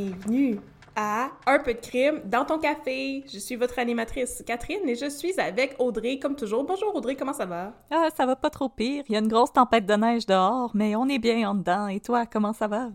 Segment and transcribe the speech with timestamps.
[0.00, 0.58] Bienvenue
[0.96, 3.22] à Un peu de crime dans ton café.
[3.30, 6.64] Je suis votre animatrice Catherine et je suis avec Audrey comme toujours.
[6.64, 7.74] Bonjour Audrey, comment ça va?
[7.90, 9.04] Ah, ça va pas trop pire.
[9.08, 11.86] Il y a une grosse tempête de neige dehors, mais on est bien en dedans.
[11.88, 12.88] Et toi, comment ça va?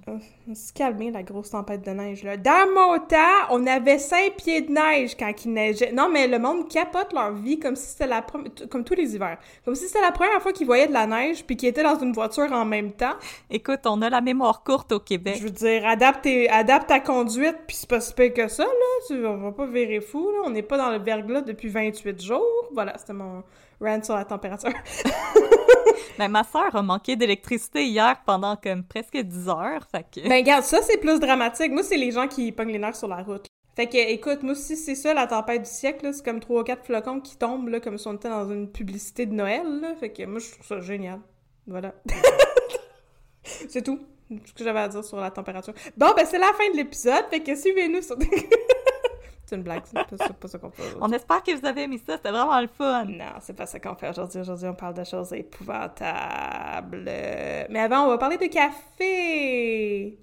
[0.47, 2.37] On se calmer la grosse tempête de neige là.
[2.37, 5.91] Dans mon temps, on avait cinq pieds de neige quand il neigeait.
[5.91, 9.15] Non mais le monde capote leur vie comme si c'était la première, comme tous les
[9.15, 11.81] hivers, comme si c'était la première fois qu'ils voyaient de la neige puis qu'ils étaient
[11.81, 13.15] dans une voiture en même temps.
[13.49, 15.37] Écoute, on a la mémoire courte au Québec.
[15.39, 18.69] Je veux dire, adapte, adapte ta conduite, puis c'est pas si pire que ça, là.
[19.07, 20.43] Tu, on va pas virer fou, là.
[20.45, 22.69] On n'est pas dans le verglas depuis 28 jours.
[22.71, 23.43] Voilà, c'était mon
[23.81, 24.73] rant sur la température.
[26.17, 30.27] Ben, ma sœur a manqué d'électricité hier pendant comme presque 10 heures, fait que...
[30.27, 31.71] ben, regarde, ça, c'est plus dramatique.
[31.71, 33.47] Moi, c'est les gens qui pognent les nerfs sur la route.
[33.75, 36.13] Fait que, écoute, moi aussi, c'est ça, la tempête du siècle.
[36.13, 38.71] C'est comme trois ou quatre flocons qui tombent, là, comme si on était dans une
[38.71, 39.95] publicité de Noël, là.
[39.95, 41.19] Fait que moi, je trouve ça génial.
[41.67, 41.93] Voilà.
[43.43, 43.99] c'est tout.
[44.29, 45.73] ce que j'avais à dire sur la température.
[45.97, 47.25] Bon, ben, c'est la fin de l'épisode.
[47.29, 48.15] Fait que suivez-nous sur...
[49.45, 51.01] c'est une blague, c'est pas, ça qu'on fait aujourd'hui.
[51.01, 53.05] On espère que vous avez aimé ça, c'était vraiment le fun.
[53.05, 54.41] Non, c'est pas ça qu'on fait aujourd'hui.
[54.41, 57.03] Aujourd'hui, on parle de choses épouvantables.
[57.05, 60.19] Mais avant, on va parler de café.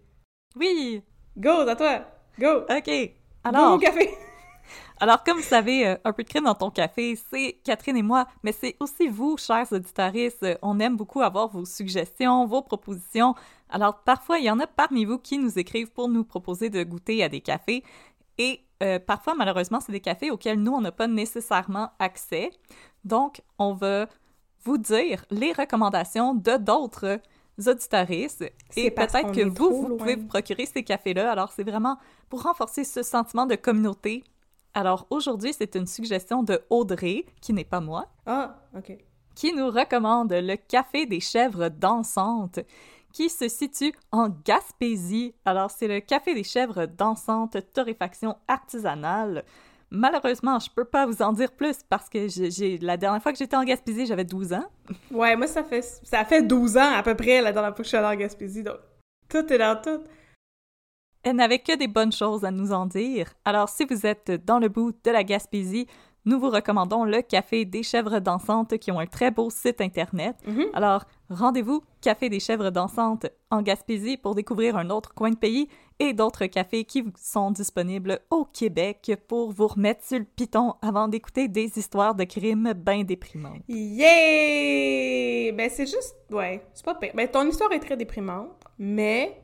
[0.56, 1.02] Oui,
[1.36, 2.00] Go, à toi.
[2.38, 2.64] Go.
[2.68, 2.86] ok.
[2.86, 3.12] Go
[3.44, 4.10] Alors, au café.
[5.00, 8.02] alors comme vous savez, euh, un peu de crime dans ton café, c'est Catherine et
[8.02, 10.42] moi, mais c'est aussi vous, chers auditaristes.
[10.42, 13.34] Euh, On aime beaucoup avoir vos suggestions, vos propositions.
[13.70, 16.82] Alors, parfois, il y en a parmi vous qui nous écrivent pour nous proposer de
[16.84, 17.82] goûter à des cafés.
[18.36, 22.50] Et euh, parfois, malheureusement, c'est des cafés auxquels nous, on n'a pas nécessairement accès.
[23.04, 24.06] Donc, on va
[24.64, 27.20] vous dire les recommandations de d'autres
[27.66, 28.44] auditaristes.
[28.70, 31.30] C'est Et peut-être que vous, vous pouvez vous procurer ces cafés-là.
[31.30, 31.96] Alors, c'est vraiment
[32.28, 34.24] pour renforcer ce sentiment de communauté.
[34.74, 38.96] Alors, aujourd'hui, c'est une suggestion de Audrey, qui n'est pas moi, Ah, ok.
[39.34, 42.60] qui nous recommande le Café des Chèvres Dansantes,
[43.12, 45.34] qui se situe en Gaspésie.
[45.44, 49.44] Alors, c'est le Café des Chèvres Dansantes torréfaction artisanale.
[49.90, 53.38] Malheureusement, je peux pas vous en dire plus parce que j'ai, la dernière fois que
[53.38, 54.64] j'étais en Gaspésie, j'avais 12 ans.
[55.10, 57.84] Ouais, moi, ça fait, ça fait 12 ans à peu près la dernière fois que
[57.84, 58.62] je suis allée en Gaspésie.
[58.62, 58.78] Donc,
[59.28, 60.02] tout est dans tout.
[61.22, 63.32] Elle n'avait que des bonnes choses à nous en dire.
[63.44, 65.86] Alors, si vous êtes dans le bout de la Gaspésie,
[66.24, 70.36] nous vous recommandons le Café des Chèvres Dansantes qui ont un très beau site internet.
[70.46, 70.66] Mhm.
[70.72, 75.68] Alors, rendez-vous Café des Chèvres Dansantes en Gaspésie pour découvrir un autre coin de pays
[75.98, 81.06] et d'autres cafés qui sont disponibles au Québec pour vous remettre sur le piton avant
[81.08, 83.62] d'écouter des histoires de crimes bien déprimantes.
[83.68, 85.52] Yeah!
[85.52, 86.16] Ben, c'est juste.
[86.30, 87.12] Ouais, c'est pas pire.
[87.14, 89.40] Ben, ton histoire est très déprimante, mais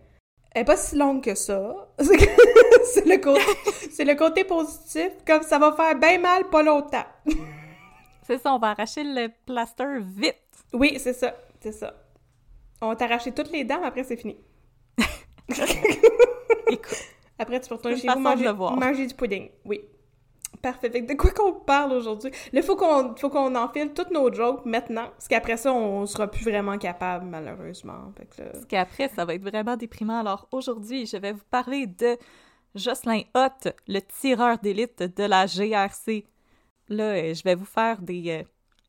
[0.52, 1.88] elle est pas si longue que ça.
[1.98, 3.42] C'est le, côté...
[3.90, 7.04] c'est le côté positif, comme ça va faire bien mal pas longtemps.
[8.26, 10.36] C'est ça, on va arracher le plaster vite.
[10.72, 11.34] Oui, c'est ça.
[11.60, 11.94] C'est ça.
[12.82, 14.36] On va t'arracher toutes les dents, après c'est fini.
[16.68, 17.04] Écoute,
[17.38, 19.48] Après, tu peux retourner chez vous manger, manger du pudding.
[19.64, 19.80] Oui.
[20.62, 20.88] Parfait.
[20.88, 22.30] De quoi qu'on parle aujourd'hui?
[22.52, 26.26] Là, faut qu'on faut qu'on enfile toutes nos jokes maintenant, parce qu'après ça, on sera
[26.26, 28.12] plus vraiment capable, malheureusement.
[28.16, 30.18] Que Parce qu'après, ça va être vraiment déprimant.
[30.18, 32.16] Alors aujourd'hui, je vais vous parler de
[32.74, 36.26] Jocelyn Hott, le tireur d'élite de la GRC.
[36.88, 38.42] Là, euh, je vais vous faire des, euh,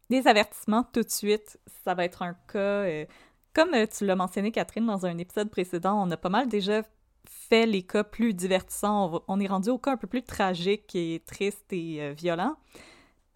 [0.09, 1.59] des avertissements tout de suite.
[1.83, 2.57] Ça va être un cas...
[2.57, 3.06] euh,
[3.53, 6.83] comme tu l'as mentionné, Catherine, dans un épisode précédent, on a pas mal déjà
[7.25, 9.24] fait les cas plus divertissants.
[9.27, 12.56] On, est rendu au cas un peu plus tragique et triste et euh, violent.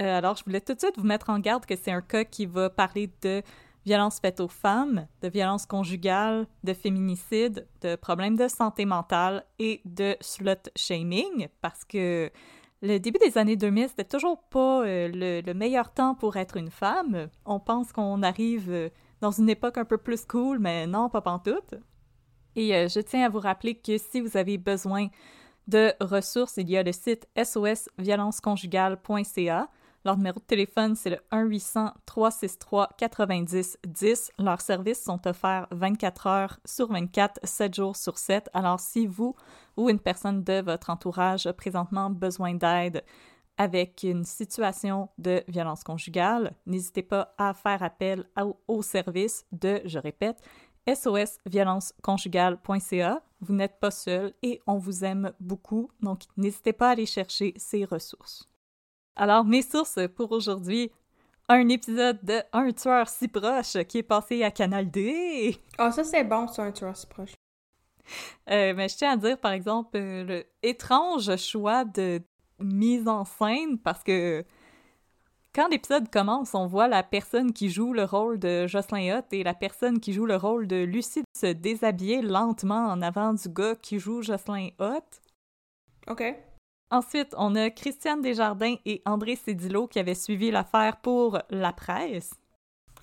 [0.01, 2.23] Euh, alors, je voulais tout de suite vous mettre en garde que c'est un cas
[2.23, 3.41] qui va parler de
[3.85, 9.81] violence faite aux femmes, de violence conjugale, de féminicide, de problèmes de santé mentale et
[9.83, 12.31] de slut shaming, parce que
[12.81, 16.71] le début des années 2000, c'était toujours pas euh, le, meilleur temps pour être une
[16.71, 17.29] femme.
[17.45, 18.91] On pense qu'on arrive
[19.21, 21.75] dans une époque un peu plus cool, mais non, pas pantoute.
[22.55, 25.07] Et euh, je tiens à vous rappeler que si vous avez besoin
[25.67, 29.69] de ressources, il y a le site sosviolenceconjugale.ca.
[30.05, 34.31] Leur numéro de téléphone, c'est le 1-800-363-90-10.
[34.37, 38.49] Leurs services sont offerts 24 heures sur 24, 7 jours sur 7.
[38.53, 39.33] Alors, si vous
[39.77, 43.05] ou une personne de votre entourage a présentement besoin d'aide
[43.57, 48.25] avec une situation de violence conjugale, n'hésitez pas à faire appel
[48.67, 50.41] au, service de, je répète,
[50.87, 53.21] sosviolenceconjugale.ca.
[53.41, 57.53] Vous n'êtes pas seul et on vous aime beaucoup, donc n'hésitez pas à aller chercher
[57.57, 58.49] ces ressources.
[59.15, 60.91] Alors, mes sources pour aujourd'hui.
[61.49, 65.57] Un épisode de Un tueur si proche qui est passé à Canal D.
[65.77, 67.33] Ah, ça c'est bon, c'est un tueur si proche.
[68.49, 72.21] Euh, mais je tiens à dire, par exemple, euh, le étrange choix de
[72.59, 74.45] mise en scène parce que
[75.53, 79.43] quand l'épisode commence, on voit la personne qui joue le rôle de Jocelyn Hutt et
[79.43, 83.75] la personne qui joue le rôle de Lucie se déshabiller lentement en avant du gars
[83.75, 85.21] qui joue Jocelyn Hutt.
[86.07, 86.23] OK.
[86.89, 92.31] Ensuite, on a Christiane Desjardins et André Cédillo qui avaient suivi l'affaire pour la presse.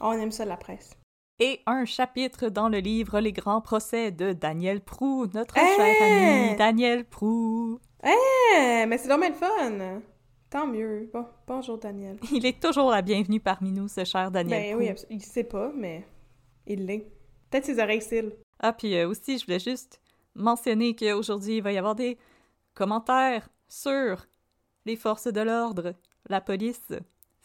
[0.01, 0.97] On aime ça, la presse.
[1.39, 6.57] Et un chapitre dans le livre Les grands procès de Daniel Prou, notre cher ami
[6.57, 7.81] Daniel Prou.
[8.05, 10.01] Eh, mais c'est dommage le fun!
[10.51, 11.09] Tant mieux.
[11.13, 12.19] Bon, bonjour Daniel.
[12.33, 14.77] Il est toujours la bienvenue parmi nous, ce cher Daniel.
[14.77, 16.05] Ben oui, il sait pas, mais
[16.67, 17.09] il l'est.
[17.49, 18.33] Peut-être ses oreilles cils.
[18.59, 20.01] Ah, puis euh, aussi, je voulais juste
[20.35, 22.19] mentionner qu'aujourd'hui, il va y avoir des
[22.75, 24.27] commentaires sur
[24.87, 25.95] les forces de l'ordre,
[26.29, 26.93] la police.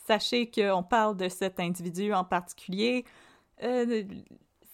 [0.08, 3.06] Sachez qu'on parle de cet individu en particulier.
[3.62, 4.04] Euh,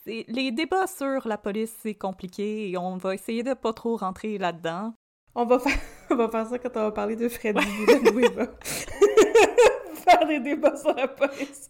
[0.06, 4.38] les débats sur la police, c'est compliqué et on va essayer de pas trop rentrer
[4.38, 4.94] là-dedans.
[5.36, 5.80] On va faire,
[6.10, 8.48] on va faire ça quand on va parler de Freddy Villanueva.
[9.94, 11.70] faire des débats sur la police.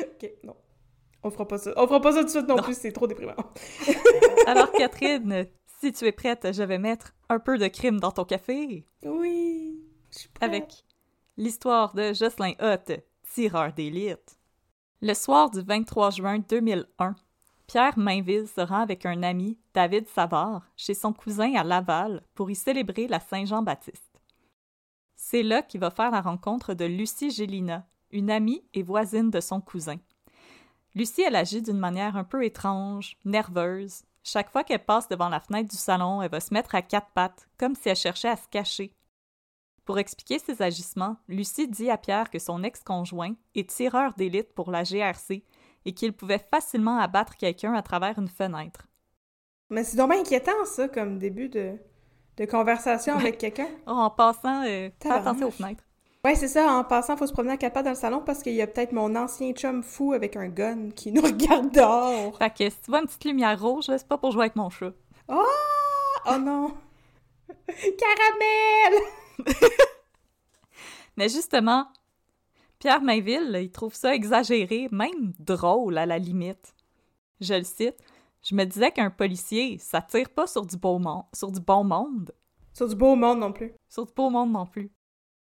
[0.00, 0.56] ok, non.
[1.22, 1.72] On fera pas ça.
[1.76, 2.56] On fera pas ça tout de suite non.
[2.56, 3.36] plus, c'est trop déprimant.
[4.46, 5.46] Alors, Catherine,
[5.80, 8.84] si tu es prête, je vais mettre un peu de crime dans ton café.
[9.04, 9.80] Oui,
[10.10, 10.48] je suis prête.
[10.48, 10.84] Avec
[11.36, 14.36] l'histoire de Jocelyn Hutt, tireur d'élite.
[15.00, 17.14] Le soir du 23 juin 2001,
[17.66, 22.50] Pierre Mainville se rend avec un ami, David Savard, chez son cousin à Laval pour
[22.50, 24.20] y célébrer la Saint-Jean-Baptiste.
[25.14, 29.40] C'est là qu'il va faire la rencontre de Lucie Gélina, une amie et voisine de
[29.40, 29.98] son cousin.
[30.94, 35.40] Lucie, elle agit d'une manière un peu étrange, nerveuse, chaque fois qu'elle passe devant la
[35.40, 38.36] fenêtre du salon, elle va se mettre à quatre pattes, comme si elle cherchait à
[38.36, 38.94] se cacher.
[39.84, 44.70] Pour expliquer ses agissements, Lucie dit à Pierre que son ex-conjoint est tireur d'élite pour
[44.70, 45.42] la GRC
[45.84, 48.86] et qu'il pouvait facilement abattre quelqu'un à travers une fenêtre.
[49.70, 51.72] Mais c'est donc inquiétant, ça, comme début de,
[52.36, 53.68] de conversation avec quelqu'un.
[53.86, 55.84] en passant, euh, fais attention aux fenêtres.
[56.24, 56.70] Ouais, c'est ça.
[56.72, 58.66] En passant, faut se promener à quatre pattes dans le salon parce qu'il y a
[58.68, 62.38] peut-être mon ancien chum fou avec un gun qui nous regarde dehors.
[62.38, 64.70] Fait que si tu vois une petite lumière rouge, c'est pas pour jouer avec mon
[64.70, 64.92] chat.
[65.28, 65.42] Oh!
[66.26, 66.74] Oh non!
[67.66, 69.02] Caramel!
[71.16, 71.88] Mais justement,
[72.82, 76.74] Pierre Mainville, il trouve ça exagéré, même drôle à la limite.
[77.40, 77.94] Je le cite.
[78.42, 81.84] Je me disais qu'un policier, ça tire pas sur du beau monde, sur du bon
[81.84, 82.32] monde.
[82.72, 83.72] Sur du beau monde non plus.
[83.88, 84.90] Sur du beau monde non plus.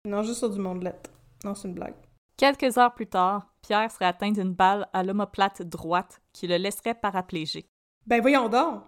[0.05, 1.11] Non, juste sur du mondelette.
[1.43, 1.95] Non, c'est une blague.
[2.37, 6.93] Quelques heures plus tard, Pierre serait atteint d'une balle à l'omoplate droite qui le laisserait
[6.93, 7.65] paraplégique.
[8.05, 8.83] Ben voyons donc!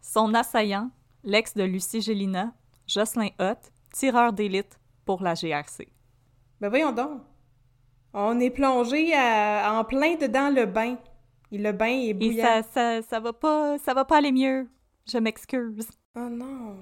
[0.00, 0.92] Son assaillant,
[1.24, 2.52] l'ex de Lucie Gélina,
[2.86, 5.88] Jocelyn Hutt, tireur d'élite pour la GRC.
[6.60, 7.22] Ben voyons donc!
[8.20, 10.96] On est plongé en plein dedans le bain.
[11.52, 12.58] Et le bain est bouillant.
[12.58, 14.66] Et ça, ça, ça va pas, ça va pas aller mieux.
[15.06, 15.88] Je m'excuse.
[16.16, 16.78] Oh non!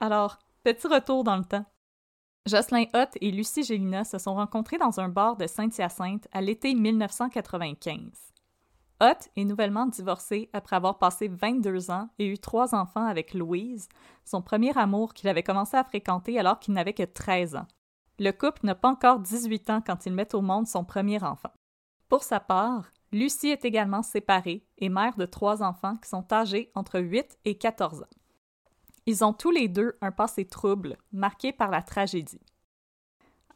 [0.00, 1.66] Alors, petit retour dans le temps.
[2.46, 6.74] Jocelyn Hutt et Lucie Gélina se sont rencontrés dans un bar de Saint-Hyacinthe à l'été
[6.74, 7.98] 1995.
[9.02, 13.90] Hutt est nouvellement divorcé après avoir passé 22 ans et eu trois enfants avec Louise,
[14.24, 17.66] son premier amour qu'il avait commencé à fréquenter alors qu'il n'avait que 13 ans.
[18.18, 21.52] Le couple n'a pas encore 18 ans quand il met au monde son premier enfant.
[22.08, 26.70] Pour sa part, Lucie est également séparée et mère de trois enfants qui sont âgés
[26.74, 28.16] entre 8 et 14 ans.
[29.06, 32.40] Ils ont tous les deux un passé trouble, marqué par la tragédie.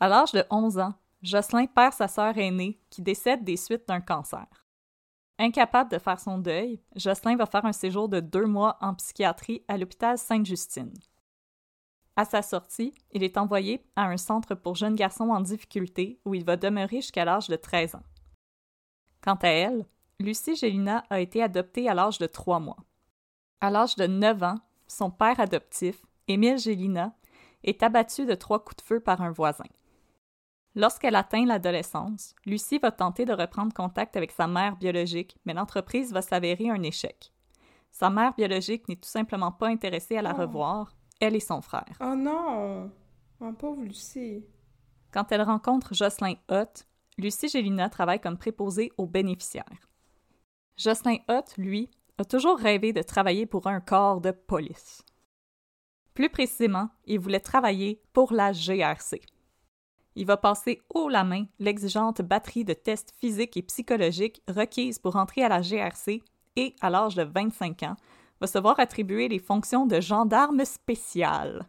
[0.01, 4.01] À l'âge de 11 ans, Jocelyn perd sa sœur aînée qui décède des suites d'un
[4.01, 4.47] cancer.
[5.39, 9.63] Incapable de faire son deuil, Jocelyn va faire un séjour de deux mois en psychiatrie
[9.69, 10.95] à l'hôpital Sainte-Justine.
[12.17, 16.35] À sa sortie, il est envoyé à un centre pour jeunes garçons en difficulté où
[16.35, 18.03] il va demeurer jusqu'à l'âge de 13 ans.
[19.23, 19.87] Quant à elle,
[20.19, 22.79] Lucie Gélina a été adoptée à l'âge de trois mois.
[23.61, 27.15] À l'âge de 9 ans, son père adoptif, Émile Gélina,
[27.65, 29.67] est abattu de trois coups de feu par un voisin.
[30.75, 36.13] Lorsqu'elle atteint l'adolescence, Lucie va tenter de reprendre contact avec sa mère biologique, mais l'entreprise
[36.13, 37.33] va s'avérer un échec.
[37.91, 40.43] Sa mère biologique n'est tout simplement pas intéressée à la Oh.
[40.43, 41.97] revoir, elle et son frère.
[42.01, 42.91] Oh non!
[43.41, 44.45] Mon pauvre Lucie.
[45.13, 46.87] Quand elle rencontre Jocelyn Hutt,
[47.19, 49.89] Lucie Gélina travaille comme préposée aux bénéficiaires.
[50.77, 55.03] Jocelyn Hutt, lui, a toujours rêvé de travailler pour un corps de police.
[56.15, 59.21] Plus précisément, il voulait travailler pour la GRC.
[60.15, 65.17] Il va passer haut la main l'exigeante batterie de tests physiques et psychologiques requises pour
[65.17, 66.23] entrer à la GRC
[66.57, 67.97] et, à l'âge de 25 ans,
[68.41, 71.67] va se voir attribuer les fonctions de gendarme spécial.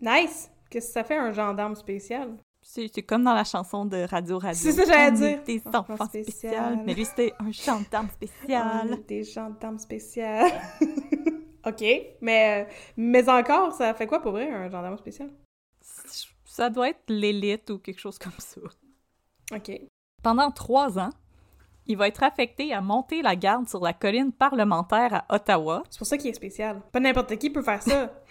[0.00, 0.50] Nice!
[0.70, 2.36] Qu'est-ce que ça fait un gendarme spécial?
[2.62, 4.58] C'est comme dans la chanson de Radio Radio.
[4.58, 5.42] C'est ça que j'allais dire.
[5.44, 6.64] Des Enfants enfants spécial.
[6.64, 6.82] spéciaux.
[6.86, 8.92] Mais lui, c'était un gendarme On spécial.
[8.92, 10.50] est Des gendarmes spéciales.
[11.66, 11.84] OK,
[12.20, 12.66] mais,
[12.96, 15.30] mais encore, ça fait quoi pour vrai, un gendarme spécial?
[16.44, 18.60] Ça doit être l'élite ou quelque chose comme ça.
[19.54, 19.80] OK.
[20.22, 21.10] Pendant trois ans,
[21.86, 25.82] il va être affecté à monter la garde sur la colline parlementaire à Ottawa.
[25.90, 26.80] C'est pour ça qu'il est spécial.
[26.92, 28.12] Pas n'importe qui peut faire ça.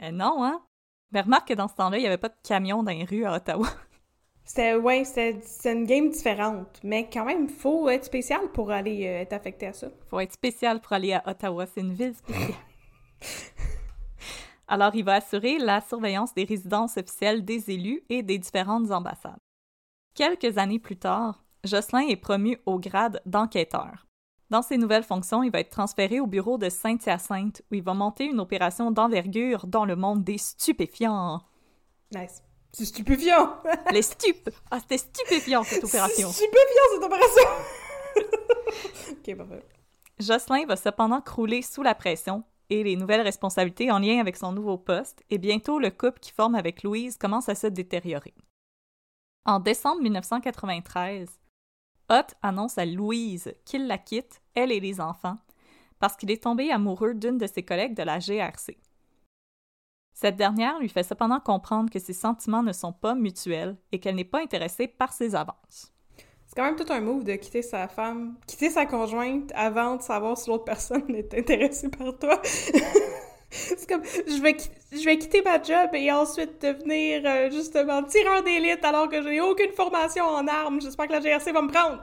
[0.00, 0.62] Euh, non, hein?
[1.10, 3.24] Mais remarque que dans ce temps-là, il n'y avait pas de camion dans les rues
[3.24, 3.66] à Ottawa.
[4.44, 6.78] C'était, ouais, c'est une game différente.
[6.84, 9.88] Mais quand même, faut être spécial pour aller euh, être affecté à ça.
[10.08, 11.66] faut être spécial pour aller à Ottawa.
[11.66, 12.54] C'est une ville spéciale.
[14.68, 19.40] Alors, il va assurer la surveillance des résidences officielles des élus et des différentes ambassades.
[20.14, 24.06] Quelques années plus tard, Jocelyn est promu au grade d'enquêteur.
[24.50, 27.94] Dans ses nouvelles fonctions, il va être transféré au bureau de Saint-Hyacinthe, où il va
[27.94, 31.42] monter une opération d'envergure dans le monde des stupéfiants.
[32.14, 32.42] Nice.
[32.72, 33.56] C'est stupéfiant!
[33.92, 34.50] Les stupes!
[34.70, 36.28] Ah, c'était stupéfiant, cette opération!
[36.30, 37.42] C'est stupéfiant, cette opération!
[39.10, 39.64] ok, parfait.
[40.18, 44.52] Jocelyn va cependant crouler sous la pression et les nouvelles responsabilités en lien avec son
[44.52, 48.34] nouveau poste, et bientôt le couple qui forme avec Louise commence à se détériorer.
[49.44, 51.28] En décembre 1993,
[52.10, 55.36] Hutt annonce à Louise qu'il la quitte, elle et les enfants,
[55.98, 58.78] parce qu'il est tombé amoureux d'une de ses collègues de la GRC.
[60.14, 64.16] Cette dernière lui fait cependant comprendre que ses sentiments ne sont pas mutuels et qu'elle
[64.16, 65.92] n'est pas intéressée par ses avances.
[66.46, 70.02] C'est quand même tout un move de quitter sa femme, quitter sa conjointe avant de
[70.02, 72.40] savoir si l'autre personne est intéressée par toi.
[73.50, 74.56] C'est comme, je vais,
[74.92, 79.28] je vais quitter ma job et ensuite devenir euh, justement tireur d'élite alors que je
[79.28, 80.80] n'ai aucune formation en armes.
[80.80, 82.02] J'espère que la GRC va me prendre.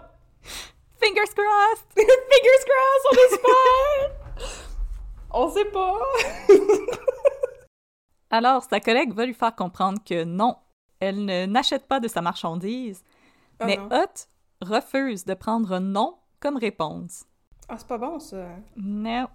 [1.00, 1.86] Fingers crossed!
[1.96, 4.12] Fingers crossed, on espère!
[5.34, 6.00] on sait pas.
[8.32, 10.58] Alors, sa collègue va lui faire comprendre que non,
[11.00, 13.04] elle ne n'achète pas de sa marchandise,
[13.60, 13.78] Ah mais.
[13.92, 14.28] Hutt
[14.62, 17.26] refuse de prendre non comme réponse.
[17.70, 18.48] Ah, c'est pas bon, ça.
[18.76, 19.28] Non.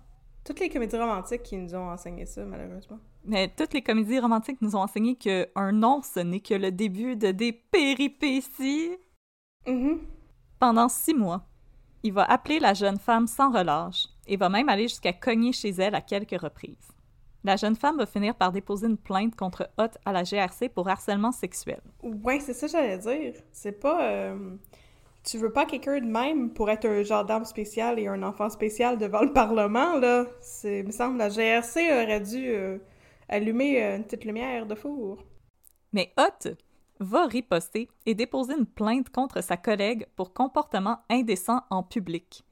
[0.44, 2.98] Toutes les comédies romantiques qui nous ont enseigné ça, malheureusement.
[3.24, 6.72] Mais toutes les comédies romantiques nous ont enseigné que un non, ce n'est que le
[6.72, 8.96] début de des péripéties.
[9.66, 10.00] Mhm.
[10.58, 11.42] Pendant six mois,
[12.02, 15.70] il va appeler la jeune femme sans relâche et va même aller jusqu'à cogner chez
[15.70, 16.88] elle à quelques reprises.
[17.44, 20.88] La jeune femme va finir par déposer une plainte contre Hutt à la GRC pour
[20.88, 21.80] harcèlement sexuel.
[22.02, 23.34] Ouais, c'est ça que j'allais dire.
[23.52, 24.10] C'est pas...
[24.10, 24.56] euh,
[25.30, 28.98] Tu veux pas quelqu'un de même pour être un gendarme spécial et un enfant spécial
[28.98, 30.26] devant le Parlement, là.
[30.40, 30.80] C'est...
[30.80, 32.78] Il me semble la GRC aurait dû euh,
[33.28, 35.18] allumer euh, une petite lumière de four.
[35.92, 36.58] Mais Hutt
[36.98, 42.44] va riposter et déposer une plainte contre sa collègue pour comportement indécent en public.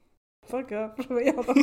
[0.47, 1.05] Fuck off.
[1.09, 1.57] Voyons donc.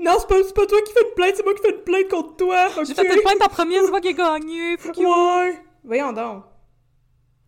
[0.00, 1.82] non, c'est pas, c'est pas toi qui fais une plainte, c'est moi qui fais une
[1.82, 2.68] plainte contre toi.
[2.84, 3.06] J'ai ok?
[3.06, 4.76] fait une plainte en premier, c'est moi qui ai gagné.
[4.76, 5.08] fuck you.
[5.08, 5.64] Ouais.
[5.82, 6.44] Voyons donc.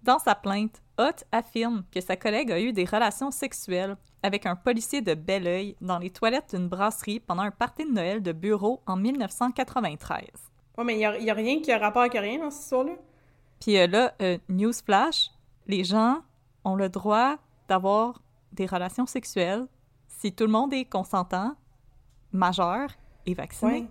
[0.03, 4.57] Dans sa plainte, Hutt affirme que sa collègue a eu des relations sexuelles avec un
[4.57, 8.81] policier de Belleuil dans les toilettes d'une brasserie pendant un party de Noël de bureau
[8.87, 10.27] en 1993.
[10.79, 12.93] Ouais, mais y a, y a rien qui a rapport avec rien dans cette histoire-là.
[13.61, 15.31] Puis euh, là, euh, newsflash,
[15.67, 16.23] les gens
[16.65, 17.37] ont le droit
[17.69, 18.21] d'avoir
[18.53, 19.67] des relations sexuelles
[20.09, 21.55] si tout le monde est consentant,
[22.33, 22.89] majeur
[23.27, 23.73] et vacciné.
[23.73, 23.87] Ouais.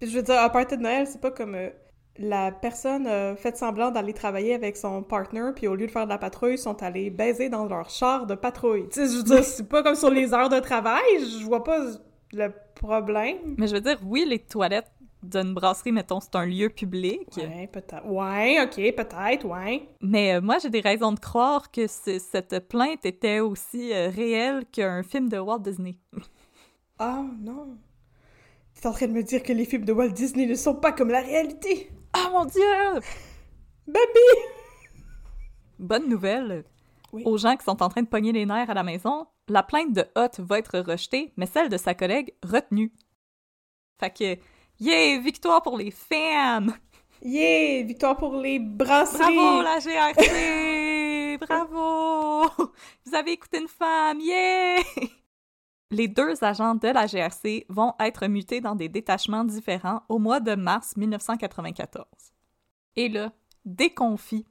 [0.00, 1.70] Puis je veux dire, un party de Noël, c'est pas comme euh,
[2.18, 6.04] la personne a fait semblant d'aller travailler avec son partner, puis au lieu de faire
[6.04, 8.88] de la patrouille, ils sont allés baiser dans leur char de patrouille.
[8.90, 11.64] Tu sais, je veux dire, c'est pas comme sur les heures de travail, je vois
[11.64, 11.78] pas
[12.32, 13.54] le problème.
[13.58, 14.90] Mais je veux dire, oui, les toilettes
[15.22, 17.28] d'une brasserie, mettons, c'est un lieu public.
[17.36, 18.06] Ouais, peut-être.
[18.06, 19.88] Ouais, ok, peut-être, ouais.
[20.00, 24.08] Mais euh, moi, j'ai des raisons de croire que ce- cette plainte était aussi euh,
[24.08, 25.96] réelle qu'un film de Walt Disney.
[26.98, 27.76] Ah, non.
[28.80, 30.92] T'es en train de me dire que les films de Walt Disney ne sont pas
[30.92, 31.90] comme la réalité?
[32.18, 33.00] Ah mon Dieu!
[33.86, 34.28] Baby!
[35.78, 36.64] Bonne nouvelle.
[37.12, 37.22] Oui.
[37.26, 39.92] Aux gens qui sont en train de pogner les nerfs à la maison, la plainte
[39.92, 42.90] de Hot va être rejetée, mais celle de sa collègue retenue.
[44.00, 44.38] Fait que,
[44.80, 46.74] yeah, victoire pour les femmes!
[47.22, 47.82] Yeah!
[47.82, 49.36] Victoire pour les brasseries!
[49.36, 51.38] Bravo la GRC!
[51.38, 52.48] Bravo!
[53.04, 54.80] Vous avez écouté une femme, yeah!
[55.90, 60.40] Les deux agents de la GRC vont être mutés dans des détachements différents au mois
[60.40, 62.04] de mars 1994.
[62.96, 63.32] Et là,
[63.64, 64.46] déconfit,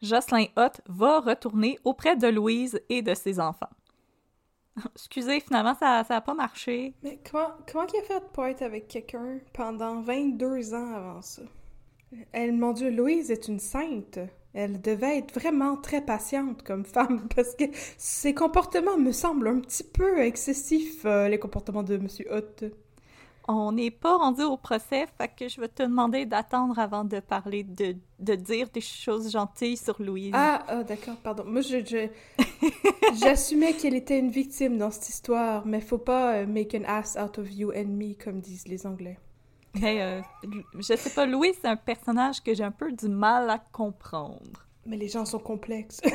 [0.00, 3.70] Jocelyn Hott va retourner auprès de Louise et de ses enfants.
[4.94, 6.94] Excusez, finalement, ça n'a pas marché.
[7.02, 11.42] Mais comment, comment il a fait pour être avec quelqu'un pendant 22 ans avant ça?
[12.32, 14.18] Elle, mon Dieu, Louise est une sainte.
[14.52, 17.64] Elle devait être vraiment très patiente comme femme parce que
[17.96, 22.64] ses comportements me semblent un petit peu excessifs, euh, les comportements de Monsieur Hutt.
[23.48, 27.18] On n'est pas rendu au procès, fait que je vais te demander d'attendre avant de
[27.20, 30.30] parler, de, de dire des choses gentilles sur Louise.
[30.34, 31.44] Ah, ah d'accord, pardon.
[31.46, 32.08] Moi, je, je-
[33.20, 37.16] j'assumais qu'elle était une victime dans cette histoire, mais faut pas euh, make an ass
[37.20, 39.18] out of you and me, comme disent les Anglais.
[39.74, 40.20] Mais euh,
[40.74, 44.66] je sais pas, Louise, c'est un personnage que j'ai un peu du mal à comprendre.
[44.86, 46.00] Mais les gens sont complexes.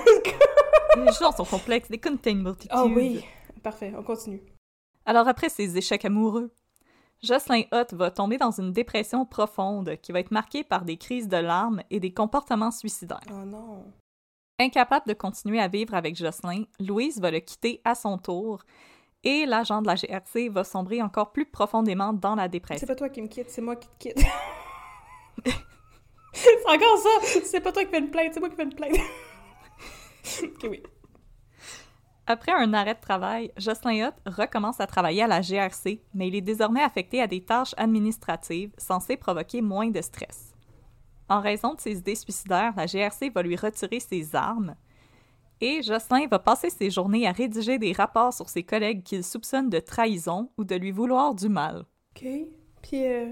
[0.97, 2.71] Les gens sont complexes, they contain multitudes.
[2.71, 3.21] Ah oui,
[3.62, 4.41] parfait, on continue.
[5.05, 6.53] Alors après ces échecs amoureux,
[7.21, 11.27] Jocelyn Hutt va tomber dans une dépression profonde qui va être marquée par des crises
[11.27, 13.19] de larmes et des comportements suicidaires.
[13.29, 13.83] Oh non.
[14.57, 18.63] Incapable de continuer à vivre avec Jocelyn, Louise va le quitter à son tour
[19.25, 22.88] et l'agent de la GRC va sombrer encore plus profondément dans la C'est dépression.
[22.88, 24.25] pas toi qui me quitte, c'est moi qui te quitte.
[26.34, 27.41] c'est encore ça!
[27.44, 28.96] C'est pas toi qui fais une plainte, c'est moi qui fais une plainte.
[30.44, 30.84] ok, oui.
[32.27, 36.36] Après un arrêt de travail, Jocelyn Hutt recommence à travailler à la GRC, mais il
[36.36, 40.53] est désormais affecté à des tâches administratives censées provoquer moins de stress.
[41.29, 44.75] En raison de ses idées suicidaires, la GRC va lui retirer ses armes
[45.62, 49.70] et Jocelyn va passer ses journées à rédiger des rapports sur ses collègues qu'il soupçonne
[49.70, 51.85] de trahison ou de lui vouloir du mal.
[52.15, 52.27] Ok.
[52.81, 53.27] Puis euh,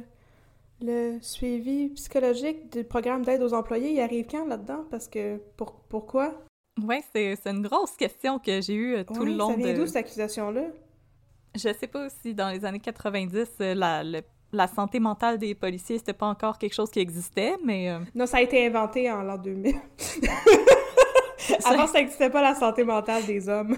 [0.81, 4.85] le suivi psychologique du programme d'aide aux employés, il arrive quand là-dedans?
[4.89, 6.33] Parce que pour, pourquoi?
[6.83, 9.77] Ouais, c'est une grosse question que j'ai eue euh, tout le long ça vient de...
[9.77, 10.63] d'où cette accusation-là?
[11.55, 15.53] Je sais pas si dans les années 90, euh, la, le- la santé mentale des
[15.55, 17.89] policiers, c'était pas encore quelque chose qui existait, mais...
[17.91, 19.75] euh, Non, ça a été inventé en l'an 2000.
[21.65, 23.77] Avant, ça n'existait pas la santé mentale des hommes.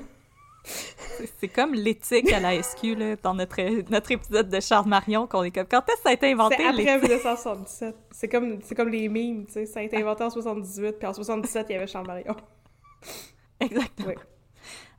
[0.63, 5.43] C'est- comme l'éthique à la SQ, là, dans notre, notre épisode de Charles Marion, qu'on
[5.43, 6.55] est comme quand est-ce que ça a été inventé?
[6.57, 7.09] C'est après l'éthique?
[7.09, 7.95] 1977.
[8.11, 9.65] C'est comme, c'est comme les memes, tu sais.
[9.67, 12.35] Ça a été inventé en 78, puis en 77, il y avait Charles Marion.
[13.59, 14.07] Exactement.
[14.09, 14.13] Oui.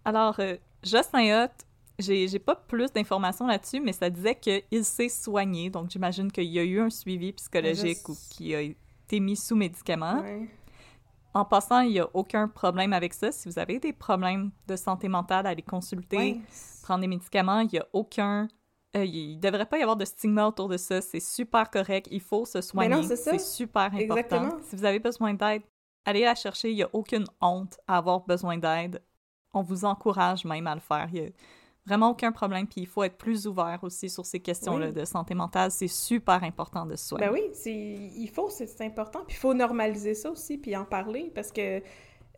[0.04, 1.50] Alors, euh, Jocelyn Hutt,
[1.98, 6.58] j'ai pas plus d'informations là-dessus, mais ça disait qu'il s'est soigné, donc j'imagine qu'il y
[6.58, 10.20] a eu un suivi psychologique Je- ou qu'il a été mis sous médicaments.
[10.22, 10.46] Ouais.
[11.36, 13.30] En passant, il n'y a aucun problème avec ça.
[13.30, 16.40] Si vous avez des problèmes de santé mentale, allez consulter, Ouais.
[16.82, 17.60] prendre des médicaments.
[17.60, 18.48] Il n'y a aucun...
[18.96, 21.02] euh, il ne devrait pas y avoir de stigma autour de ça.
[21.02, 22.08] C'est super correct.
[22.10, 22.94] Il faut se soigner.
[22.96, 24.00] non, c'est super important.
[24.00, 24.56] Exactement.
[24.62, 25.62] Si vous avez besoin d'aide,
[26.06, 26.70] allez la chercher.
[26.70, 29.02] Il n'y a aucune honte à avoir besoin d'aide.
[29.52, 31.08] On vous encourage même à le faire.
[31.12, 31.30] Il n'y a
[31.86, 32.66] vraiment aucun problème.
[32.66, 34.92] Puis il faut être plus ouvert aussi sur ces questions-là Oui.
[34.92, 35.70] de santé mentale.
[35.70, 37.26] C'est super important de se soigner.
[37.26, 39.20] Ben oui, c'est, il faut, c'est, important.
[39.26, 41.82] Puis il faut normaliser ça aussi, puis en parler, parce que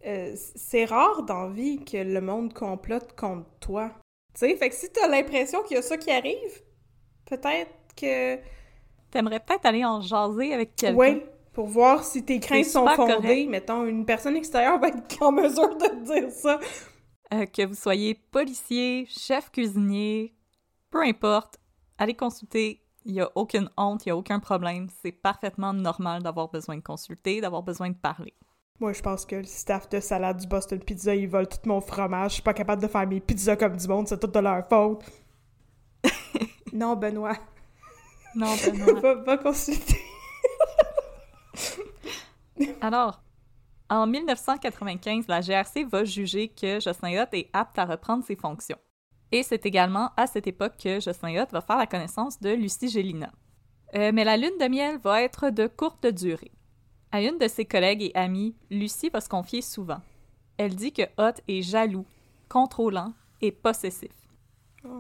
[0.07, 3.91] euh, c'est rare dans la vie que le monde complote contre toi.
[4.35, 6.63] Tu sais, fait que si t'as l'impression qu'il y a ça qui arrive,
[7.25, 8.39] peut-être que...
[9.11, 10.99] T'aimerais peut-être aller en jaser avec quelqu'un.
[10.99, 13.15] Oui, pour voir si tes craintes sont fondées.
[13.15, 13.49] correct.
[13.49, 16.61] Mettons, une personne extérieure va être en mesure de te dire ça.
[17.35, 20.35] Euh, que vous soyez policier, chef cuisinier,
[20.91, 21.59] peu importe,
[21.99, 22.83] allez consulter.
[23.05, 24.89] Il n'y a aucune honte, il n'y a aucun problème.
[25.03, 28.35] C'est parfaitement normal d'avoir besoin de consulter, d'avoir besoin de parler.
[28.81, 31.81] Moi, je pense que le staff de salade du Boston Pizza, ils volent tout mon
[31.81, 32.31] fromage.
[32.31, 34.67] Je suis pas capable de faire mes pizzas comme du monde, c'est tout de leur
[34.69, 35.05] faute.
[36.73, 37.37] non, Benoît,
[38.35, 39.01] Non, Benoît.
[39.01, 39.99] va, va consulter.
[42.81, 43.21] Alors,
[43.91, 48.79] en 1995, la GRC va juger que Jocelyn Hutt est apte à reprendre ses fonctions.
[49.33, 52.89] Et c'est également à cette époque que Jocelyn Hutt va faire la connaissance de Lucie
[52.89, 53.31] Gélina.
[53.95, 56.53] Euh, mais la lune de miel va être de courte durée.
[57.13, 60.01] À une de ses collègues et amies, Lucie va se confier souvent.
[60.59, 62.05] Elle dit que Hutt est jaloux,
[62.49, 64.13] contrôlant et possessif.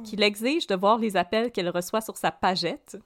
[0.05, 2.97] Qu'il exige de voir les appels qu'elle reçoit sur sa pagette,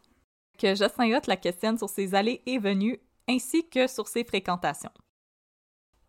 [0.59, 4.91] que Jocelyn Hutt la questionne sur ses allées et venues ainsi que sur ses fréquentations.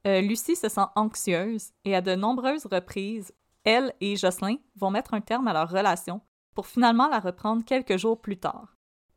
[0.05, 5.13] Euh, Lucie se sent anxieuse et à de nombreuses reprises, elle et Jocelyn vont mettre
[5.13, 6.21] un terme à leur relation
[6.53, 8.75] pour finalement la reprendre quelques jours plus tard.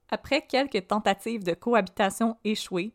[0.08, 2.94] Après quelques tentatives de cohabitation échouées,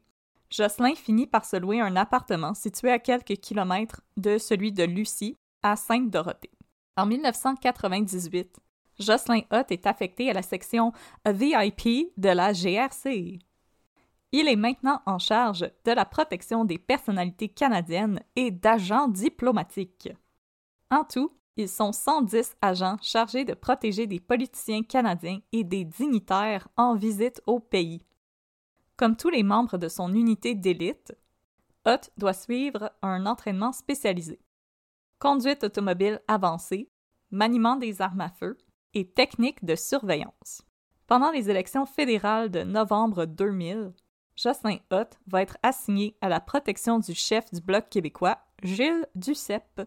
[0.49, 5.37] Jocelyn finit par se louer un appartement situé à quelques kilomètres de celui de Lucie,
[5.63, 6.51] à Sainte-Dorothée.
[6.97, 8.57] En 1998,
[8.99, 10.91] Jocelyn Hutt est affecté à la section
[11.25, 13.39] VIP de la GRC.
[14.31, 20.09] Il est maintenant en charge de la protection des personnalités canadiennes et d'agents diplomatiques.
[20.89, 26.67] En tout, ils sont 110 agents chargés de protéger des politiciens canadiens et des dignitaires
[26.77, 28.05] en visite au pays.
[28.95, 31.13] Comme tous les membres de son unité d'élite,
[31.85, 34.39] Hutt doit suivre un entraînement spécialisé.
[35.19, 36.89] Conduite automobile avancée,
[37.31, 38.57] maniement des armes à feu
[38.93, 40.61] et techniques de surveillance.
[41.07, 43.93] Pendant les élections fédérales de novembre 2000,
[44.41, 49.81] Jocelyn Hutt va être assigné à la protection du chef du Bloc québécois, Gilles Duceppe.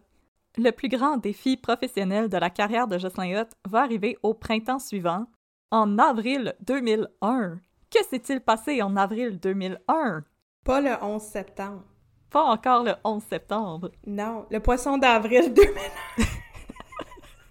[0.57, 4.79] Le plus grand défi professionnel de la carrière de Jocelyn Hutt va arriver au printemps
[4.79, 5.25] suivant,
[5.71, 7.59] en avril 2001.
[7.91, 10.23] Que s'est-il passé en avril 2001?
[10.63, 11.83] Pas le 11 septembre.
[12.29, 13.91] Pas encore le 11 septembre.
[14.07, 16.23] Non, le poisson d'avril 2001.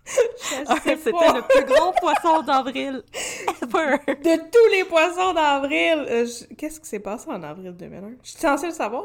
[0.05, 3.03] C'était le plus gros poisson d'avril
[3.63, 3.99] ever.
[4.07, 6.07] De tous les poissons d'avril.
[6.09, 6.27] Euh,
[6.59, 8.17] qu'est-ce qui s'est passé en avril 2001?
[8.23, 9.05] Je suis censée le savoir?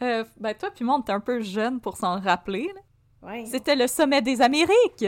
[0.00, 2.70] Euh, ben toi puis moi, on était un peu jeunes pour s'en rappeler.
[3.22, 3.44] Ouais.
[3.46, 5.06] C'était le sommet des Amériques.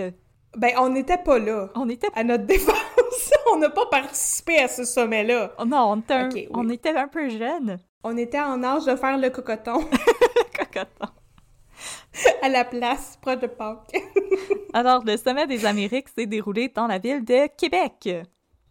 [0.57, 1.69] Ben, on n'était pas là.
[1.75, 2.07] On était...
[2.15, 2.77] À notre défense,
[3.53, 5.53] on n'a pas participé à ce sommet-là.
[5.59, 6.29] Oh non, on était, un...
[6.53, 7.79] on était un peu jeunes.
[8.05, 9.81] On était en âge de faire le cocoton.
[10.57, 11.09] cocoton.
[12.43, 13.93] à la place, proche de Pâques.
[14.73, 18.09] Alors, le sommet des Amériques s'est déroulé dans la ville de Québec.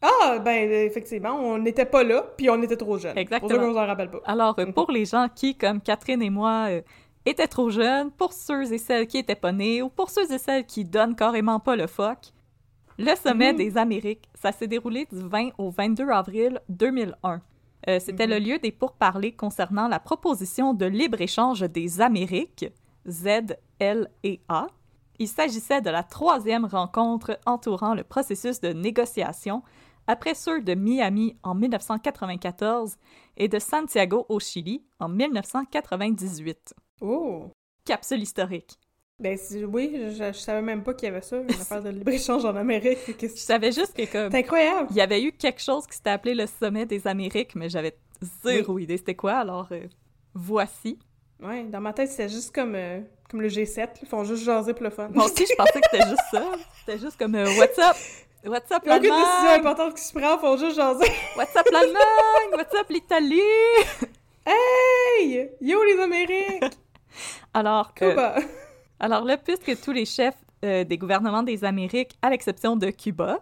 [0.02, 3.18] Ah, ben, effectivement, on n'était pas là, puis on était trop jeunes.
[3.18, 3.68] Exactement.
[3.68, 4.20] Pour ça, rappelle pas.
[4.26, 6.82] Alors, pour les gens qui, comme Catherine et moi, euh,
[7.26, 10.38] étaient trop jeunes, pour ceux et celles qui étaient pas nés, ou pour ceux et
[10.38, 12.34] celles qui donnent carrément pas le fuck,
[12.98, 17.42] le sommet des Amériques, ça s'est déroulé du 20 au 22 avril 2001.
[17.90, 22.66] Euh, C'était le lieu des pourparlers concernant la proposition de libre-échange des Amériques,
[23.08, 24.68] Z, L et A.
[25.20, 29.64] Il s'agissait de la troisième rencontre entourant le processus de négociation
[30.08, 32.96] après ceux de Miami en 1994
[33.38, 36.74] et de Santiago au Chili en 1998.
[37.02, 37.52] Oh!
[37.86, 38.78] Capsule historique.
[39.20, 39.38] Ben
[39.72, 42.56] oui, je, je, savais même pas qu'il y avait ça, une affaire de libre-échange en
[42.56, 43.00] Amérique.
[43.22, 44.32] je savais juste que comme...
[44.32, 44.88] C'est incroyable!
[44.90, 47.96] Il y avait eu quelque chose qui s'était appelé le Sommet des Amériques, mais j'avais
[48.44, 49.88] zéro idée c'était quoi, alors euh,
[50.34, 50.98] voici.
[51.44, 54.74] Ouais, dans ma tête, c'était juste comme, euh, comme le G7, ils font juste jaser
[54.74, 55.10] pour le fun.
[55.14, 56.44] Moi aussi, je pensais que c'était juste ça.
[56.80, 57.98] C'était juste comme euh, What's up?
[58.46, 59.12] What's up, l'Allemagne?
[59.12, 61.12] Aucune décision importante qui se prend, ils font juste jaser.
[61.36, 62.54] What's up, l'Allemagne?
[62.54, 63.42] What's up, l'Italie?
[64.46, 65.52] Hey!
[65.62, 66.78] Yo, les Amériques!
[67.54, 68.10] Alors que...
[68.10, 68.36] Cuba!
[69.00, 73.40] Alors là, puisque tous les chefs euh, des gouvernements des Amériques, à l'exception de Cuba...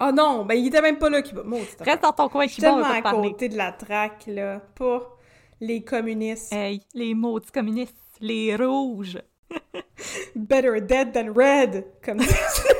[0.00, 1.42] Oh non, ben il était même pas là, Cuba.
[1.44, 3.30] Maudit Reste dans ton coin, Cuba, on va à parler.
[3.30, 4.60] côté de la traque, là.
[4.74, 5.13] Pas
[5.60, 6.52] les communistes.
[6.52, 9.20] Hey, les maudits communistes, les rouges.
[10.34, 12.34] Better dead than red, comme ça.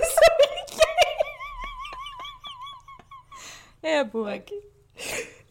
[3.84, 4.37] eh boy.
[4.38, 4.62] Okay.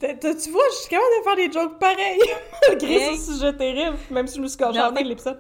[0.04, 2.20] Tu vois, je suis capable de faire des jokes pareils,
[2.68, 3.18] malgré hey.
[3.18, 5.40] ce sujet terrible, même si je me suis caché en de l'épisode.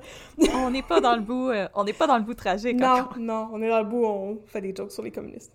[0.53, 2.79] on n'est pas dans le bout, euh, on n'est pas dans le bout tragique.
[2.79, 3.17] Non, encore.
[3.19, 5.51] non, on est dans le bout, on fait des jokes sur les communistes.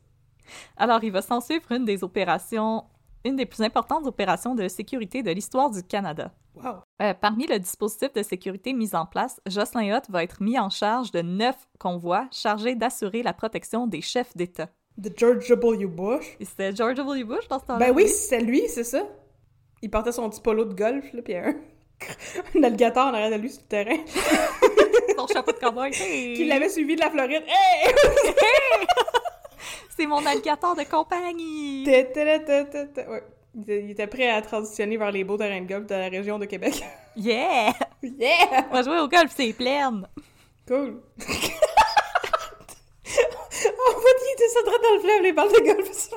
[0.76, 2.84] Alors, il va s'en suivre une des opérations,
[3.24, 6.32] une des plus importantes opérations de sécurité de l'histoire du Canada.
[6.56, 6.76] Wow.
[7.02, 10.70] Euh, parmi le dispositif de sécurité mis en place, Jocelyn Hutt va être mis en
[10.70, 14.68] charge de neuf convois chargés d'assurer la protection des chefs d'État.
[14.96, 15.86] De George W.
[15.86, 16.36] Bush?
[16.40, 17.22] C'était George W.
[17.22, 17.86] Bush dans ce temps-là?
[17.86, 19.02] Ben oui, c'est lui, c'est ça.
[19.82, 21.54] Il portait son petit polo de golf, là, puis un,
[22.56, 23.96] un alligator en arrière de lui sur le terrain.
[25.16, 25.90] son chapeau de cowboy.
[25.92, 26.34] Hey.
[26.36, 27.44] Qui l'avait suivi de la Floride.
[27.46, 27.94] Hey!
[29.98, 31.84] C'est mon alligator de compagnie!
[31.84, 33.24] Ouais.
[33.66, 36.44] Il était prêt à transitionner vers les beaux terrains de golf de la région de
[36.44, 36.84] Québec.
[37.16, 37.72] Yeah!
[38.00, 38.66] Yeah!
[38.70, 40.02] On va jouer au golf, c'est plein!
[40.68, 41.02] Cool!
[41.16, 41.20] En
[44.00, 46.10] fait, il était ça droit dans le fleuve, les balles de golf.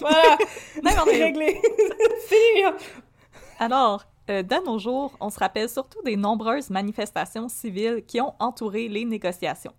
[0.00, 0.38] voilà!
[0.82, 1.60] Non, on est réglé.
[2.28, 2.64] Fini!
[3.58, 8.32] Alors, euh, de nos jours, on se rappelle surtout des nombreuses manifestations civiles qui ont
[8.38, 9.74] entouré les négociations.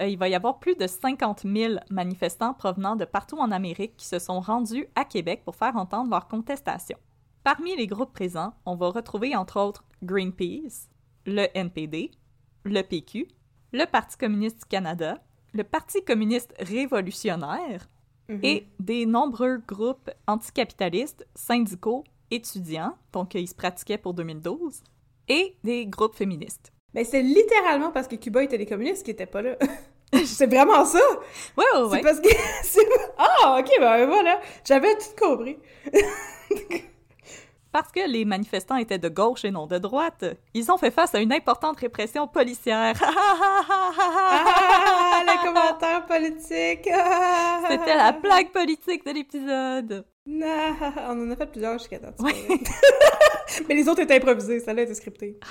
[0.00, 3.96] Euh, il va y avoir plus de 50 000 manifestants provenant de partout en Amérique
[3.96, 6.98] qui se sont rendus à Québec pour faire entendre leurs contestations.
[7.44, 10.88] Parmi les groupes présents, on va retrouver entre autres Greenpeace,
[11.26, 12.10] le NPD,
[12.64, 13.26] le PQ,
[13.72, 17.88] le Parti communiste du Canada, le Parti communiste révolutionnaire,
[18.28, 18.40] Mhm.
[18.42, 24.82] et des nombreux groupes anticapitalistes, syndicaux, étudiants, donc ils se pratiquaient pour 2012,
[25.28, 26.70] et des groupes féministes.
[26.94, 29.56] Ben, c'est littéralement parce que Cuba était des communistes qui étaient pas là.
[30.24, 30.98] c'est vraiment ça!
[31.56, 31.98] Ouais, ouais, ouais.
[31.98, 32.28] C'est parce que...
[33.18, 34.40] Ah, ok, ben voilà.
[34.64, 35.58] J'avais tout compris.
[37.70, 40.24] Parce que les manifestants étaient de gauche et non de droite,
[40.54, 42.94] ils ont fait face à une importante répression policière.
[44.30, 46.88] Ah, les commentaires politiques!
[47.68, 50.06] C'était la plaque politique de l'épisode.
[50.30, 50.74] Nah,
[51.08, 52.20] on en a fait plusieurs jusqu'à date.
[52.20, 52.34] Ouais.
[53.68, 55.40] Mais les autres étaient improvisés, celle-là était scriptée.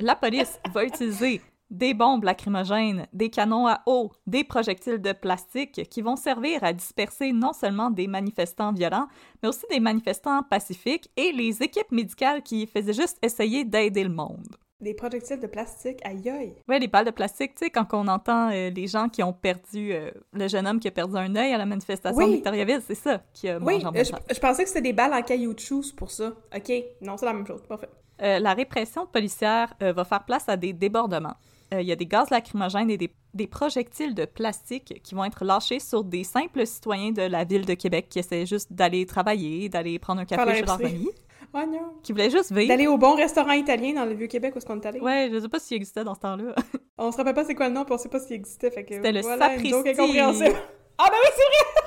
[0.00, 5.88] La police va utiliser des bombes lacrymogènes, des canons à eau, des projectiles de plastique
[5.88, 9.08] qui vont servir à disperser non seulement des manifestants violents,
[9.42, 14.10] mais aussi des manifestants pacifiques et les équipes médicales qui faisaient juste essayer d'aider le
[14.10, 14.56] monde.
[14.80, 16.54] Des projectiles de plastique, aïe aïe.
[16.68, 19.32] Ouais, les balles de plastique, tu sais, quand on entend euh, les gens qui ont
[19.32, 22.26] perdu, euh, le jeune homme qui a perdu un œil à la manifestation Oui.
[22.26, 25.14] de Victoriaville, c'est ça qui a Oui, euh, je, je pensais que c'était des balles
[25.14, 26.32] en caoutchouc c'est pour ça.
[26.54, 27.88] Ok, non, c'est la même chose, parfait.
[28.20, 31.34] Euh, la répression policière va faire place à des débordements.
[31.72, 35.44] Il y a des gaz lacrymogènes et des, des projectiles de plastique qui vont être
[35.44, 39.68] lâchés sur des simples citoyens de la ville de Québec qui essaient juste d'aller travailler,
[39.68, 41.08] d'aller prendre un café leur chez leurs épicerie.
[41.54, 41.92] Oh non.
[42.02, 42.68] qui voulaient juste vivre.
[42.68, 45.00] D'aller au bon restaurant italien dans le Vieux-Québec où est-ce qu'on est allé.
[45.00, 46.54] Ouais, je sais pas s'il existait dans ce temps-là.
[46.98, 48.84] On se rappelle pas c'est quoi le nom, puis on sait pas s'il existait, fait
[48.84, 49.74] que C'était le voilà, Sapristi.
[49.74, 50.54] incompréhensible.
[50.98, 51.80] Ah ben oui, c'est vrai!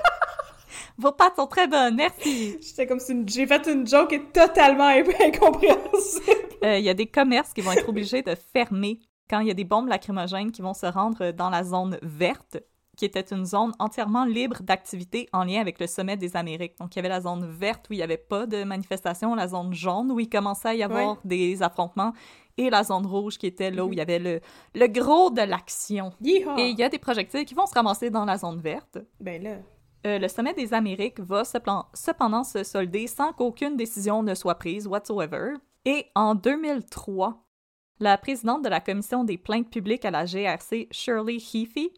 [0.98, 2.58] Vos pattes sont très bonnes, merci!
[2.62, 6.36] J'étais comme si une- j'ai fait une joke qui est totalement incompréhensible.
[6.64, 9.00] Euh, Il y a des commerces qui vont être obligés de fermer
[9.30, 12.58] quand il y a des bombes lacrymogènes qui vont se rendre dans la zone verte,
[12.98, 16.78] qui était une zone entièrement libre d'activité en lien avec le sommet des Amériques.
[16.80, 19.48] Donc, il y avait la zone verte où il n'y avait pas de manifestation, la
[19.48, 21.20] zone jaune où il commençait à y avoir Ouais.
[21.24, 22.12] des affrontements,
[22.58, 24.42] et la zone rouge qui était là où il y avait le,
[24.76, 26.12] le gros de l'action.
[26.26, 28.98] Et il y a des projectiles qui vont se ramasser dans la zone verte.
[29.20, 29.58] Ben là.
[30.06, 34.88] Euh, le sommet des Amériques va cependant se solder sans qu'aucune décision ne soit prise
[34.88, 35.54] whatsoever.
[35.86, 37.44] Et en 2003,
[38.00, 41.92] la présidente de la commission des plaintes publiques à la GRC, Shirley Heafy,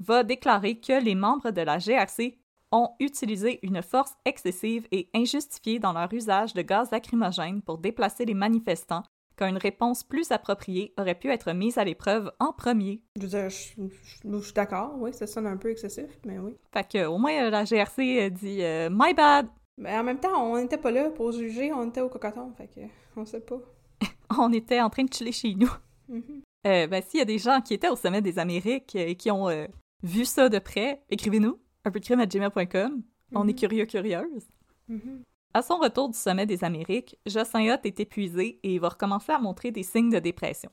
[0.00, 2.38] va déclarer que les membres de la GRC
[2.72, 8.24] ont utilisé une force excessive et injustifiée dans leur usage de gaz lacrymogène pour déplacer
[8.24, 9.02] les manifestants,
[9.36, 13.02] qu'une réponse plus appropriée aurait pu être mise à l'épreuve en premier.
[13.16, 16.38] Je veux dire, je, je- je suis d'accord, oui, ça sonne un peu excessif, mais
[16.38, 16.56] oui.
[16.72, 20.44] Fait que, au moins, la GRC euh, dit euh, My bad, Mais en même temps,
[20.52, 22.80] on n'était pas là pour juger, on était au cocoton, fait que
[23.16, 23.58] on sait pas.
[24.38, 25.70] on était en train de chiller chez nous.
[26.08, 26.42] Mhm.
[26.66, 29.30] Euh, ben, s'il y a des gens qui étaient au sommet des Amériques et qui
[29.30, 29.66] ont euh,
[30.02, 33.02] vu ça de près, écrivez-nous, un peu de crime à gmail.com.
[33.34, 34.48] On est curieux, curieuse.
[34.88, 35.22] Mhm.
[35.52, 39.32] À son retour du sommet des Amériques, Jocelyn Hutt est épuisé et il va recommencer
[39.32, 40.70] à montrer des signes de dépression.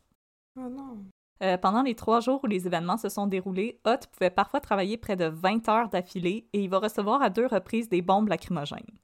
[0.55, 0.97] Oh non.
[1.43, 4.97] Euh, pendant les trois jours où les événements se sont déroulés, Hutt pouvait parfois travailler
[4.97, 8.97] près de 20 heures d'affilée et il va recevoir à deux reprises des bombes lacrymogènes.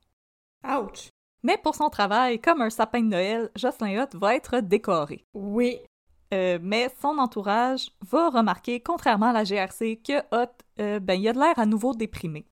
[0.64, 1.10] Ouch.
[1.44, 5.26] Mais pour son travail, comme un sapin de Noël, Jocelyn Hutt va être décoré.
[5.34, 5.80] Oui.
[6.34, 11.28] Euh, mais son entourage va remarquer, contrairement à la GRC, que Hot, euh, ben, il
[11.28, 12.48] a de l'air à nouveau déprimé.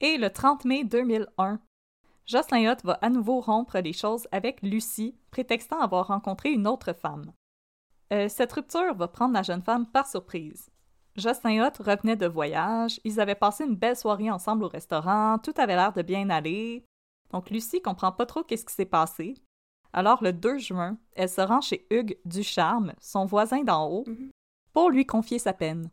[0.00, 1.60] Et le 30 mai 2001,
[2.24, 6.94] Jocelyn Hott va à nouveau rompre les choses avec Lucie, prétextant avoir rencontré une autre
[6.94, 7.32] femme.
[8.12, 10.70] Euh, cette rupture va prendre la jeune femme par surprise.
[11.16, 15.54] Jocelyn Hott revenait de voyage, ils avaient passé une belle soirée ensemble au restaurant, tout
[15.58, 16.84] avait l'air de bien aller.
[17.30, 19.34] Donc Lucie comprend pas trop qu'est-ce qui s'est passé,
[19.92, 24.30] alors, le 2 juin, elle se rend chez Hugues Ducharme, son voisin d'en haut, Mhm.
[24.72, 25.90] pour lui confier sa peine.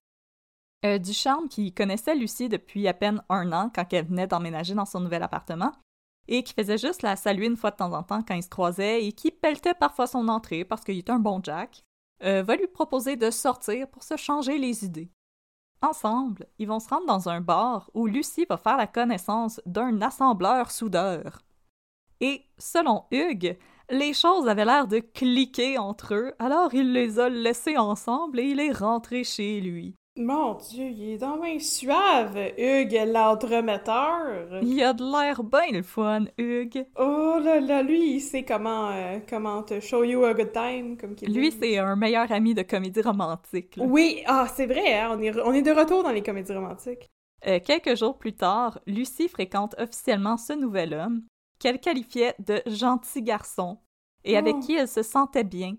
[0.86, 4.86] Euh, Ducharme, qui connaissait Lucie depuis à peine un an quand elle venait d'emménager dans
[4.86, 5.72] son nouvel appartement,
[6.28, 8.50] et qui faisait juste la saluer une fois de temps en temps quand ils se
[8.50, 11.84] croisaient et qui pelletait parfois son entrée parce qu'il était un bon Jack,
[12.24, 15.12] euh, va lui proposer de sortir pour se changer les idées.
[15.82, 20.02] Ensemble, ils vont se rendre dans un bar où Lucie va faire la connaissance d'un
[20.02, 21.42] assembleur soudeur.
[22.22, 23.58] Et, selon Hugues,
[23.90, 28.44] les choses avaient l'air de cliquer entre eux, alors il les a laissés ensemble et
[28.44, 29.96] il est rentré chez lui.
[30.18, 34.62] Mon Dieu, il est dans bien suave, Hugues l'entremetteur.
[34.62, 36.86] Il a de l'air bien le fun, Hugues.
[36.98, 40.96] Oh là là, lui, il sait comment, euh, comment te show you a good time,
[40.96, 43.76] comme qu'il Lui, c'est un meilleur ami de comédie romantique.
[43.76, 43.84] là.
[43.86, 47.10] Oui, ah, c'est vrai, hein, on, est, on est de retour dans les comédies romantiques.
[47.46, 51.24] Euh, quelques jours plus tard, Lucie fréquente officiellement ce nouvel homme,
[51.66, 53.80] qu'elle qualifiait de gentil garçon,
[54.24, 54.60] et avec Oh.
[54.60, 55.76] qui elle se sentait bien.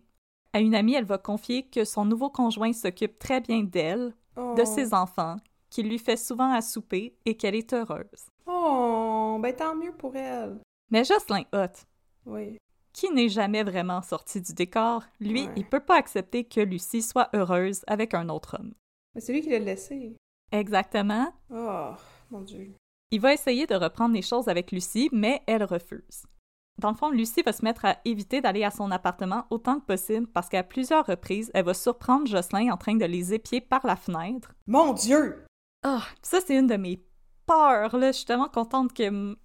[0.53, 4.63] À une amie, elle va confier que son nouveau conjoint s'occupe très bien d'elle, de
[4.63, 4.65] Oh.
[4.65, 5.37] ses enfants,
[5.71, 8.27] qu'il lui fait souvent à souper et qu'elle est heureuse.
[8.47, 10.59] Oh, ben tant mieux pour elle.
[10.91, 11.87] Mais Jocelyn Hutt,
[12.25, 12.59] Oui.
[12.93, 15.53] qui n'est jamais vraiment sorti du décor, lui, Ouais.
[15.55, 18.75] il peut pas accepter que Lucie soit heureuse avec un autre homme.
[19.15, 20.17] Mais c'est lui qui l'a laissé.
[20.51, 21.33] Exactement.
[21.49, 21.91] Oh,
[22.33, 22.75] mon Dieu.
[23.13, 26.27] Il va essayer de reprendre les choses avec Lucie, mais elle refuse.
[26.79, 29.87] Dans le fond, Lucie va se mettre à éviter d'aller à son appartement autant que
[29.87, 33.87] possible parce qu'à plusieurs reprises, elle va surprendre Jocelyn en train de les épier par
[33.87, 34.53] la fenêtre.
[34.67, 35.45] Mon Dieu!
[35.85, 37.01] Ah, ça c'est une de mes
[37.47, 38.09] peurs, là.
[38.09, 39.37] Je suis tellement contente que,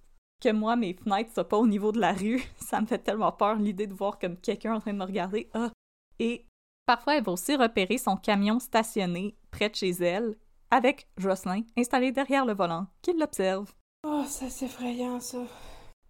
[0.42, 2.42] que moi, mes fenêtres soient pas au niveau de la rue.
[2.58, 5.48] Ça me fait tellement peur l'idée de voir comme quelqu'un en train de me regarder.
[5.54, 5.70] Ah!
[6.18, 6.46] Et
[6.84, 10.36] parfois, elle va aussi repérer son camion stationné près de chez elle
[10.72, 13.70] avec Jocelyn installé derrière le volant, qui l'observe.
[14.04, 15.38] Oh, ça c'est effrayant, ça.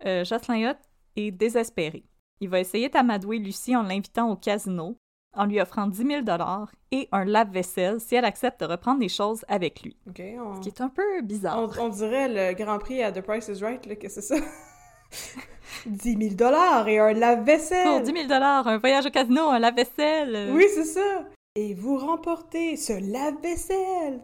[0.07, 0.79] Euh, Jocelyn Hutt
[1.17, 2.05] est désespéré.
[2.41, 4.97] Il va essayer d'amadouer Lucie en l'invitant au casino,
[5.37, 6.23] en lui offrant 10 000
[6.93, 9.97] et un lave-vaisselle si elle accepte de reprendre les choses avec lui.
[10.09, 10.55] OK, on...
[10.57, 11.59] Ce qui est un peu bizarre.
[11.59, 14.37] on, on dirait le Grand Prix à The Price is Right, là, que c'est ça.
[15.87, 17.85] 10 000 et un lave-vaisselle!
[17.85, 20.53] Pour 10 000 un voyage au casino, un lave-vaisselle.
[20.53, 21.27] Oui, c'est ça!
[21.55, 24.23] Et vous remportez ce lave-vaisselle!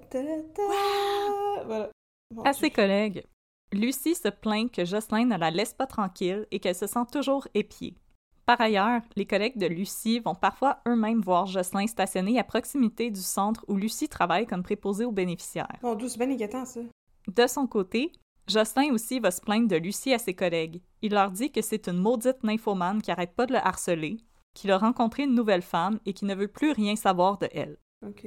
[1.66, 1.90] Voilà.
[2.34, 3.22] Mon À ses collègues,
[3.70, 7.46] Lucie se plaint que Jocelyn ne la laisse pas tranquille et qu'elle se sent toujours
[7.52, 7.98] épiée.
[8.46, 13.20] Par ailleurs, les collègues de Lucie vont parfois eux-mêmes voir Jocelyn stationné à proximité du
[13.20, 15.68] centre où Lucie travaille comme préposée aux bénéficiaires.
[15.82, 16.80] Inquiétant, ça.
[17.26, 18.10] De son côté,
[18.46, 20.80] Jocelyn aussi va se plaindre de Lucie à ses collègues.
[21.02, 24.16] Il leur dit que c'est une maudite nymphomane qui arrête pas de le harceler,
[24.60, 27.76] qu'il a rencontré une nouvelle femme et qui ne veut plus rien savoir de elle.
[28.06, 28.26] OK.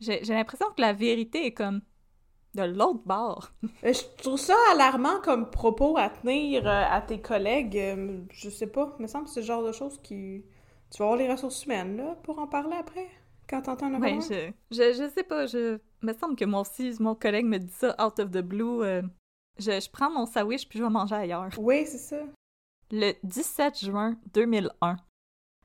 [0.00, 1.80] J'ai l'impression que la vérité est comme
[2.54, 3.50] de l'autre bord.
[3.84, 7.76] Euh, Je trouve ça alarmant comme propos à tenir euh, à tes collègues.
[7.78, 10.44] Euh, Je sais pas, il me semble que c'est le genre de choses qui...
[10.90, 13.06] Tu vas avoir les ressources humaines, là, pour en parler après,
[13.48, 16.92] quand t'entends un Ouais, je, je, je sais pas, je me semble que moi aussi,
[16.98, 18.82] mon collègue me dit ça out of the blue.
[18.82, 19.02] euh,
[19.58, 21.50] je, je prends mon sandwich puis je vais manger ailleurs.
[21.58, 22.16] Oui, c'est ça.
[22.90, 24.96] Le 17 juin 2001,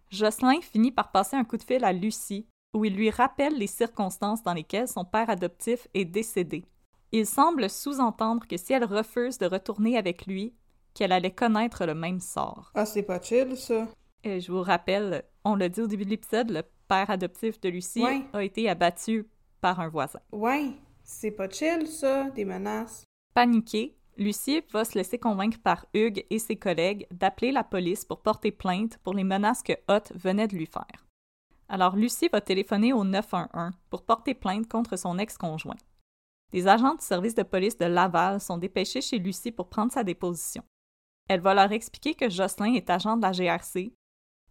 [0.09, 3.67] Jocelyn finit par passer un coup de fil à Lucie où il lui rappelle les
[3.67, 6.65] circonstances dans lesquelles son père adoptif est décédé.
[7.11, 10.53] Il semble sous-entendre que si elle refuse de retourner avec lui,
[10.93, 12.71] qu'elle allait connaître le même sort.
[12.75, 13.87] Ah, c'est pas chill, ça.
[14.23, 17.69] Et je vous rappelle, on l'a dit au début de l'épisode, le père adoptif de
[17.69, 18.25] Lucie Ouais.
[18.33, 19.25] a été abattu
[19.61, 20.19] par un voisin.
[20.31, 20.71] Ouais,
[21.03, 23.03] c'est pas chill, ça, des menaces.
[23.33, 28.21] Paniquée, Lucie va se laisser convaincre par Hugues et ses collègues d'appeler la police pour
[28.21, 31.05] porter plainte pour les menaces que Hott venait de lui faire.
[31.67, 35.75] Alors Lucie va téléphoner au 911 pour porter plainte contre son ex-conjoint.
[36.51, 40.03] Des agents du service de police de Laval sont dépêchés chez Lucie pour prendre sa
[40.03, 40.63] déposition.
[41.27, 43.93] Elle va leur expliquer que Jocelyn est agent de la GRC,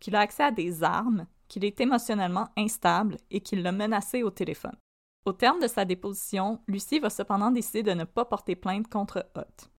[0.00, 4.30] qu'il a accès à des armes, qu'il est émotionnellement instable et qu'il l'a menacé au
[4.30, 4.76] téléphone.
[5.24, 9.26] Au terme de sa déposition, Lucie va cependant décider de ne pas porter plainte contre
[9.34, 9.70] Hott.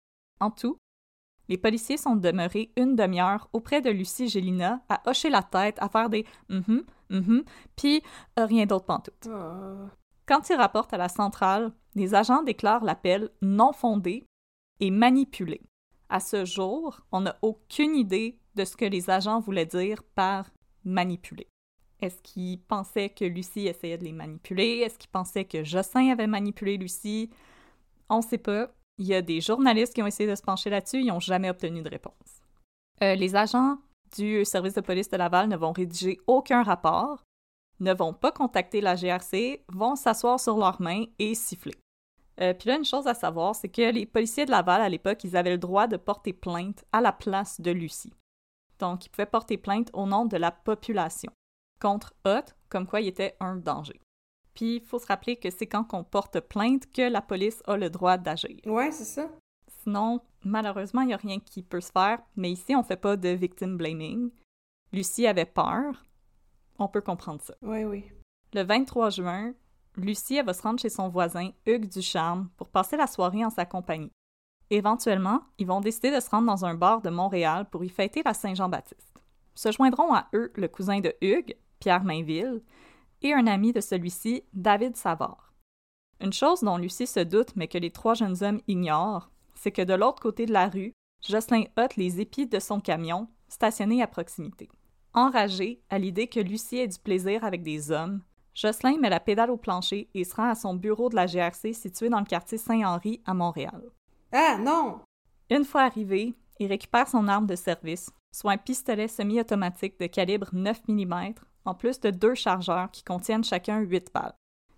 [0.40, 0.78] En tout,
[1.48, 5.88] les policiers sont demeurés une demi-heure auprès de Lucie Gélina à hocher la tête, à
[5.90, 7.44] faire des mhm, mhm,
[7.76, 8.02] puis
[8.38, 9.28] euh, rien d'autre pantoute.
[9.30, 9.90] Ah.
[10.26, 14.26] Quand ils rapportent à la centrale, les agents déclarent l'appel non fondé
[14.80, 15.60] et manipulé.
[16.08, 20.46] À ce jour, on n'a aucune idée de ce que les agents voulaient dire par
[20.84, 21.48] manipuler.
[22.04, 24.80] Est-ce qu'ils pensaient que Lucie essayait de les manipuler?
[24.80, 27.30] Est-ce qu'ils pensaient que Jossin avait manipulé Lucie?
[28.10, 28.68] On ne sait pas.
[28.98, 31.48] Il y a des journalistes qui ont essayé de se pencher là-dessus, ils n'ont jamais
[31.48, 32.42] obtenu de réponse.
[33.02, 33.78] Euh, les agents
[34.14, 37.24] du service de police de Laval ne vont rédiger aucun rapport,
[37.80, 41.74] ne vont pas contacter la GRC, vont s'asseoir sur leurs mains et siffler.
[42.40, 45.24] Euh, Puis là, une chose à savoir, c'est que les policiers de Laval, à l'époque,
[45.24, 48.12] ils avaient le droit de porter plainte à la place de Lucie.
[48.78, 51.32] Donc, ils pouvaient porter plainte au nom de la population
[51.84, 54.00] contre Hott, comme quoi il était un danger.
[54.54, 57.76] Puis, il faut se rappeler que c'est quand on porte plainte que la police a
[57.76, 58.58] le droit d'agir.
[58.64, 59.28] Ouais, c'est ça.
[59.82, 62.96] Sinon, malheureusement, il n'y a rien qui peut se faire, mais ici, on ne fait
[62.96, 64.30] pas de victim blaming.
[64.92, 66.02] Lucie avait peur.
[66.78, 67.54] On peut comprendre ça.
[67.60, 68.04] Oui, oui.
[68.54, 69.52] Le 23 juin,
[69.96, 73.50] Lucie elle va se rendre chez son voisin, Hugues Ducharme, pour passer la soirée en
[73.50, 74.12] sa compagnie.
[74.70, 78.22] Éventuellement, ils vont décider de se rendre dans un bar de Montréal pour y fêter
[78.24, 79.12] la Saint-Jean-Baptiste.
[79.54, 82.62] Se joindront à eux le cousin de Hugues, Pierre Mainville,
[83.22, 85.52] et un ami de celui-ci, David Savard.
[86.20, 89.82] Une chose dont Lucie se doute, mais que les trois jeunes hommes ignorent, c'est que
[89.82, 90.92] de l'autre côté de la rue,
[91.26, 94.68] Jocelyn ôte les épis de son camion, stationné à proximité.
[95.14, 98.20] Enragé à l'idée que Lucie ait du plaisir avec des hommes,
[98.54, 101.72] Jocelyn met la pédale au plancher et se rend à son bureau de la GRC
[101.72, 103.82] situé dans le quartier Saint-Henri à Montréal.
[104.32, 105.00] Ah, non!
[105.50, 110.50] Une fois arrivé, il récupère son arme de service, soit un pistolet semi-automatique de calibre
[110.52, 111.34] 9 mm,
[111.64, 114.34] en plus de deux chargeurs qui contiennent chacun 8 balles.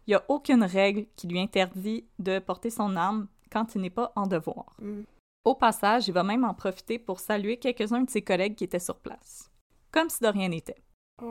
[0.07, 3.91] Il n'y a aucune règle qui lui interdit de porter son arme quand il n'est
[3.91, 4.76] pas en devoir.
[4.80, 5.03] Mm.
[5.45, 8.78] Au passage, il va même en profiter pour saluer quelques-uns de ses collègues qui étaient
[8.78, 9.51] sur place.
[9.93, 10.82] Comme si de rien n'était.
[11.22, 11.24] Oh,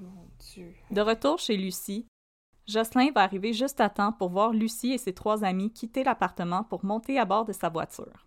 [0.00, 0.74] mon Dieu.
[0.90, 2.06] De retour chez Lucie,
[2.66, 6.64] Jocelyn va arriver juste à temps pour voir Lucie et ses trois amis quitter l'appartement
[6.64, 8.26] pour monter à bord de sa voiture.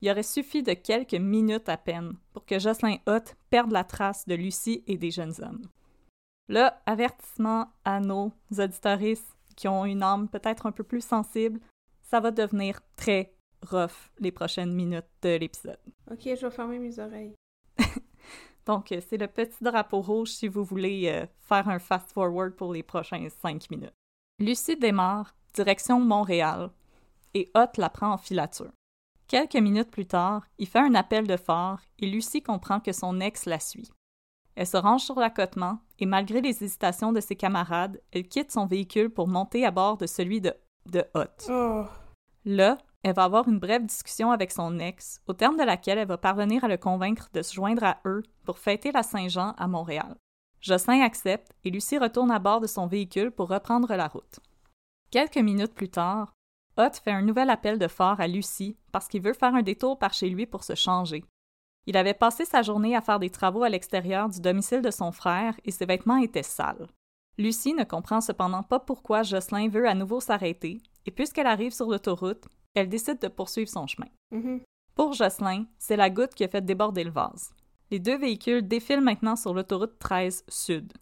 [0.00, 4.26] Il aurait suffi de quelques minutes à peine pour que Jocelyn Hutt perde la trace
[4.26, 5.62] de Lucie et des jeunes hommes.
[6.48, 11.60] Là, avertissement à nos auditoristes qui ont une âme peut-être un peu plus sensible,
[12.02, 13.34] ça va devenir très
[13.70, 15.80] rough les prochaines minutes de l'épisode.
[16.10, 17.34] Ok, je vais fermer mes oreilles.
[18.66, 22.72] Donc, euh, c'est le petit drapeau rouge si vous voulez euh, faire un fast-forward pour
[22.72, 23.94] les prochains cinq minutes.
[24.38, 26.70] Lucie démarre, direction Montréal,
[27.34, 28.72] et Hot la prend en filature.
[29.26, 33.20] Quelques minutes plus tard, il fait un appel de phare et Lucie comprend que son
[33.20, 33.90] ex la suit.
[34.58, 38.66] Elle se range sur l'accotement et malgré les hésitations de ses camarades, elle quitte son
[38.66, 40.52] véhicule pour monter à bord de celui de,
[40.86, 41.48] de Hot.
[41.48, 41.84] Oh.
[42.44, 46.08] Là, elle va avoir une brève discussion avec son ex, au terme de laquelle elle
[46.08, 49.68] va parvenir à le convaincre de se joindre à eux pour fêter la Saint-Jean à
[49.68, 50.16] Montréal.
[50.60, 54.40] Jocelyn accepte et Lucie retourne à bord de son véhicule pour reprendre la route.
[55.12, 56.32] Quelques minutes plus tard,
[56.76, 60.00] Hot fait un nouvel appel de phare à Lucie parce qu'il veut faire un détour
[60.00, 61.22] par chez lui pour se changer.
[61.88, 65.10] Il avait passé sa journée à faire des travaux à l'extérieur du domicile de son
[65.10, 66.86] frère et ses vêtements étaient sales.
[67.38, 71.88] Lucie ne comprend cependant pas pourquoi Jocelyn veut à nouveau s'arrêter, et puisqu'elle arrive sur
[71.88, 74.08] l'autoroute, elle décide de poursuivre son chemin.
[74.32, 74.60] Mhm.
[74.94, 77.54] Pour Jocelyn, c'est la goutte qui a fait déborder le vase.
[77.90, 80.92] Les deux véhicules défilent maintenant sur l'autoroute 13 Sud.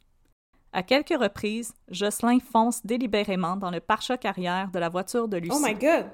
[0.72, 5.52] À quelques reprises, Jocelyn fonce délibérément dans le pare-choc arrière de la voiture de Lucie.
[5.52, 6.06] Oh my god!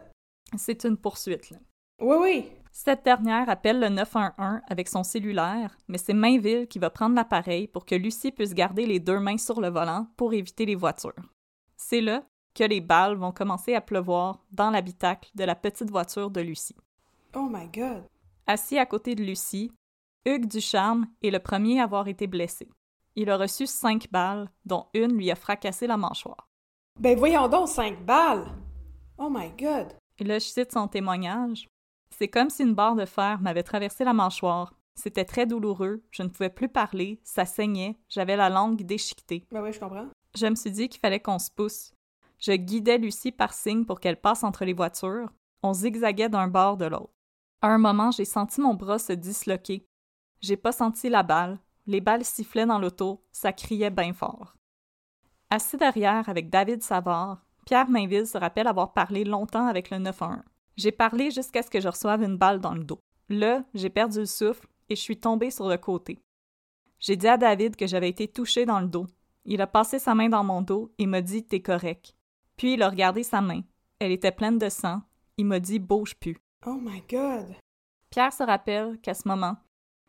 [0.57, 1.51] C'est une poursuite.
[1.51, 1.59] là.
[2.01, 2.62] Oui, oui!
[2.75, 7.69] Cette dernière appelle le 911 avec son cellulaire, mais c'est Mainville qui va prendre l'appareil
[7.69, 11.13] pour que Lucie puisse garder les deux mains sur le volant pour éviter les voitures.
[11.77, 16.31] C'est là que les balles vont commencer à pleuvoir dans l'habitacle de la petite voiture
[16.31, 16.77] de Lucie.
[17.37, 18.05] Oh my god!
[18.47, 19.71] Assis à côté de Lucie,
[20.25, 22.71] Hugues Ducharme est le premier à avoir été blessé.
[23.17, 26.49] Il a reçu cinq balles, dont une lui a fracassé la mâchoire.
[26.99, 28.47] Ben voyons donc, cinq balles!
[29.19, 29.93] Oh my god!
[30.19, 31.69] Et là, je cite son témoignage.
[32.17, 34.75] C'est comme si une barre de fer m'avait traversé la mâchoire.
[34.95, 39.47] C'était très douloureux, je ne pouvais plus parler, ça saignait, j'avais la langue déchiquetée.
[39.51, 40.09] Ben oui, je comprends.
[40.35, 41.95] Je me suis dit qu'il fallait qu'on se pousse.
[42.39, 45.33] Je guidais Lucie par signe pour qu'elle passe entre les voitures.
[45.63, 47.13] On zigzaguait d'un bord de l'autre.
[47.63, 49.87] À un moment, j'ai senti mon bras se disloquer.
[50.41, 51.59] J'ai pas senti la balle.
[51.87, 54.55] Les balles sifflaient dans l'auto, ça criait bien fort.
[55.51, 60.43] Assis derrière avec David Savard, Pierre Mainville se rappelle avoir parlé longtemps avec le 911.
[60.77, 63.01] J'ai parlé jusqu'à ce que je reçoive une balle dans le dos.
[63.29, 66.19] Là, j'ai perdu le souffle et je suis tombée sur le côté.
[66.99, 69.07] J'ai dit à David que j'avais été touchée dans le dos.
[69.45, 72.15] Il a passé sa main dans mon dos et m'a dit T'es correct.
[72.57, 73.63] Puis il a regardé sa main.
[73.99, 75.03] Elle était pleine de sang.
[75.37, 76.37] Il m'a dit Bouge plus.
[76.67, 77.57] Oh my god!
[78.11, 79.57] Pierre se rappelle qu'à ce moment,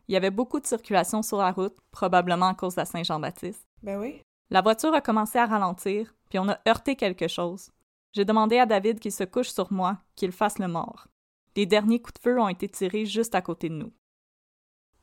[0.06, 3.66] il y avait beaucoup de circulation sur la route, probablement à cause de la Saint-Jean-Baptiste.
[3.82, 4.20] Ben oui.
[4.50, 7.70] La voiture a commencé à ralentir, puis on a heurté quelque chose.
[8.14, 11.08] J'ai demandé à David qu'il se couche sur moi, qu'il fasse le mort.
[11.56, 13.92] Les derniers coups de feu ont été tirés juste à côté de nous.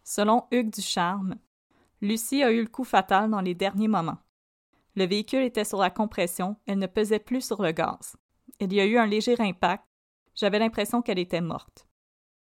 [0.04, 1.36] Selon Hugues Ducharme,
[2.02, 4.18] Lucie a eu le coup fatal dans les derniers moments.
[4.96, 8.16] Le véhicule était sur la compression, elle ne pesait plus sur le gaz.
[8.60, 9.84] Il y a eu un léger impact.
[10.34, 11.88] J'avais l'impression qu'elle était morte.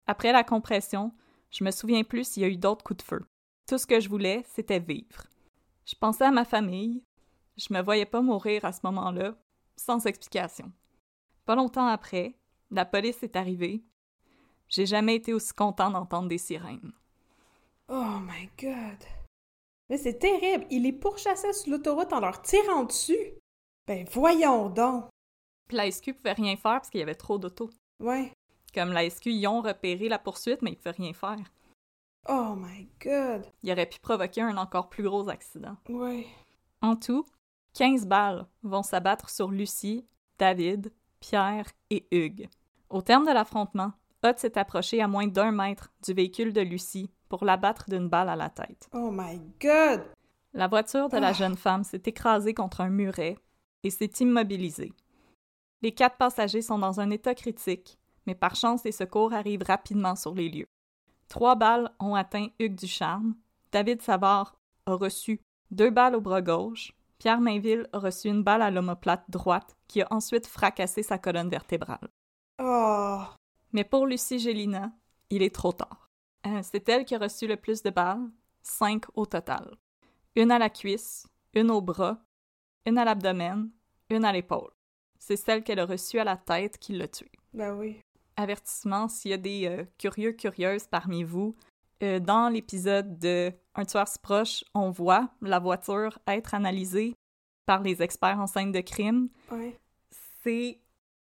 [0.06, 1.12] Après la compression,
[1.50, 3.24] je me souviens plus s'il y a eu d'autres coups de feu.
[3.68, 5.26] Tout ce que je voulais, c'était vivre.
[5.86, 7.02] Je pensais à ma famille.
[7.56, 9.36] Je me voyais pas mourir à ce moment-là,
[9.82, 10.72] sans explication.
[11.44, 12.38] Pas longtemps après,
[12.70, 13.84] la police est arrivée.
[14.68, 16.92] J'ai jamais été aussi content d'entendre des sirènes.
[17.88, 19.04] Oh my god!
[19.90, 20.66] Mais c'est terrible!
[20.70, 23.34] Il les pourchassait sur l'autoroute en leur tirant dessus!
[23.86, 25.08] Ben voyons donc!
[25.68, 27.70] Puis la SQ pouvait rien faire parce qu'il y avait trop d'autos.
[28.00, 28.32] Ouais.
[28.74, 31.38] Comme la SQ, ils ont repéré la poursuite, mais ils pouvaient rien faire.
[32.28, 33.46] Oh my god!
[33.62, 35.76] Il aurait pu provoquer un encore plus gros accident.
[35.88, 36.26] Ouais.
[36.80, 37.26] En tout,
[37.74, 40.06] 15 balles vont s'abattre sur Lucie,
[40.38, 42.48] David, Pierre et Hugues.
[42.90, 43.92] Au terme de l'affrontement,
[44.24, 48.28] Hot s'est approché à moins d'un mètre du véhicule de Lucie pour l'abattre d'une balle
[48.28, 48.88] à la tête.
[48.92, 50.02] Oh my god!
[50.52, 51.32] La voiture de la Ah.
[51.32, 53.38] jeune femme s'est écrasée contre un muret
[53.82, 54.92] et s'est immobilisée.
[55.80, 60.14] Les quatre passagers sont dans un état critique, mais par chance, les secours arrivent rapidement
[60.14, 60.66] sur les lieux.
[61.28, 63.34] Trois balles ont atteint Hugues Ducharme.
[63.72, 64.54] David Savard
[64.86, 66.92] a reçu deux balles au bras gauche.
[67.22, 71.48] Pierre Mainville a reçu une balle à l'omoplate droite qui a ensuite fracassé sa colonne
[71.48, 72.08] vertébrale.
[72.60, 73.20] Oh!
[73.72, 74.90] Mais pour Lucie Gélina,
[75.30, 76.10] il est trop tard.
[76.48, 78.28] Euh, c'est elle qui a reçu le plus de balles,
[78.64, 79.76] cinq au total.
[80.34, 82.18] Une à la cuisse, une au bras,
[82.86, 83.70] une à l'abdomen,
[84.10, 84.72] une à l'épaule.
[85.20, 87.30] C'est celle qu'elle a reçue à la tête qui l'a tuée.
[87.54, 88.00] Ben oui.
[88.34, 91.54] Avertissement, s'il y a des euh, curieux, curieuses parmi vous,
[92.02, 97.14] euh, dans l'épisode de Un tueur si proche, on voit la voiture être analysée
[97.66, 99.78] par les experts en scène de crime, Ouais.
[100.42, 100.80] c'est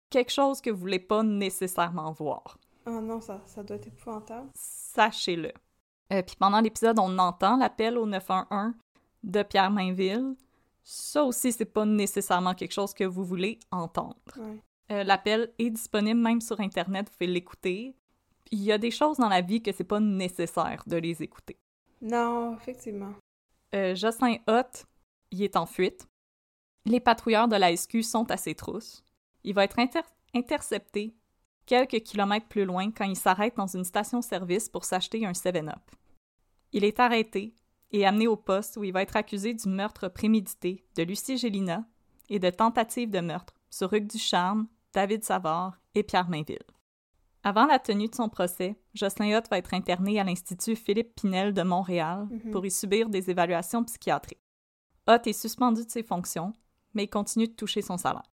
[0.10, 2.58] quelque chose que vous voulez pas nécessairement voir.
[2.86, 4.50] Oh non, ça, ça doit être épouvantable.
[4.56, 5.52] Sachez-le.
[6.14, 8.74] Euh, Puis pendant l'épisode, on entend l'appel au 911
[9.24, 10.36] de Pierre Mainville.
[10.84, 14.16] Ça aussi, c'est pas nécessairement quelque chose que vous voulez entendre.
[14.38, 14.62] Ouais.
[14.92, 17.94] Euh, L'appel est disponible même sur Internet, vous pouvez l'écouter.
[18.52, 21.58] Il y a des choses dans la vie que c'est pas nécessaire de les écouter.
[22.02, 23.14] Non, effectivement.
[23.76, 24.86] Euh, Jocelyn Hott,
[25.32, 26.08] il est en fuite.
[26.86, 29.04] Les patrouilleurs de la SQ sont à ses trousses.
[29.44, 30.00] Il va être inter-
[30.34, 31.14] intercepté
[31.66, 35.82] quelques kilomètres plus loin quand il s'arrête dans une station-service pour s'acheter un 7-Up.
[36.72, 37.54] Il est arrêté
[37.92, 41.86] et amené au poste où il va être accusé du meurtre prémédité de Lucie Gélina
[42.30, 46.64] et de tentative de meurtre sur Hugues Ducharme, David Savard et Pierre Mainville.
[47.48, 51.54] Avant la tenue de son procès, Jocelyn Hott va être interné à l'Institut Philippe Pinel
[51.54, 52.52] de Montréal Mhm.
[52.52, 54.42] pour y subir des évaluations psychiatriques.
[55.08, 56.52] Hott est suspendu de ses fonctions,
[56.94, 58.30] mais il continue de toucher son salaire.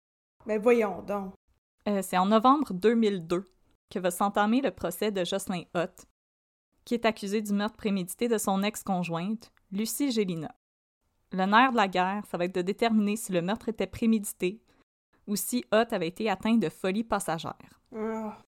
[0.47, 1.33] Mais voyons donc.
[1.87, 3.45] Euh, c'est en novembre 2002
[3.89, 6.07] que va s'entamer le procès de Jocelyn Hott,
[6.85, 10.53] qui est accusé du meurtre prémédité de son ex-conjointe, Lucie Gélina.
[11.31, 14.61] Le nerf de la guerre, ça va être de déterminer si le meurtre était prémédité
[15.29, 17.81] ou si Hott avait été atteint de folie passagère.
[17.95, 18.39] Ah.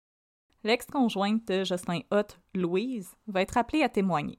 [0.64, 4.38] L'ex-conjointe de Jocelyn Hott, Louise, va être appelée à témoigner.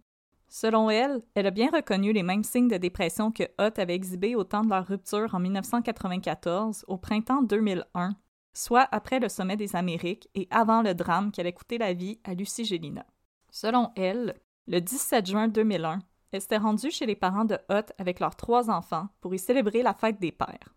[0.50, 4.36] Selon elle, elle a bien reconnu les mêmes signes de dépression que Hott avait exhibés
[4.36, 8.16] au temps de leur rupture en 1994, au printemps 2001,
[8.54, 12.20] soit après le sommet des Amériques et avant le drame qui allait coûter la vie
[12.24, 13.06] à Lucie Gélina.
[13.52, 14.36] Selon elle,
[14.68, 16.00] le 17 juin 2001,
[16.32, 19.84] elle s'était rendue chez les parents de Hott avec leurs trois enfants pour y célébrer
[19.84, 20.76] la fête des pères.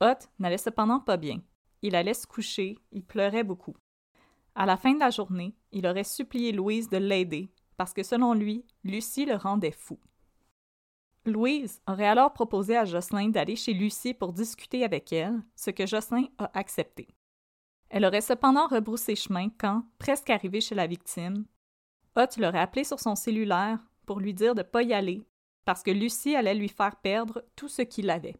[0.00, 1.40] Hott n'allait cependant pas bien.
[1.82, 3.76] Il allait se coucher, il pleurait beaucoup.
[4.58, 8.32] À la fin de la journée, il aurait supplié Louise de l'aider parce que selon
[8.32, 10.00] lui, Lucie le rendait fou.
[11.26, 15.86] Louise aurait alors proposé à Jocelyn d'aller chez Lucie pour discuter avec elle, ce que
[15.86, 17.06] Jocelyn a accepté.
[17.90, 21.44] Elle aurait cependant rebroussé chemin quand, presque arrivée chez la victime,
[22.16, 25.22] Hott l'aurait appelé sur son cellulaire pour lui dire de ne pas y aller
[25.66, 28.36] parce que Lucie allait lui faire perdre tout ce qu'il avait.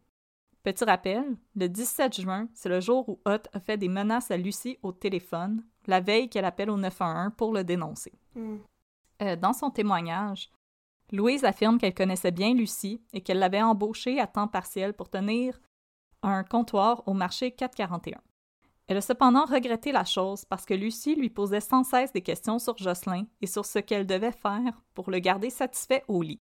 [0.63, 4.37] Petit rappel, le 17 juin, c'est le jour où Hott a fait des menaces à
[4.37, 8.13] Lucie au téléphone, la veille qu'elle appelle au 911 pour le dénoncer.
[8.35, 8.57] Hmm.
[9.21, 10.51] Euh, dans son témoignage,
[11.11, 15.59] Louise affirme qu'elle connaissait bien Lucie et qu'elle l'avait embauchée à temps partiel pour tenir
[16.21, 18.19] un comptoir au marché 441.
[18.87, 22.59] Elle a cependant regretté la chose parce que Lucie lui posait sans cesse des questions
[22.59, 26.39] sur Jocelyn et sur ce qu'elle devait faire pour le garder satisfait au lit.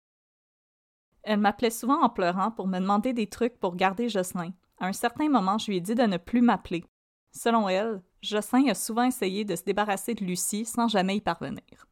[1.22, 4.53] Elle m'appelait souvent en pleurant pour me demander des trucs pour garder Jocelyn.
[4.78, 6.84] À un certain moment, je lui ai dit de ne plus m'appeler.
[7.32, 11.86] Selon elle, Jocelyn a souvent essayé de se débarrasser de Lucie sans jamais y parvenir.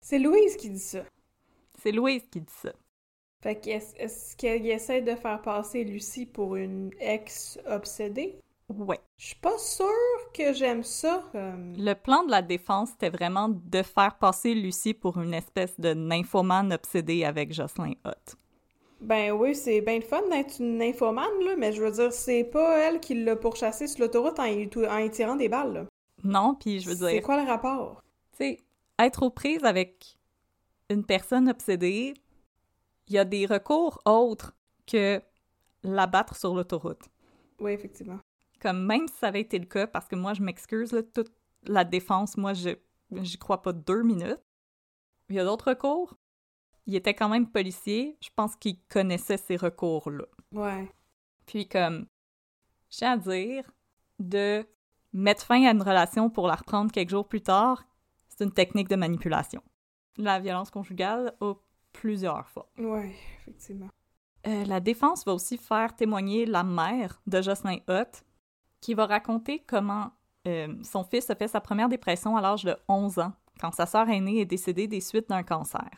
[0.00, 1.04] C'est Louise qui dit ça.
[1.82, 2.72] C'est Louise qui dit ça.
[3.42, 8.38] Fait qu'est-ce est-ce qu'elle essaie de faire passer Lucie pour une ex obsédée?
[8.68, 8.98] Ouais.
[9.16, 9.86] Je suis pas sûre
[10.34, 11.22] que j'aime ça.
[11.32, 15.78] comme- Le plan de la défense, c'était vraiment de faire passer Lucie pour une espèce
[15.78, 18.36] de nymphomane obsédée avec Jocelyn Hott.
[19.00, 22.44] Ben oui, c'est bien le fun d'être une nymphomane, là, mais je veux dire, c'est
[22.44, 25.72] pas elle qui l'a pourchassé sur l'autoroute en, y tou- en y tirant des balles,
[25.72, 25.86] là.
[26.24, 28.00] Non, puis je veux C'est dire, quoi le rapport?
[28.32, 28.58] tu sais,
[28.98, 30.18] être aux prises avec
[30.90, 32.14] une personne obsédée,
[33.08, 35.22] il y a des recours autres que
[35.82, 37.08] l'abattre sur l'autoroute.
[37.60, 38.18] Oui, effectivement.
[38.60, 41.32] Comme même si ça avait été le cas, parce que moi, je m'excuse, toute
[41.64, 42.70] la défense, moi, je
[43.12, 44.40] j'y crois pas deux minutes.
[45.28, 46.16] Il y a d'autres recours?
[46.88, 48.16] Il était quand même policier.
[48.20, 50.24] Je pense qu'il connaissait ces recours-là.
[50.52, 50.90] Ouais.
[51.44, 52.06] Puis comme,
[52.90, 53.70] j'ai à dire,
[54.18, 54.66] de
[55.12, 57.84] mettre fin à une relation pour la reprendre quelques jours plus tard,
[58.28, 59.62] c'est une technique de manipulation.
[60.16, 61.52] La violence conjugale a
[61.92, 62.70] plusieurs fois.
[62.78, 63.90] Ouais, effectivement.
[64.46, 68.24] Euh, la défense va aussi faire témoigner la mère de Jocelyn Hott,
[68.80, 70.12] qui va raconter comment
[70.46, 73.84] euh, son fils a fait sa première dépression à l'âge de 11 ans, quand sa
[73.84, 75.90] sœur aînée est décédée des suites d'un cancer.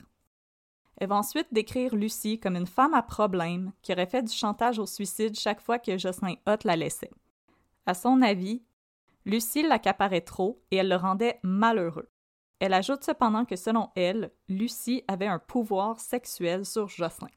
[1.01, 4.78] Elle va ensuite décrire Lucie comme une femme à problème qui aurait fait du chantage
[4.78, 7.11] au suicide chaque fois que Jocelyn Hott la laissait.
[7.86, 8.62] À son avis,
[9.24, 12.11] Lucie l'accaparait trop et elle le rendait malheureux.
[12.59, 17.28] Elle ajoute cependant que selon elle, Lucie avait un pouvoir sexuel sur Jocelyn.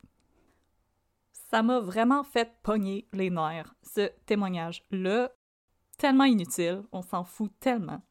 [1.32, 5.32] Ça m'a vraiment fait pogner les nerfs, ce témoignage-là.
[5.98, 8.02] Tellement inutile, on s'en fout tellement.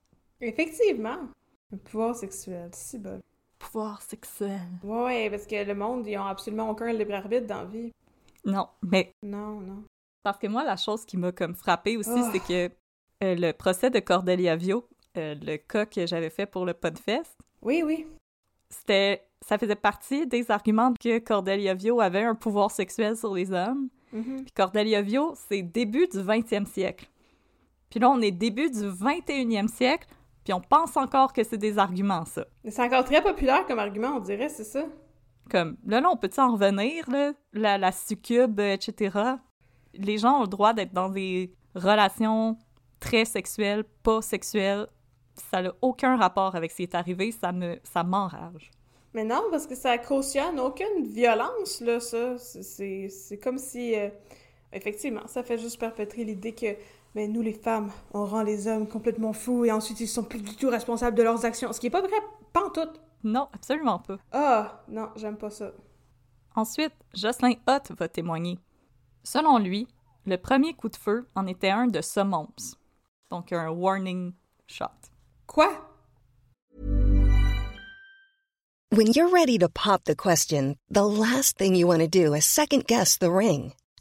[0.41, 1.29] Effectivement.
[1.71, 3.21] Le pouvoir sexuel, si bon.
[3.63, 4.61] Pouvoir sexuel.
[4.83, 7.93] Ouais, parce que le monde, ils ont absolument aucun libre arbitre dans la vie.
[8.45, 9.85] Non, mais Non, non.
[10.23, 12.29] parce que moi, la chose qui m'a comme frappée aussi, Oh.
[12.33, 12.75] c'est que
[13.25, 14.87] euh, le procès de Cordelia Vio,
[15.17, 18.07] euh, le cas que j'avais fait pour le Podfest, Oui, oui.
[18.69, 23.51] c'était ça faisait partie des arguments que Cordelia Vio avait un pouvoir sexuel sur les
[23.53, 23.89] hommes.
[24.13, 24.43] Mhm.
[24.45, 27.09] Puis Cordelia Vio, c'est début du 20e siècle.
[27.91, 30.07] Puis là, on est début du 21e siècle,
[30.45, 32.45] puis on pense encore que c'est des arguments, ça.
[32.69, 34.85] C'est encore très populaire comme argument, on dirait, c'est ça?
[35.51, 37.33] Comme, là, là, on peut en revenir, là?
[37.53, 39.19] La, la succube, euh, etc.
[39.95, 42.57] Les gens ont le droit d'être dans des relations
[43.01, 44.87] très sexuelles, pas sexuelles.
[45.51, 48.71] Ça n'a aucun rapport avec ce qui est arrivé, ça me, ça m'enrage.
[49.15, 52.39] Mais non, parce que ça cautionne aucune violence, là, ça.
[52.39, 53.95] C'est- C'est c'est comme si...
[53.95, 54.09] euh,
[54.73, 56.75] effectivement, ça fait juste perpétrer l'idée que
[57.15, 60.41] mais nous, les femmes, on rend les hommes complètement fous et ensuite ils sont plus
[60.41, 61.73] du tout responsables de leurs actions.
[61.73, 62.17] Ce qui est pas vrai,
[62.53, 62.89] pas en tout.
[63.25, 64.19] Non, absolument pas.
[64.33, 65.73] Ah, non, j'aime pas ça.
[66.55, 68.59] Ensuite, Jocelyn Hutt va témoigner.
[69.25, 69.87] Selon lui,
[70.27, 72.77] le premier coup de feu en était un de semonce,
[73.31, 74.33] donc un warning
[74.67, 74.87] shot.
[75.47, 75.71] Quoi?
[78.91, 82.45] When you're ready to pop the question, the last thing you want to do is
[82.45, 83.73] second guess the ring.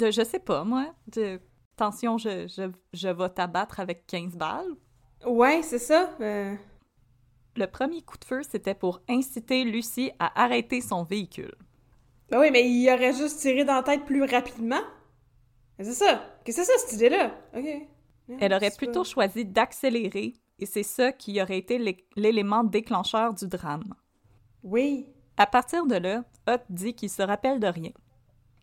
[0.00, 1.40] De, je sais pas, moi, de
[1.76, 4.72] attention, je, je, je vais t'abattre avec 15 balles.
[5.26, 6.10] Ouais, c'est ça.
[6.20, 6.54] euh,
[7.56, 11.54] Le premier coup de feu, c'était pour inciter Lucie à arrêter son véhicule.
[12.30, 14.80] Ben oui, mais il aurait juste tiré dans la tête plus rapidement.
[15.78, 16.22] Mais C'est ça.
[16.44, 17.32] Qu'est-ce que c'est ça, cette idée-là?
[17.56, 17.88] OK.
[18.40, 23.34] Elle aurait plutôt pas- choisi d'accélérer, et c'est ça qui aurait été l'é- l'élément déclencheur
[23.34, 23.94] du drame.
[24.62, 25.06] Oui.
[25.36, 27.90] À partir de là, Hutt dit qu'il se rappelle de rien.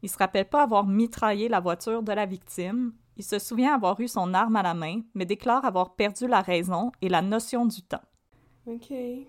[0.03, 2.93] Il se rappelle pas avoir mitraillé la voiture de la victime.
[3.17, 6.41] Il se souvient avoir eu son arme à la main, mais déclare avoir perdu la
[6.41, 8.01] raison et la notion du temps.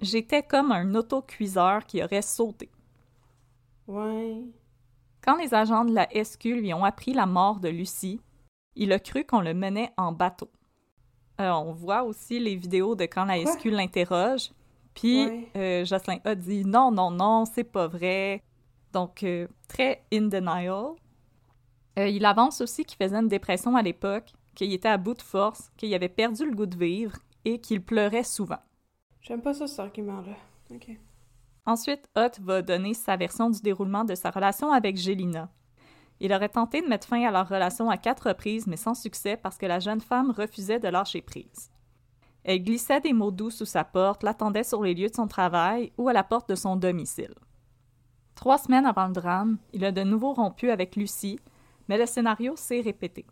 [0.02, 2.68] J'étais comme un autocuiseur qui aurait sauté.
[3.86, 4.42] Ouais.
[5.22, 8.20] Quand les agents de la SQ lui ont appris la mort de Lucie,
[8.76, 10.50] il a cru qu'on le menait en bateau.
[11.40, 13.52] Euh, on voit aussi les vidéos de quand la Quoi?
[13.52, 14.50] SQ l'interroge,
[14.94, 15.48] puis Ouais.
[15.56, 18.42] euh, Jocelyn a dit non, non, non, c'est pas vrai.
[18.92, 20.94] Donc, euh, très in denial.
[21.98, 25.22] Euh, il avance aussi qu'il faisait une dépression à l'époque, qu'il était à bout de
[25.22, 28.60] force, qu'il avait perdu le goût de vivre et qu'il pleurait souvent.
[29.20, 30.36] J'aime pas ça, cet argument-là.
[30.74, 30.90] OK.
[31.66, 35.50] Ensuite, Hutt va donner sa version du déroulement de sa relation avec Gélina.
[36.20, 39.36] Il aurait tenté de mettre fin à leur relation à quatre reprises, mais sans succès
[39.36, 41.70] parce que la jeune femme refusait de lâcher prise.
[42.42, 45.92] Elle glissait des mots doux sous sa porte, l'attendait sur les lieux de son travail
[45.98, 47.34] ou à la porte de son domicile.
[48.38, 51.40] Trois semaines avant le drame, il a de nouveau rompu avec Lucie,
[51.88, 53.26] mais le scénario s'est répété.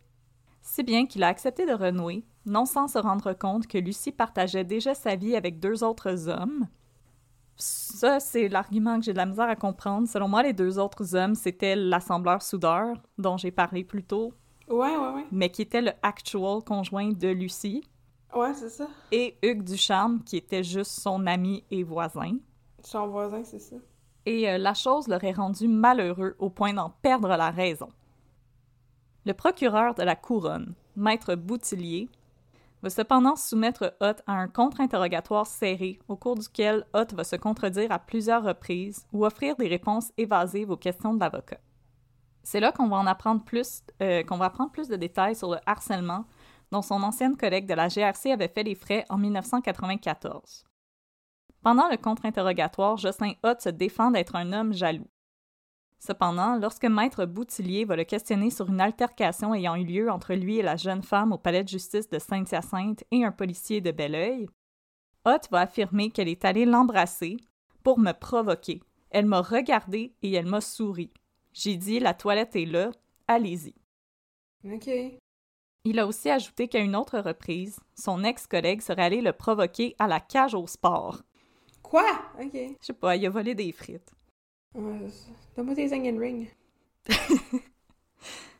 [0.63, 4.65] Si bien qu'il a accepté de renouer, non sans se rendre compte que Lucie partageait
[4.65, 6.67] déjà sa vie avec deux autres hommes,
[7.59, 10.07] ça, c'est l'argument que j'ai de la misère à comprendre.
[10.09, 14.35] Selon moi, les deux autres hommes, c'était l'assembleur soudeur, dont j'ai parlé plus tôt,
[14.69, 15.25] Ouais, ouais, ouais.
[15.31, 17.83] mais qui était le actual conjoint de Lucie,
[18.35, 18.89] Ouais, c'est ça.
[19.13, 22.37] et Hugues Ducharme, qui était juste son ami et voisin.
[22.83, 23.77] Son voisin, c'est ça.
[24.27, 27.89] Et euh, la chose l'aurait rendu malheureux au point d'en perdre la raison.
[29.25, 32.09] Le procureur de la couronne, maître Boutillier,
[32.83, 37.91] va cependant soumettre Hutt à un contre-interrogatoire serré au cours duquel Hutt va se contredire
[37.91, 41.59] à plusieurs reprises ou offrir des réponses évasives aux questions de l'avocat.
[42.43, 45.51] C'est là qu'on va en apprendre plus, euh, qu'on va apprendre plus de détails sur
[45.51, 46.25] le harcèlement
[46.71, 50.65] dont son ancienne collègue de la GRC avait fait les frais en 1994.
[51.67, 55.11] Pendant le contre-interrogatoire, Jocelyn Hutt se défend d'être un homme jaloux.
[55.99, 60.59] Cependant, lorsque Maître Boutillier va le questionner sur une altercation ayant eu lieu entre lui
[60.59, 64.47] et la jeune femme au palais de justice de Sainte-Hyacinthe et un policier de Belleuil,
[65.27, 67.37] Hutt va affirmer qu'elle est allée l'embrasser
[67.83, 68.81] pour me provoquer.
[69.11, 71.11] Elle m'a regardé et elle m'a souri.
[71.53, 72.93] J'ai dit la toilette est là,
[73.27, 73.75] allez-y.
[74.73, 74.89] OK.
[75.83, 80.07] Il a aussi ajouté qu'à une autre reprise, son ex-collègue serait allé le provoquer à
[80.07, 81.23] la cage au sport.
[81.89, 82.05] Quoi?
[82.41, 82.53] OK.
[82.53, 84.13] Je sais pas, il a volé des frites.
[84.75, 84.81] Ça.
[85.57, 86.49] Donne-moi tes onion rings.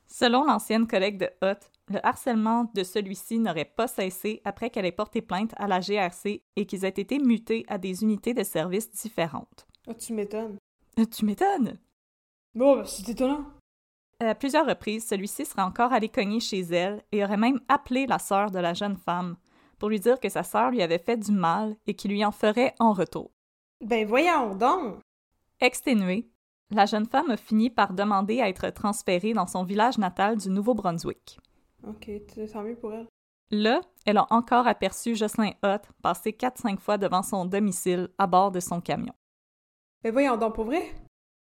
[0.07, 4.93] Selon l'ancienne collègue de Hutt, le harcèlement de celui-ci n'aurait pas cessé après qu'elle ait
[4.93, 8.91] porté plainte à la GRC et qu'ils aient été mutés à des unités de services
[8.93, 9.67] différentes.
[9.89, 10.59] Ah, tu m'étonnes.
[10.99, 11.79] Euh, Tu m'étonnes!
[12.55, 13.45] Bon, ben, c'est étonnant.
[14.21, 18.19] À plusieurs reprises, celui-ci serait encore allé cogner chez elle et aurait même appelé la
[18.19, 19.37] sœur de la jeune femme
[19.79, 22.33] pour lui dire que sa sœur lui avait fait du mal et qu'il lui en
[22.33, 23.31] ferait en retour.
[23.85, 25.01] Ben, voyons donc.
[25.61, 26.29] Exténuée,
[26.75, 30.51] La jeune femme a fini par demander à être transférée dans son village natal du
[30.51, 31.39] Nouveau-Brunswick.
[31.87, 32.11] Ok,
[32.53, 33.07] tant mieux pour elle.
[33.53, 38.51] Là, elle a encore aperçu Jocelyn Hutt passer 4-5 fois devant son domicile à bord
[38.51, 39.15] de son camion.
[40.03, 40.91] Mais voyons donc, pour vrai?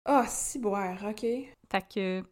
[0.07, 1.21] Ah, si boire, ok.
[1.21, 2.23] Fait que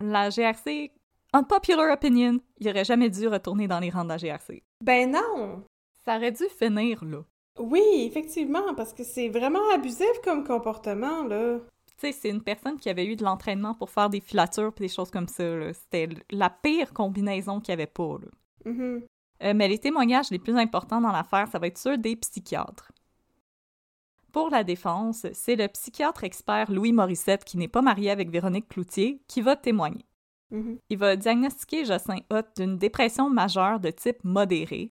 [0.00, 0.90] la GRC,
[1.34, 4.62] unpopular opinion, il aurait jamais dû retourner dans les rangs de la GRC.
[4.80, 5.64] Ben non!
[6.04, 7.22] Ça aurait dû finir là.
[7.58, 11.58] Oui, effectivement, parce que c'est vraiment abusif comme comportement, là.
[11.86, 14.80] Tu sais, c'est une personne qui avait eu de l'entraînement pour faire des filatures et
[14.80, 15.42] des choses comme ça.
[15.42, 15.72] là.
[15.72, 18.18] C'était la pire combinaison qu'il n'y avait pas.
[18.22, 18.70] Là.
[18.70, 19.02] Mhm.
[19.42, 22.92] Euh, mais les témoignages les plus importants dans l'affaire, ça va être ceux des psychiatres.
[24.32, 28.68] Pour la défense, c'est le psychiatre expert Louis Morissette, qui n'est pas marié avec Véronique
[28.68, 30.04] Cloutier, qui va témoigner.
[30.50, 30.78] Mhm.
[30.88, 34.90] Il va diagnostiquer Jocelyn Hutt d'une dépression majeure de type modéré.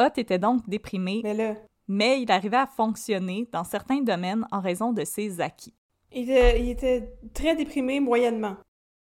[0.00, 1.54] Hutt était donc déprimé, Mais là,
[1.88, 5.74] mais il arrivait à fonctionner dans certains domaines en raison de ses acquis.
[6.12, 8.56] il était, il était très déprimé moyennement.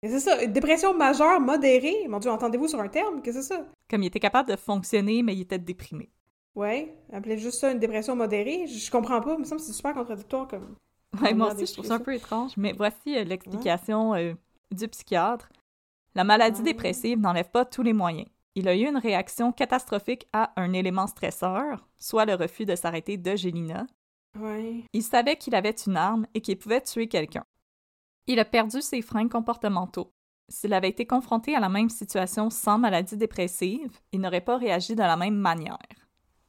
[0.03, 2.07] C'est ça, dépression majeure, modérée?
[2.07, 3.21] Mon Dieu, entendez-vous sur un terme?
[3.21, 3.65] Qu'est-ce que c'est ça?
[3.89, 6.09] Comme il était capable de fonctionner, mais il était déprimé.
[6.55, 8.65] Ouais, appelez juste ça une dépression modérée.
[8.67, 10.75] Je, je comprends pas, il me semble que c'est super contradictoire comme.
[11.21, 14.33] Ouais, moi aussi, je trouve ça un peu étrange, mais voici euh, l'explication euh,
[14.71, 15.49] du psychiatre.
[16.19, 18.27] La maladie dépressive n'enlève pas tous les moyens.
[18.53, 23.15] Il a eu une réaction catastrophique à un élément stresseur, soit le refus de s'arrêter
[23.15, 23.87] de Gélina.
[24.37, 24.83] Ouais.
[24.91, 27.45] Il savait qu'il avait une arme et qu'il pouvait tuer quelqu'un.
[28.27, 30.11] Il a perdu ses freins comportementaux.
[30.49, 34.95] S'il avait été confronté à la même situation sans maladie dépressive, il n'aurait pas réagi
[34.95, 35.77] de la même manière.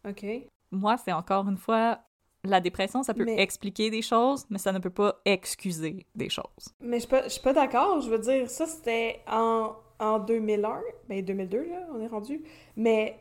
[0.05, 0.27] OK.
[0.73, 2.01] Moi, c'est encore une fois,
[2.45, 6.29] la dépression, ça peut Mais- expliquer des choses, mais ça ne peut pas excuser des
[6.29, 6.45] choses.
[6.81, 8.01] Mais je suis pas, je suis pas d'accord.
[8.01, 10.81] Je veux dire, ça, c'était en, en 2001.
[11.09, 12.43] Ben, 2002, là, on est rendu.
[12.77, 13.19] Mais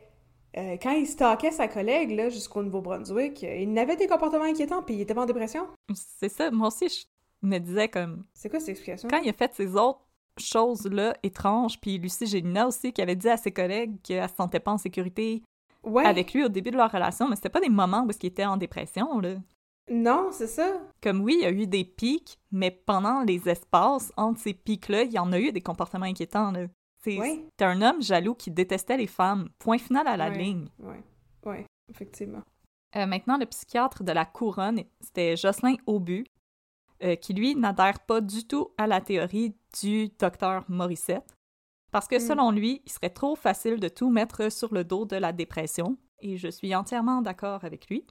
[0.58, 4.96] euh, quand il stalkait sa collègue, là, jusqu'au Nouveau-Brunswick, il avait des comportements inquiétants, puis
[4.96, 5.68] il était pas en dépression.
[5.94, 9.10] C'est ça, moi aussi, je me disais comme, C'est quoi cette explication?
[9.10, 10.00] quand il a fait ces autres
[10.40, 14.60] choses-là étranges, puis Lucie Gélina aussi, qui avait dit à ses collègues qu'elle se sentait
[14.62, 15.44] pas en sécurité
[15.84, 16.06] Ouais.
[16.06, 18.46] avec lui au début de leur relation, mais c'était pas des moments où il était
[18.46, 19.36] en dépression, là.
[19.90, 20.80] Non, c'est ça.
[21.02, 25.04] Comme oui, il y a eu des pics, mais pendant les espaces entre ces pics-là,
[25.04, 26.68] il y en a eu des comportements inquiétants, là.
[27.04, 27.46] C'est Ouais.
[27.62, 29.50] un homme jaloux qui détestait les femmes.
[29.58, 30.38] Point final à la Ouais.
[30.38, 30.68] ligne.
[30.80, 31.02] Ouais.
[31.46, 32.44] Ouais, effectivement.
[32.98, 36.26] Euh, maintenant, le psychiatre de la couronne, c'était Jocelyn Aubu,
[37.04, 41.34] euh, qui lui n'adhère pas du tout à la théorie du docteur Morissette,
[41.92, 42.20] parce que Mm.
[42.20, 45.98] selon lui, il serait trop facile de tout mettre sur le dos de la dépression,
[46.22, 48.06] et je suis entièrement d'accord avec lui.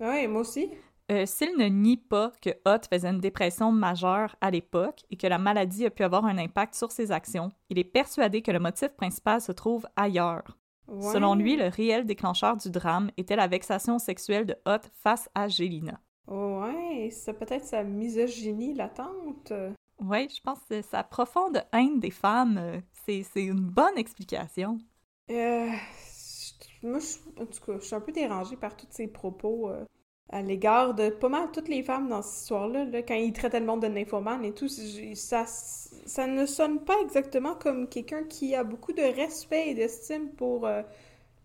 [0.00, 0.70] Ouais, moi aussi.
[1.12, 5.26] Euh, S'il ne nie pas que Hutt faisait une dépression majeure à l'époque et que
[5.26, 8.58] la maladie a pu avoir un impact sur ses actions, il est persuadé que le
[8.58, 10.56] motif principal se trouve ailleurs.
[10.88, 11.12] Ouais.
[11.12, 15.46] Selon lui, le réel déclencheur du drame était la vexation sexuelle de Hutt face à
[15.46, 16.00] Gélina.
[16.26, 19.52] Ouais, c'est peut-être sa misogynie latente.
[20.00, 24.78] Oui, je pense que sa profonde haine des femmes, euh, c'est c'est une bonne explication.
[25.30, 25.70] Euh,
[26.82, 29.70] je- moi, je- en tout cas, je suis un peu dérangée par tous ces propos
[29.70, 29.84] euh,
[30.30, 32.84] à l'égard de pas mal toutes les femmes dans cette histoire-là.
[32.84, 36.96] là, quand il traitait le monde de nymphomane et tout, ça, ça ne sonne pas
[37.02, 40.82] exactement comme quelqu'un qui a beaucoup de respect et d'estime pour euh,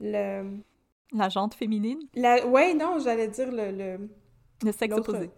[0.01, 0.59] le...
[1.11, 3.71] La jante féminine, La, ouais, non, j'allais dire le...
[3.71, 4.09] le
[4.63, 5.31] le sexe opposé.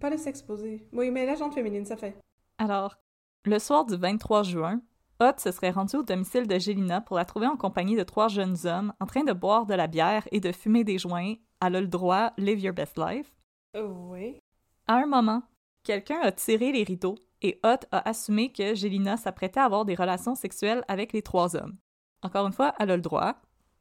[0.00, 0.86] Pas le sexe posé.
[0.92, 2.16] Oui, mais la jante féminine, ça fait.
[2.58, 2.96] Alors,
[3.44, 4.82] le soir du 23 juin,
[5.20, 8.28] Hutt se serait rendu au domicile de Gélina pour la trouver en compagnie de trois
[8.28, 11.34] jeunes hommes en train de boire de la bière et de fumer des joints.
[11.64, 13.32] Elle a le droit, live your best life.
[13.76, 14.40] Euh, oui.
[14.86, 15.42] À un moment,
[15.84, 19.94] quelqu'un a tiré les rideaux et Hutt a assumé que Gélina s'apprêtait à avoir des
[19.94, 21.76] relations sexuelles avec les trois hommes.
[22.22, 23.36] Encore une fois, elle a le droit.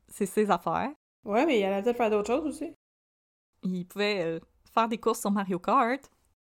[0.07, 0.91] C'est ses affaires.
[1.25, 2.73] Ouais, mais il allait peut-être faire d'autres choses aussi.
[3.63, 4.39] Il pouvait euh,
[4.73, 6.01] faire des courses sur Mario Kart.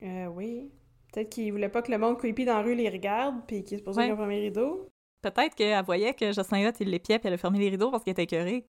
[0.01, 0.71] Euh, oui.
[1.11, 3.77] Peut-être qu'il voulait pas que le monde creepy dans la rue les regarde, puis qu'il
[3.79, 4.09] se posait Ouais.
[4.11, 4.87] un premier rideau.
[5.21, 8.03] Peut-être qu'elle voyait que Jocelyn Hutt, il l'épiait puis elle a fermé les rideaux parce
[8.03, 8.65] qu'il était écœuré.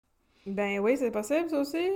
[0.45, 1.87] Ben oui, c'est possible, ça aussi.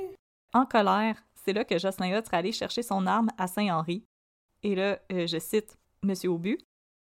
[0.54, 4.06] En colère, c'est là que Jocelyn Hutt serait allé chercher son arme à Saint-Henri.
[4.64, 6.58] Et là, euh, je cite Monsieur Aubu.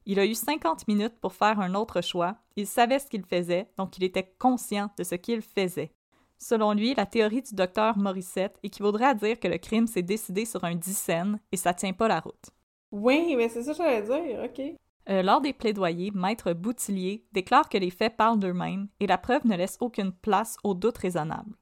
[0.07, 2.37] Il a eu 50 minutes pour faire un autre choix.
[2.57, 5.93] Il savait ce qu'il faisait, donc il était conscient de ce qu'il faisait.
[6.39, 10.45] Selon lui, la théorie du docteur Morissette équivaudrait à dire que le crime s'est décidé
[10.47, 12.51] sur un dixaine et ça tient pas la route.
[12.93, 14.76] Oui, mais c'est ça que j'allais dire, ok.
[15.09, 19.47] Euh, lors des plaidoyers, Maître Boutillier déclare que les faits parlent d'eux-mêmes et la preuve
[19.47, 21.57] ne laisse aucune place au doute raisonnable.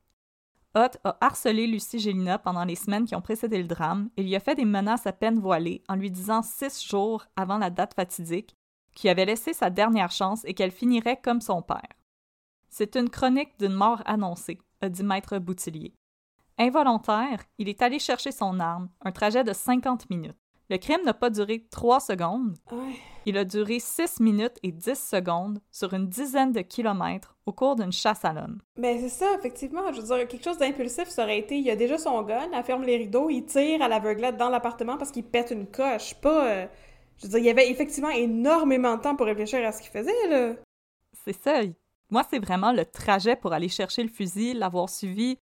[0.75, 4.37] Hutt a harcelé Lucie Gélina pendant les semaines qui ont précédé le drame et lui
[4.37, 7.95] a fait des menaces à peine voilées en lui disant six jours avant la date
[7.95, 8.55] fatidique
[8.95, 11.89] qu'il avait laissé sa dernière chance et qu'elle finirait comme son père.
[12.69, 15.95] C'est une chronique d'une mort annoncée, a dit Maître Boutillier.
[16.59, 20.37] Involontaire, il est allé chercher son arme, un trajet de 50 minutes.
[20.71, 22.57] Le crime n'a pas duré trois secondes.
[22.71, 22.95] Ouais.
[23.25, 27.75] Il a duré 6 minutes et 10 secondes sur une dizaine de kilomètres au cours
[27.77, 28.61] d'une chasse à l'homme.
[28.77, 29.91] Ben c'est ça, effectivement.
[29.93, 32.65] Je veux dire, quelque chose d'impulsif, ça aurait été, il a déjà son gun, elle
[32.65, 36.15] ferme les rideaux, il tire à l'aveuglette dans l'appartement parce qu'il pète une coche.
[36.21, 36.47] Pas...
[36.47, 36.67] euh,
[37.19, 39.91] Je veux dire, il y avait effectivement énormément de temps pour réfléchir à ce qu'il
[39.91, 40.55] faisait, là.
[41.25, 41.61] C'est ça.
[42.11, 45.39] Moi, c'est vraiment le trajet pour aller chercher le fusil, l'avoir suivi.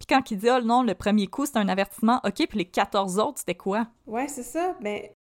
[0.00, 2.64] Puis quand il dit, oh non, le premier coup, c'est un avertissement, ok, puis les
[2.64, 3.86] 14 autres, c'était quoi?
[4.06, 4.74] Ouais, c'est ça.
[4.80, 5.14] Mais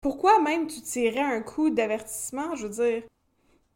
[0.00, 2.54] pourquoi même tu tirais un coup d'avertissement?
[2.54, 3.02] Je veux dire,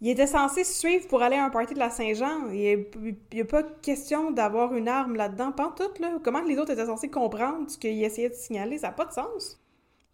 [0.00, 2.48] il était censé se suivre pour aller à un party de la Saint-Jean.
[2.52, 2.86] Il
[3.32, 5.50] n'y a, pas question d'avoir une arme là-dedans.
[5.50, 6.18] Pas en tout, là.
[6.22, 8.78] Comment les autres étaient censés comprendre ce qu'il essayait de signaler?
[8.78, 9.61] Ça n'a pas de sens.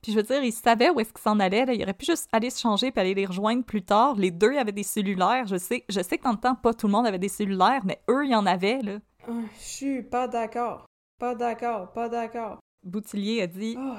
[0.00, 1.66] Puis je veux dire, il savait où est-ce qu'il s'en allait.
[1.66, 1.74] Là.
[1.74, 4.14] Il aurait pu juste aller se changer puis aller les rejoindre plus tard.
[4.16, 5.46] Les deux avaient des cellulaires.
[5.46, 7.82] Je sais, je sais que dans le temps, pas tout le monde avait des cellulaires,
[7.84, 8.80] mais eux, il y en avait.
[8.80, 9.00] Là.
[9.28, 10.86] Ah, Je suis pas d'accord.
[11.18, 12.58] Pas d'accord, pas d'accord.
[12.82, 13.94] Boutillier a dit Oh.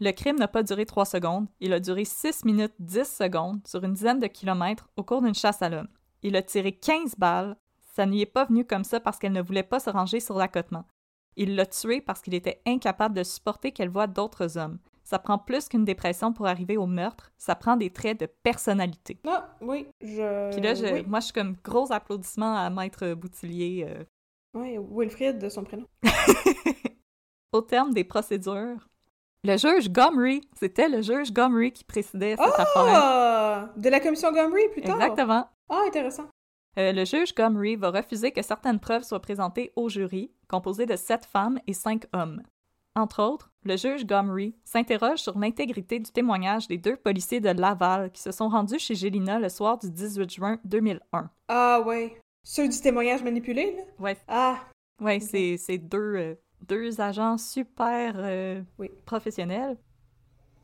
[0.00, 1.48] Le crime n'a pas duré 3 secondes.
[1.60, 5.34] Il a duré 6 minutes 10 secondes sur une dizaine de kilomètres au cours d'une
[5.34, 5.88] chasse à l'homme.
[6.22, 7.56] Il a tiré 15 balles.
[7.94, 10.36] Ça n'y est pas venu comme ça parce qu'elle ne voulait pas se ranger sur
[10.36, 10.84] l'accotement.
[11.36, 14.78] Il l'a tué parce qu'il était incapable de supporter qu'elle voie d'autres hommes.
[15.02, 17.32] Ça prend plus qu'une dépression pour arriver au meurtre.
[17.38, 19.18] Ça prend des traits de personnalité.
[19.26, 20.52] Ah, oui, je...
[20.52, 23.86] Puis là, je- Oui, moi, je suis comme gros applaudissements à Maître Boutillier.
[23.88, 24.04] euh.
[24.54, 25.86] Oui, Wilfrid, de son prénom.
[27.52, 28.88] Au terme des procédures,
[29.44, 32.66] le juge Gomery, c'était le juge Gomery qui présidait cette affaire.
[32.76, 33.68] Ah!
[33.76, 34.96] De la commission Gomery, plus tard?
[35.00, 35.48] Exactement.
[35.68, 36.26] Ah, intéressant.
[36.78, 40.96] Euh, le juge Gomery va refuser que certaines preuves soient présentées au jury, composé de
[40.96, 42.42] sept femmes et cinq hommes.
[42.94, 48.10] Entre autres, le juge Gomery s'interroge sur l'intégrité du témoignage des deux policiers de Laval
[48.10, 51.30] qui se sont rendus chez Gélina le soir du 18 juin 2001.
[51.48, 52.20] Ah, ouais.
[52.50, 53.82] Ceux du témoignage manipulé, là?
[53.98, 54.60] Ouais, Ah,
[55.02, 56.34] ouais c'est c'est deux, euh,
[56.66, 58.90] deux agents super euh, Oui.
[59.04, 59.76] professionnels.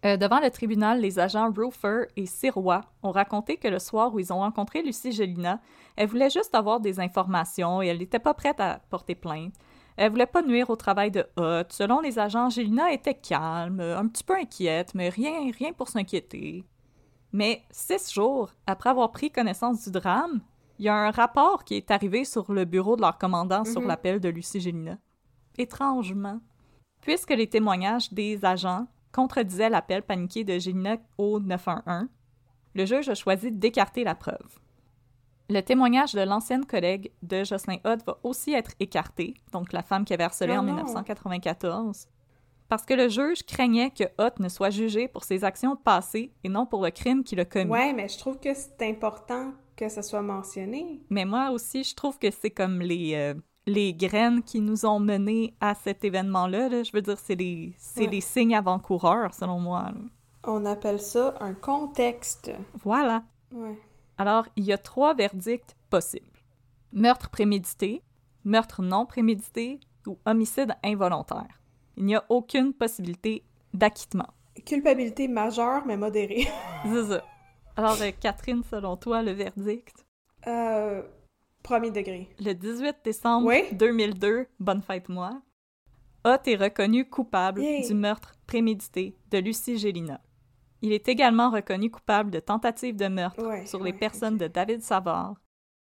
[0.07, 4.19] Euh, devant le tribunal, les agents Roofer et Sirois ont raconté que le soir où
[4.19, 5.61] ils ont rencontré Lucie Gélina,
[5.95, 9.53] elle voulait juste avoir des informations et elle n'était pas prête à porter plainte.
[9.99, 11.69] Elle voulait pas nuire au travail de Hot.
[11.69, 16.65] Selon les agents, Gélina était calme, un petit peu inquiète, mais rien, rien pour s'inquiéter.
[17.33, 20.41] Mais six jours après avoir pris connaissance du drame,
[20.79, 23.81] il y a un rapport qui est arrivé sur le bureau de leur commandant sur
[23.81, 23.89] Mhm.
[23.89, 24.99] l'appel de Lucie Gélina.
[25.59, 26.41] Étrangement.
[27.01, 32.09] Puisque les témoignages des agents contredisaient l'appel paniqué de Gélina au 911,
[32.75, 34.59] le juge a choisi d'écarter la preuve.
[35.51, 40.05] Le témoignage de l'ancienne collègue de Jocelyn Hood va aussi être écarté, donc la femme
[40.05, 40.73] qui avait harcelé Oh en non.
[40.75, 42.09] 1994,
[42.69, 46.49] parce que le juge craignait que Hoth ne soit jugé pour ses actions passées et
[46.49, 47.71] non pour le crime qu'il a commis.
[47.71, 51.01] ouais, mais je trouve que c'est important que ça soit mentionné.
[51.11, 53.35] Mais moi aussi, je trouve que c'est comme les, euh,
[53.67, 56.69] les graines qui nous ont menés à cet événement-là.
[56.69, 56.83] là.
[56.83, 58.07] Je veux dire, c'est les, Ouais.
[58.07, 59.83] les signes avant-coureurs, selon moi.
[59.95, 60.01] là.
[60.47, 62.53] On appelle ça un contexte.
[62.83, 63.23] Voilà.
[63.53, 63.79] Ouais.
[64.19, 66.27] Alors, il y a trois verdicts possibles.
[66.93, 68.03] Meurtre prémédité,
[68.45, 71.61] meurtre non prémédité ou homicide involontaire.
[71.97, 74.29] Il n'y a aucune possibilité d'acquittement.
[74.67, 76.47] Culpabilité majeure, mais modérée.
[76.85, 77.25] C'est ça.
[77.77, 80.07] Alors, euh, Catherine, selon toi, le verdict?
[80.47, 81.03] Euh,
[81.63, 82.29] premier degré.
[82.39, 83.65] Le 18 décembre Oui.
[83.73, 85.41] 2002, bonne fête moi,
[86.25, 90.21] Hott est reconnu coupable du meurtre prémédité de Lucie Gélina.
[90.81, 94.47] Il est également reconnu coupable de tentative de meurtre Ouais, sur les ouais, personnes de
[94.47, 95.35] David Savard,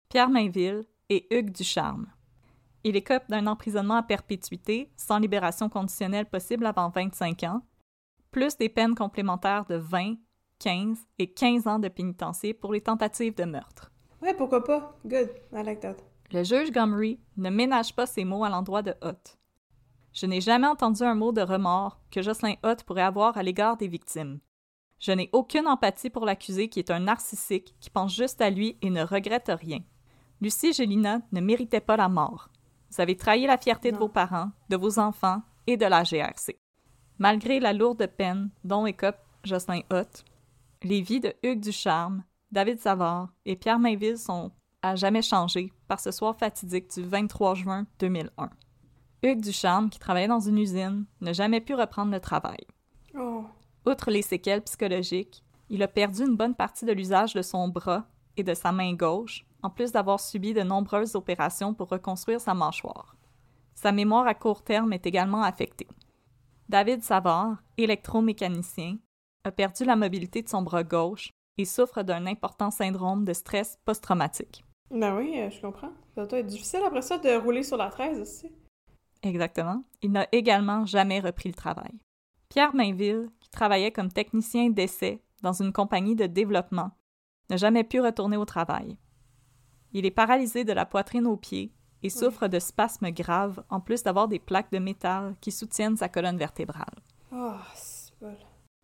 [0.09, 2.07] Pierre Mainville et Hugues Ducharme.
[2.85, 7.63] Il écope d'un emprisonnement à perpétuité sans libération conditionnelle possible avant 25 ans,
[8.31, 10.15] plus des peines complémentaires de 20,
[10.61, 13.91] 15 et 15 ans de pénitencier pour les tentatives de meurtre.
[14.23, 14.97] Ouais, pourquoi pas?
[15.05, 15.31] Good.
[15.53, 15.97] I like that.
[16.33, 19.39] Le juge Gomery ne ménage pas ses mots à l'endroit de Hutt.
[20.13, 23.77] Je n'ai jamais entendu un mot de remords que Jocelyn Hutt pourrait avoir à l'égard
[23.77, 24.39] des victimes.
[24.99, 28.77] Je n'ai aucune empathie pour l'accusé qui est un narcissique qui pense juste à lui
[28.83, 29.81] et ne regrette rien.
[30.41, 32.51] Lucie Gélina ne méritait pas la mort.
[32.91, 36.59] Vous avez trahi la fierté de vos parents, de vos enfants et de la GRC.
[37.19, 40.25] Malgré la lourde peine dont écope Jocelyn Hutt,
[40.83, 44.51] les vies de Hugues Ducharme, David Savard et Pierre Mainville sont
[44.83, 48.51] à jamais changé par ce soir fatidique du 23 juin 2001.
[49.23, 52.67] Hugues Ducharme, qui travaillait dans une usine, n'a jamais pu reprendre le travail.
[53.15, 53.45] Oh.
[53.87, 58.07] Outre les séquelles psychologiques, il a perdu une bonne partie de l'usage de son bras
[58.37, 62.55] et de sa main gauche, en plus d'avoir subi de nombreuses opérations pour reconstruire sa
[62.55, 63.17] mâchoire.
[63.75, 65.89] Sa mémoire à court terme est également affectée.
[66.71, 68.97] David Savard, électromécanicien,
[69.45, 73.79] a perdu la mobilité de son bras gauche et souffre d'un important syndrome de stress
[73.85, 74.65] post-traumatique.
[74.91, 75.93] Ben oui, euh, je comprends.
[76.15, 78.51] Ça doit être difficile après ça de rouler sur la 13 aussi.
[79.23, 79.85] Exactement.
[80.03, 81.93] Il n'a également jamais repris le travail.
[82.49, 86.91] Pierre Mainville, qui travaillait comme technicien d'essai dans une compagnie de développement,
[87.49, 88.97] n'a jamais pu retourner au travail.
[89.93, 91.73] Il est paralysé de la poitrine aux pieds
[92.03, 96.09] et souffre de spasmes graves, en plus d'avoir des plaques de métal qui soutiennent sa
[96.09, 97.03] colonne vertébrale.
[97.33, 98.35] Oh, c'est bon.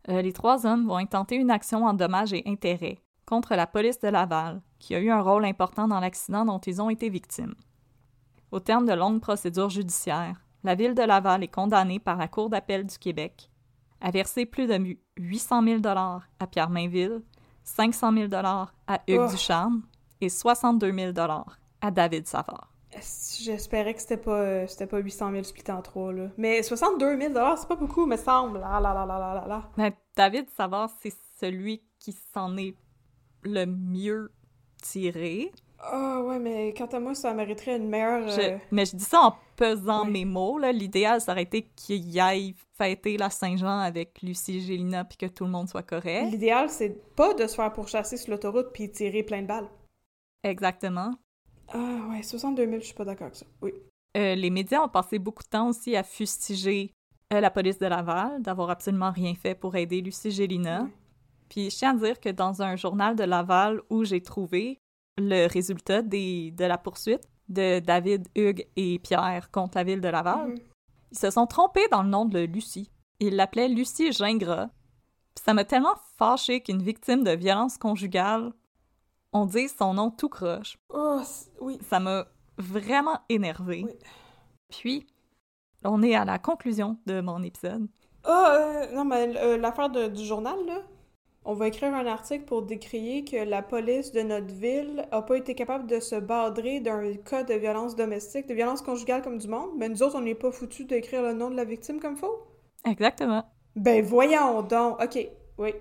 [0.09, 3.99] Euh, les trois hommes vont intenter une action en dommages et intérêts contre la police
[3.99, 7.55] de Laval, qui a eu un rôle important dans l'accident dont ils ont été victimes.
[8.53, 12.51] Au terme de longues procédures judiciaires, la ville de Laval est condamnée par la Cour
[12.51, 13.51] d'appel du Québec
[14.01, 17.23] à verser plus de 800 000 à Pierre Mainville,
[17.65, 19.31] 500 000 à Hugues Oh.
[19.31, 19.83] Ducharme
[20.21, 21.13] et 62 000
[21.81, 22.76] à David Savard.
[23.41, 26.29] J'espérais que c'était pas, euh, c'était pas 800 000 split en trois, là?
[26.39, 28.61] Mais 62 000 c'est pas beaucoup, me semble.
[28.65, 29.71] Ah là là là là là là.
[29.77, 32.75] Mais David Savard, c'est celui qui s'en est
[33.43, 34.33] le mieux
[34.83, 35.53] tiré.
[35.79, 38.29] Ah ouais, mais quant à moi, ça mériterait une meilleure...
[38.29, 40.59] Je- euh, mais je dis ça en pesant mes mots.
[40.59, 40.73] là.
[40.73, 45.45] L'idéal, ça aurait été qu'il aille fêter la Saint-Jean avec Lucie Gélina puis que tout
[45.45, 46.31] le monde soit correct.
[46.31, 49.69] L'idéal, c'est pas de se faire pourchasser sur l'autoroute puis tirer plein de balles.
[50.43, 51.13] Exactement.
[51.73, 53.47] Ah ouais, 62 000, je suis pas d'accord avec ça.
[53.63, 53.73] Oui.
[54.17, 56.91] Euh, les médias ont passé beaucoup de temps aussi à fustiger
[57.33, 60.83] euh, la police de Laval d'avoir absolument rien fait pour aider Lucie Gélina.
[60.85, 60.91] Ouais.
[61.49, 64.79] Puis je tiens à dire que dans un journal de Laval où j'ai trouvé
[65.19, 70.09] le résultat des, de la poursuite de David, Hugues et Pierre contre la ville de
[70.09, 70.59] Laval, Mhm.
[71.13, 72.91] ils se sont trompés dans le nom de Lucie.
[73.21, 74.69] Ils l'appelaient Lucie Gingras.
[75.35, 78.53] Puis ça m'a tellement fâché qu'une victime de violence conjugale,
[79.37, 80.79] on dise son nom tout croche.
[80.89, 81.21] Oh,
[81.61, 81.79] oui.
[81.89, 82.27] Ça m'a
[82.57, 83.83] vraiment énervé.
[83.85, 83.93] Oui.
[84.71, 85.07] Puis,
[85.85, 87.87] on est à la conclusion de mon épisode.
[88.25, 90.81] Ah, euh, non, mais euh, l'affaire du journal, là,
[91.45, 95.37] on va écrire un article pour décrier que la police de notre ville a pas
[95.37, 99.49] été capable de se badrer d'un cas de violence domestique, de violence conjugale comme du
[99.49, 102.17] monde, mais nous autres, on n'est pas foutus d'écrire le nom de la victime comme
[102.17, 102.43] faut.
[102.85, 103.45] Exactement.
[103.77, 105.01] Ben voyons donc.
[105.01, 105.29] OK,
[105.59, 105.75] oui.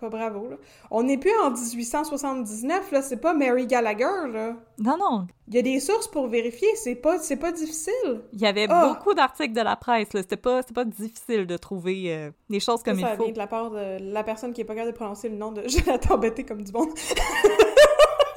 [0.00, 0.56] Pas bravo, là.
[0.90, 3.00] On n'est plus en 1879, là.
[3.00, 4.54] C'est pas Mary Gallagher, là.
[4.78, 5.26] Non, non.
[5.48, 6.68] Il y a des sources pour vérifier.
[6.74, 8.22] C'est pas, c'est pas difficile.
[8.32, 8.88] Il y avait Ah!
[8.88, 10.12] beaucoup d'articles de la presse.
[10.12, 10.22] là.
[10.22, 13.24] C'était pas, pas difficile de trouver euh, des choses comme ça, il ça faut.
[13.24, 15.52] vient de la part de la personne qui est pas capable de prononcer le nom
[15.52, 16.88] de Jonathan Betté comme du monde.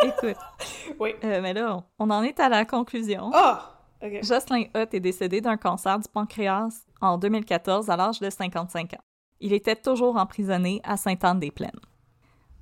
[0.03, 0.37] Écoute,
[0.99, 1.15] Oui.
[1.23, 3.31] euh, mais là, on en est à la conclusion.
[3.33, 3.73] Ah!
[4.03, 4.19] OK.
[4.23, 8.97] Jocelyn Hutt est décédé d'un cancer du pancréas en 2014 à l'âge de 55 ans.
[9.39, 11.79] Il était toujours emprisonné à Sainte-Anne-des-Plaines.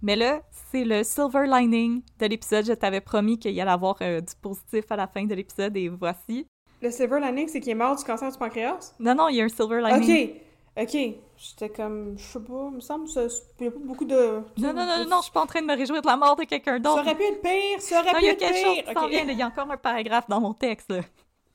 [0.02, 2.66] Mais là, c'est le silver lining de l'épisode.
[2.66, 5.76] Je t'avais promis qu'il y allait avoir euh, du positif à la fin de l'épisode
[5.78, 6.46] et voici.
[6.82, 8.94] Le silver lining, c'est qu'il est mort du cancer du pancréas?
[9.00, 10.36] Non, non, il y a un silver lining.
[10.36, 10.84] OK.
[10.84, 10.98] OK.
[11.38, 13.28] J'étais comme, je sais pas, il me semble que
[13.60, 14.42] il y a pas beaucoup de...
[14.58, 16.36] Non, non, non, non, je suis pas en train de me réjouir de la mort
[16.36, 17.02] de quelqu'un Ça d'autre.
[17.02, 19.02] aurait pu être pire, ça aurait Non, pu il y a être quelque chose pire.
[19.04, 19.26] qui vient.
[19.26, 19.32] là.
[19.32, 20.92] Il y a encore un paragraphe dans mon texte.
[20.92, 21.02] là.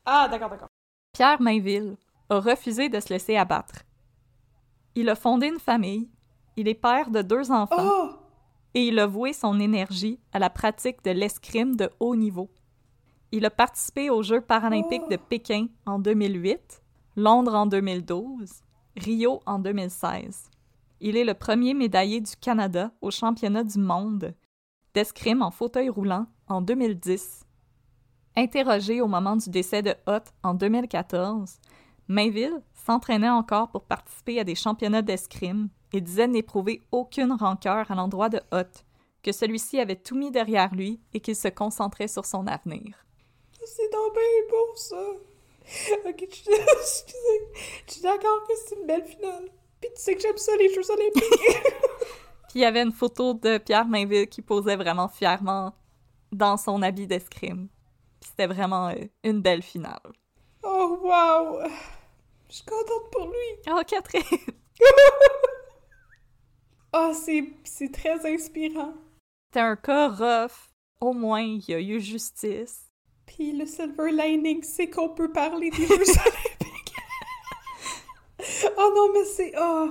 [0.06, 0.68] Ah, d'accord, d'accord.
[1.12, 1.96] Pierre Mainville
[2.30, 3.74] a refusé de se laisser abattre.
[4.94, 6.08] Il a fondé une famille.
[6.56, 7.76] Il est père de deux enfants.
[7.78, 8.10] Oh!
[8.74, 12.50] et il a voué son énergie à la pratique de l'escrime de haut niveau.
[13.32, 16.82] Il a participé aux Jeux paralympiques de Pékin en 2008,
[17.16, 18.50] Londres en 2012,
[18.96, 20.50] Rio en 2016.
[21.00, 24.34] Il est le premier médaillé du Canada au championnat du monde
[24.94, 27.44] d'escrime en fauteuil roulant en 2010.
[28.36, 31.58] Interrogé au moment du décès de Hutt en 2014,
[32.10, 37.94] Mainville s'entraînait encore pour participer à des championnats d'escrime et disait n'éprouver aucune rancœur à
[37.94, 38.84] l'endroit de Hutt,
[39.22, 43.06] que celui-ci avait tout mis derrière lui et qu'il se concentrait sur son avenir.
[43.64, 44.96] C'est donc bien beau, ça.
[46.04, 46.50] Ok, je suis
[46.80, 47.16] excusez.
[47.86, 49.48] Je suis d'accord que c'est une belle finale.
[49.80, 51.22] Puis tu sais que j'aime ça, les Jeux olympiques.
[52.48, 55.74] Puis il y avait une photo de Pierre Mainville qui posait vraiment fièrement
[56.32, 57.68] dans son habit d'escrime.
[58.20, 60.00] Puis c'était vraiment euh, une belle finale.
[60.64, 61.70] oh, wow.
[62.50, 63.70] Je suis contente pour lui.
[63.70, 64.24] Oh, Catherine!
[66.92, 68.94] Oh, c'est très inspirant.
[69.48, 70.68] C'était un cas rough.
[71.00, 72.86] Au moins, il y a eu justice.
[73.26, 76.94] Puis le silver lining, c'est qu'on peut parler des Jeux olympiques.
[78.76, 79.52] oh non, mais c'est...
[79.58, 79.90] Oh!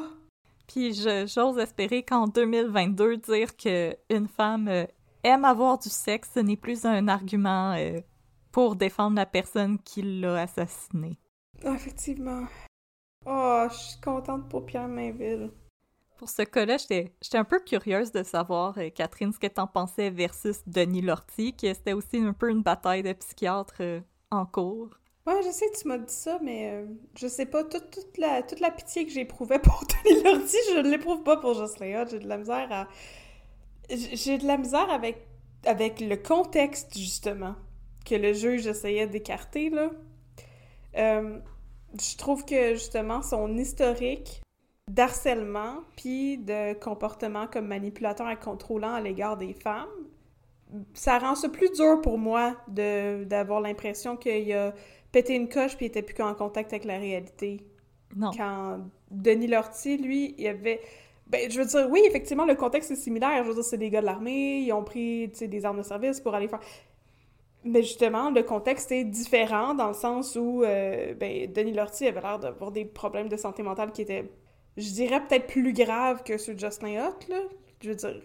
[0.67, 4.85] Puis je- j'ose espérer qu'en 2022, dire que une femme euh,
[5.23, 8.01] aime avoir du sexe, ce n'est plus un argument euh,
[8.51, 11.17] pour défendre la personne qui l'a assassinée.
[11.65, 12.45] Ah, effectivement.
[13.25, 15.51] Oh, je suis contente pour Pierre Mainville.
[16.17, 20.09] Pour ce cas-là, j'étais un peu curieuse de savoir, euh, Catherine, ce que t'en pensais
[20.09, 24.89] versus Denis Lortie, que c'était aussi un peu une bataille de psychiatre euh, en cours.
[25.25, 26.85] Ouais, je sais que tu m'as dit ça, mais euh,
[27.17, 30.79] je sais pas, toute, toute, la, toute la pitié que j'éprouvais pour Tony Lordi, je
[30.79, 32.05] ne l'éprouve pas pour Jocelyn.
[32.09, 32.87] J'ai de la misère à...
[33.89, 35.25] J'ai de la misère avec,
[35.65, 37.55] avec le contexte, justement,
[38.05, 39.89] que le juge essayait d'écarter, là.
[40.97, 41.39] Euh,
[41.93, 44.41] je trouve que, justement, son historique
[44.89, 49.87] d'harcèlement puis de comportement comme manipulateur et contrôlant à l'égard des femmes,
[50.93, 54.73] ça rend ça plus dur pour moi de d'avoir l'impression qu'il a
[55.11, 57.65] pété une coche puis il était plus en contact avec la réalité.
[58.15, 58.31] Non.
[58.35, 58.79] Quand
[59.11, 60.81] Denis Lortie, lui, il avait...
[61.27, 63.43] Ben, je veux dire, oui, effectivement, le contexte est similaire.
[63.43, 66.19] Je veux dire, c'est des gars de l'armée, ils ont pris, des armes de service
[66.19, 66.59] pour aller faire...
[67.65, 72.21] Mais justement, le contexte est différent dans le sens où, euh, ben, Denis Lortie avait
[72.21, 74.29] l'air d'avoir des problèmes de santé mentale qui étaient,
[74.77, 77.41] je dirais, peut-être plus graves que ceux de Jocelyn Hutt, là.
[77.81, 78.21] Je veux dire,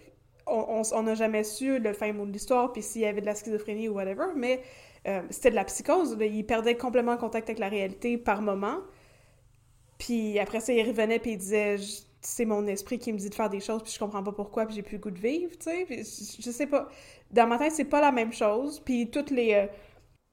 [0.46, 3.34] on n'a jamais su le fin mot de l'histoire, puis s'il y avait de la
[3.34, 4.60] schizophrénie ou whatever, mais
[5.06, 6.16] euh, c'était de la psychose.
[6.20, 8.78] Il perdait complètement contact avec la réalité par moment.
[9.98, 11.76] Puis après ça, il revenait puis il disait
[12.26, 14.66] c'est mon esprit qui me dit de faire des choses puis je comprends pas pourquoi
[14.66, 15.86] puis j'ai plus le goût de vivre, tu sais.
[15.88, 16.88] Je, sais pas.
[17.30, 18.80] Dans ma tête, c'est pas la même chose.
[18.80, 19.66] Puis toutes les euh,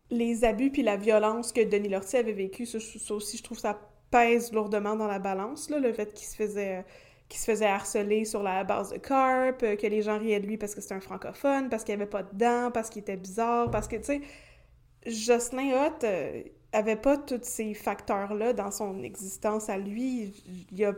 [0.10, 2.78] les abus puis la violence que Denis Lortie avait vécu, ça,
[3.14, 3.80] aussi, je trouve ça
[4.12, 6.86] pèse lourdement dans la balance, là, le fait qu'il se faisait
[7.30, 10.58] qu'il se faisait harceler sur la base de carpe, que les gens riaient de lui
[10.58, 13.72] parce que c'était un francophone, parce qu'il avait pas de dents, parce qu'il était bizarre,
[13.72, 14.22] parce que, tu sais,
[15.06, 20.34] Jocelyn Hutt, euh, avait pas tous ces facteurs-là dans son existence à lui.
[20.72, 20.94] Il a,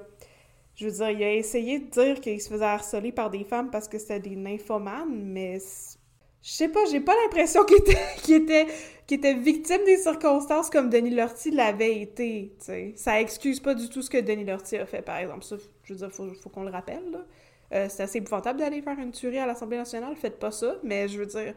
[0.76, 3.70] je veux dire, il a essayé de dire qu'il se faisait harceler par des femmes
[3.70, 5.60] parce que c'était des nymphomanes, mais
[6.42, 8.68] je sais pas, j'ai pas l'impression qu'il était, qu'il était,
[9.10, 12.56] était victime des circonstances comme Denis Lortie l'avait été.
[12.96, 15.44] Ça excuse pas du tout ce que Denis Lortie a fait, par exemple.
[15.44, 17.20] Ça, je veux dire, faut, faut qu'on le rappelle, là.
[17.72, 21.08] Euh, c'est assez épouvantable d'aller faire une tuerie à l'Assemblée nationale, faites pas ça, mais
[21.08, 21.56] je veux dire,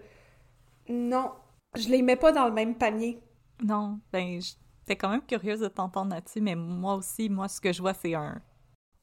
[0.88, 1.30] non,
[1.76, 3.20] je les mets pas dans le même panier
[3.62, 7.72] non, ben, j'étais quand même curieuse de t'entendre là-dessus, mais moi aussi, moi, ce que
[7.72, 8.40] je vois, c'est un,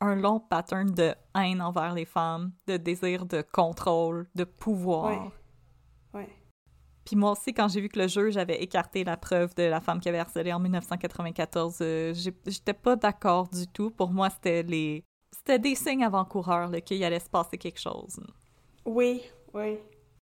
[0.04, 5.32] un long pattern de haine envers les femmes, de désir de contrôle, de pouvoir.
[6.14, 6.20] Ouais.
[6.20, 6.30] ouais.
[7.06, 9.82] Puis moi aussi, quand j'ai vu que le juge avait écarté la preuve de la
[9.82, 13.92] femme qui avait harcelé en 1994, euh, j'étais pas d'accord du tout.
[13.92, 15.04] Pour moi, c'était les...
[15.32, 18.20] C'était des signes avant-coureurs qu'il allait se passer quelque chose.
[18.86, 19.22] Oui,
[19.54, 19.80] oui.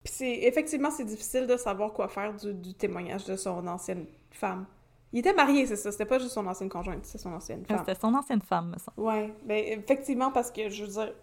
[0.04, 4.66] Puis effectivement c'est difficile de savoir quoi faire du, témoignage de son ancienne femme.
[5.12, 5.90] Il était marié, c'est ça.
[5.90, 7.78] C'était pas juste son ancienne conjointe, c'est son ancienne femme.
[7.78, 9.00] C'était son ancienne femme, me semble.
[9.00, 11.14] Ouais, ben effectivement parce que je veux dire,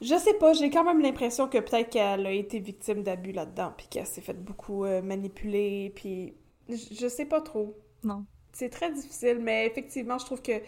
[0.00, 3.72] je sais pas, j'ai quand même l'impression que peut-être qu'elle a été victime d'abus là-dedans,
[3.76, 6.34] puis qu'elle s'est fait beaucoup euh, manipuler, puis
[6.68, 7.76] je, sais pas trop.
[8.04, 8.24] Non.
[8.52, 10.60] C'est très difficile, mais effectivement, je trouve que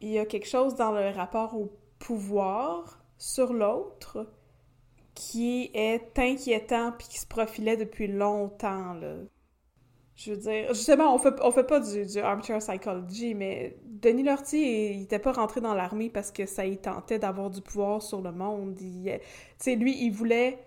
[0.00, 4.26] il y a quelque chose dans le rapport au pouvoir sur l'autre
[5.14, 9.14] qui est inquiétant puis qui se profilait depuis longtemps, là.
[10.24, 14.22] Je veux dire, justement, on fait, on fait pas du, du armchair psychology, mais Denis
[14.22, 18.02] Lortie, il était pas rentré dans l'armée parce que ça y tentait d'avoir du pouvoir
[18.02, 18.76] sur le monde.
[18.76, 19.10] Tu
[19.58, 20.58] sais, lui, il voulait...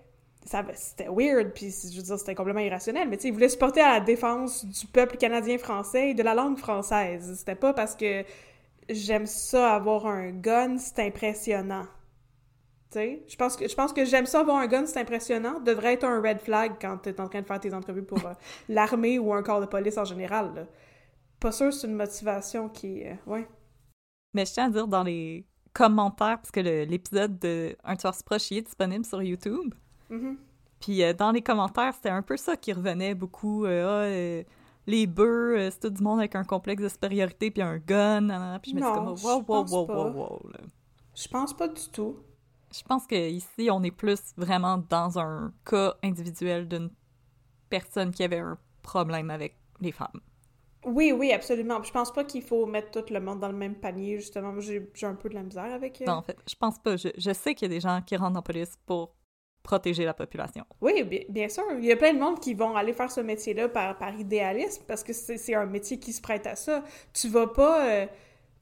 [0.76, 3.58] C'était weird, puis je veux dire, c'était complètement irrationnel, mais tu sais, il voulait se
[3.58, 7.34] porter à la défense du peuple canadien-français et de la langue française.
[7.36, 8.24] C'était pas parce que
[8.90, 11.88] j'aime ça avoir un gun, c'est impressionnant.
[12.96, 15.60] Je pense que je pense que j'aime ça avoir un gun, c'est impressionnant.
[15.60, 18.26] Devrait être un red flag quand tu es en train de faire tes entrevues pour
[18.26, 18.34] euh,
[18.70, 20.68] l'armée ou un corps de police en général.
[21.40, 23.04] Pas sûr c'est une motivation qui.
[23.06, 23.48] Euh, ouais.
[24.34, 28.52] Mais je tiens à dire dans les commentaires, parce que l'épisode de Un tueur proche
[28.52, 29.74] est disponible sur YouTube.
[30.12, 30.36] Mm-hmm.
[30.80, 33.66] Puis euh, dans les commentaires, c'était un peu ça qui revenait beaucoup.
[33.66, 34.08] Ah,
[34.88, 38.60] les bœufs, c'est tout du monde avec un complexe de supériorité puis un gun.
[38.62, 40.42] puis je me dis comme wow, wow, wow, wow, wow,
[41.16, 42.18] Je pense pas du tout.
[42.78, 46.90] Je pense qu'ici, on est plus vraiment dans un cas individuel d'une
[47.70, 50.20] personne qui avait un problème avec les femmes.
[50.86, 51.82] Oui, oui, absolument.
[51.84, 54.54] Je pense pas qu'il faut mettre tout le monde dans le même panier, justement.
[54.60, 56.02] J'ai un peu de la misère avec...
[56.02, 56.96] Euh, non, en fait, je pense pas.
[56.96, 59.16] Je, sais qu'il y a des gens qui rentrent en police pour
[59.64, 60.64] protéger la population.
[60.82, 61.64] Oui, bien, sûr.
[61.80, 64.84] Il y a plein de monde qui vont aller faire ce métier-là par, par idéalisme,
[64.88, 66.84] parce que c'est un métier qui se prête à ça.
[67.14, 67.90] Tu vas pas...
[67.90, 68.06] Euh,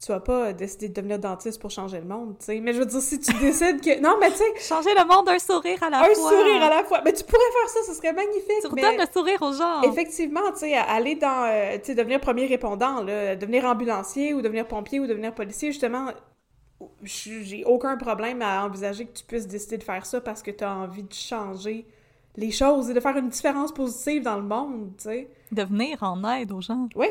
[0.04, 2.60] tu vas pas décider de devenir dentiste pour changer le monde, tu sais.
[2.60, 4.00] Mais je veux dire, si tu décides que...
[4.00, 4.68] Non, mais tu sais...
[4.68, 6.08] Changer le monde d'un sourire à la fois.
[6.08, 7.00] Un sourire à la fois.
[7.02, 8.60] Mais tu pourrais faire ça, ce serait magnifique.
[8.60, 9.80] Tu redonnes le sourire aux gens.
[9.82, 11.46] Effectivement, tu sais, aller dans...
[11.48, 15.72] Euh, tu sais, devenir premier répondant, là, devenir ambulancier ou devenir pompier ou devenir policier,
[15.72, 16.08] justement,
[17.02, 20.64] j'ai aucun problème à envisager que tu puisses décider de faire ça parce que tu
[20.64, 21.86] as envie de changer
[22.36, 25.30] les choses et de faire une différence positive dans le monde, tu sais.
[25.50, 26.88] De venir en aide aux gens.
[26.94, 27.08] Oui.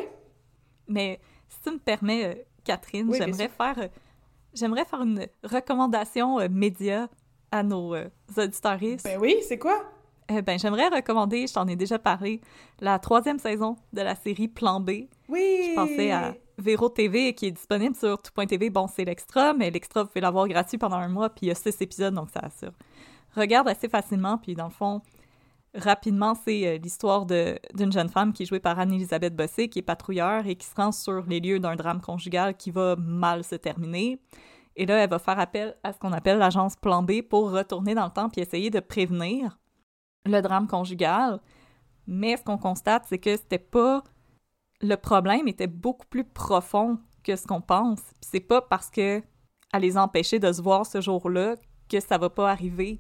[0.88, 3.14] Mais si tu me permets euh, Catherine.
[3.14, 3.88] j'aimerais faire, euh,
[4.54, 7.08] j'aimerais faire une recommandation euh, média
[7.52, 9.06] à nos euh, auditoristes.
[9.06, 9.84] Ben oui, c'est quoi?
[10.30, 12.42] ben, j'aimerais recommander, je t'en ai déjà parlé,
[12.80, 15.08] la troisième saison de la série Plan B.
[15.30, 15.70] Oui!
[15.70, 18.70] Je pensais à Véro TV qui est disponible sur tout.tv.
[18.70, 21.52] Bon, c'est l'extra, mais l'extra, vous pouvez l'avoir gratuit pendant un mois, puis il y
[21.52, 22.72] a six épisodes, donc ça assure.
[23.36, 25.02] Regarde assez facilement, puis dans le fond,
[25.76, 29.84] Rapidement, c'est euh, l'histoire d'une jeune femme qui est jouée par Anne-Elisabeth Bossé, qui est
[29.84, 33.56] patrouilleur et qui se rend sur les lieux d'un drame conjugal qui va mal se
[33.56, 34.20] terminer.
[34.76, 37.96] Et là, elle va faire appel à ce qu'on appelle l'agence plan B pour retourner
[37.96, 39.58] dans le temps puis essayer de prévenir
[40.26, 41.40] le drame conjugal.
[42.06, 44.04] Mais ce qu'on constate, c'est que c'était pas.
[44.82, 48.02] Le problème était beaucoup plus profond que ce qu'on pense.
[48.22, 49.24] C'est pas parce que
[49.72, 51.56] à les empêcher de se voir ce jour-là
[51.90, 53.00] que ça va pas arriver.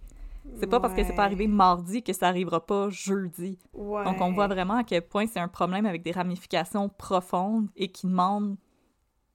[0.59, 3.57] C'est pas parce que c'est pas arrivé mardi que ça arrivera pas jeudi.
[3.73, 7.89] Donc on voit vraiment à quel point c'est un problème avec des ramifications profondes et
[7.89, 8.57] qui demande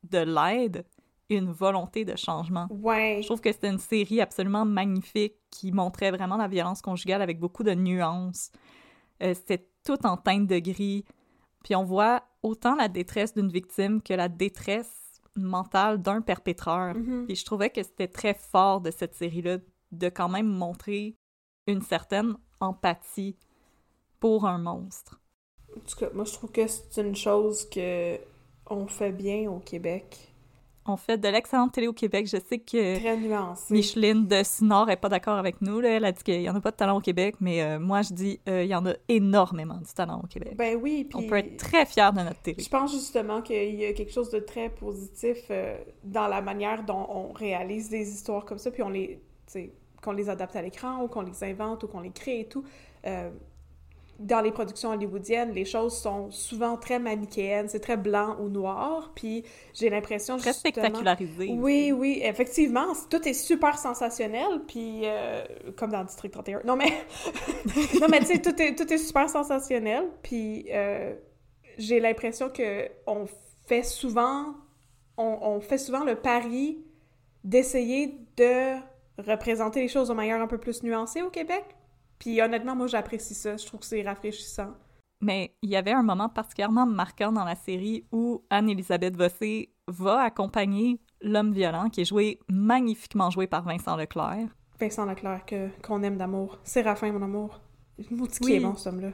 [0.05, 0.85] de l'aide
[1.31, 2.67] une volonté de changement.
[2.71, 3.19] Ouais.
[3.21, 7.39] Je trouve que c'était une série absolument magnifique qui montrait vraiment la violence conjugale avec
[7.39, 8.51] beaucoup de nuances.
[9.23, 11.05] Euh, c'était tout en teinte de gris.
[11.65, 16.95] Puis on voit autant la détresse d'une victime que la détresse mentale d'un perpétreur.
[16.95, 17.27] Mhm.
[17.27, 19.59] Puis je trouvais que c'était très fort de cette série-là
[19.93, 21.17] de quand même montrer
[21.67, 23.37] une certaine empathie
[24.21, 25.21] pour un monstre.
[25.77, 28.19] En tout cas, moi, je trouve que c'est une chose que
[28.71, 30.29] on fait bien au Québec.
[30.91, 32.27] On fait de l'excellente télé au Québec.
[32.27, 33.75] Je sais que Très nuancé.
[33.75, 35.81] Micheline de Sinor est pas d'accord avec nous.
[35.81, 35.91] Là.
[35.91, 38.01] Elle a dit qu'il y en a pas de talent au Québec, mais euh, moi,
[38.01, 40.57] je dis euh, il y en a énormément du talent au Québec.
[40.57, 41.19] Ben oui, puis...
[41.19, 42.63] On peut être très fiers de notre télé.
[42.63, 46.83] Je pense justement qu'il y a quelque chose de très positif euh, dans la manière
[46.85, 49.21] dont on réalise des histoires comme ça, puis on les,
[50.03, 52.65] qu'on les adapte à l'écran ou qu'on les invente ou qu'on les crée et tout.
[53.07, 53.31] Euh,
[54.19, 59.13] dans les productions hollywoodiennes, les choses sont souvent très manichéennes, c'est très blanc ou noir,
[59.15, 59.45] puis
[59.75, 61.51] j'ai l'impression Très spectacularisé.
[61.57, 65.45] Oui, oui, effectivement, tout est super sensationnel, puis euh,
[65.77, 66.63] comme dans District 31.
[66.65, 66.87] Non, mais,
[68.01, 71.15] non, mais tu sais, tout est, tout est super sensationnel, puis euh,
[71.79, 73.27] j'ai l'impression que on
[73.67, 74.55] fait souvent,
[75.17, 76.85] on, on fait souvent le pari
[77.45, 78.75] d'essayer de
[79.19, 81.65] représenter les choses de manière un peu plus nuancée au Québec.
[82.19, 83.57] Puis honnêtement, moi, j'apprécie ça.
[83.57, 84.75] Je trouve que c'est rafraîchissant.
[85.21, 90.21] Mais il y avait un moment particulièrement marquant dans la série où Anne-Elisabeth Bossé va
[90.23, 94.49] accompagner l'homme violent, qui est joué magnifiquement joué par Vincent Leclerc.
[94.81, 96.59] Vincent Leclerc, que, qu'on aime d'amour.
[96.63, 97.61] Séraphin, mon amour.
[98.13, 98.53] Maudit qui Oui.
[98.55, 99.11] est bon, ce homme-là.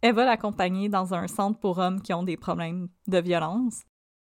[0.00, 3.82] Elle va l'accompagner dans un centre pour hommes qui ont des problèmes de violence.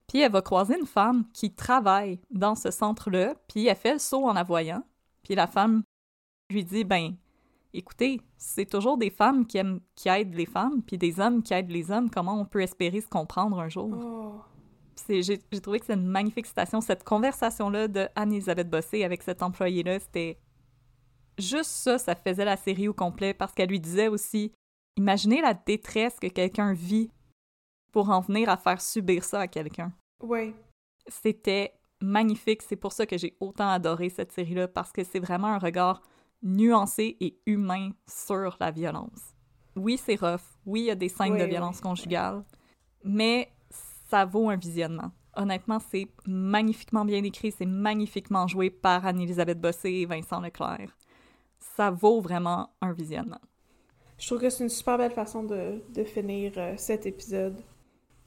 [0.08, 3.98] Puis elle va croiser une femme qui travaille dans ce centre-là, puis elle fait le
[3.98, 4.84] saut en la voyant.
[5.22, 5.82] Puis la femme
[6.50, 7.16] lui dit ben
[7.74, 11.54] écoutez, c'est toujours des femmes qui aiment qui aident les femmes, puis des hommes qui
[11.54, 14.44] aident les hommes, comment on peut espérer se comprendre un jour
[15.08, 16.80] j'ai trouvé que c'est une magnifique citation.
[16.80, 20.38] Cette conversation-là de Anne-Elisabeth Bossé avec cet employé-là, c'était
[21.38, 24.52] juste ça, ça faisait la série au complet parce qu'elle lui disait aussi
[24.98, 27.10] Imaginez la détresse que quelqu'un vit
[27.96, 29.90] pour en venir à faire subir ça à quelqu'un.
[30.20, 30.54] Oui.
[31.06, 32.60] C'était magnifique.
[32.60, 36.02] C'est pour ça que j'ai autant adoré cette série-là parce que c'est vraiment un regard
[36.42, 39.34] nuancé et humain sur la violence.
[39.76, 40.42] Oui, c'est rough.
[40.66, 41.84] Oui, il y a des scènes Oui, de violence oui.
[41.84, 42.44] conjugale,
[43.02, 43.50] mais
[44.10, 45.10] ça vaut un visionnement.
[45.34, 50.94] Honnêtement, c'est magnifiquement bien écrit, c'est magnifiquement joué par Anne-Elisabeth Bossé et Vincent Leclerc.
[51.58, 53.40] Ça vaut vraiment un visionnement.
[54.18, 57.62] Je trouve que c'est une super belle façon de, de finir euh, cet épisode.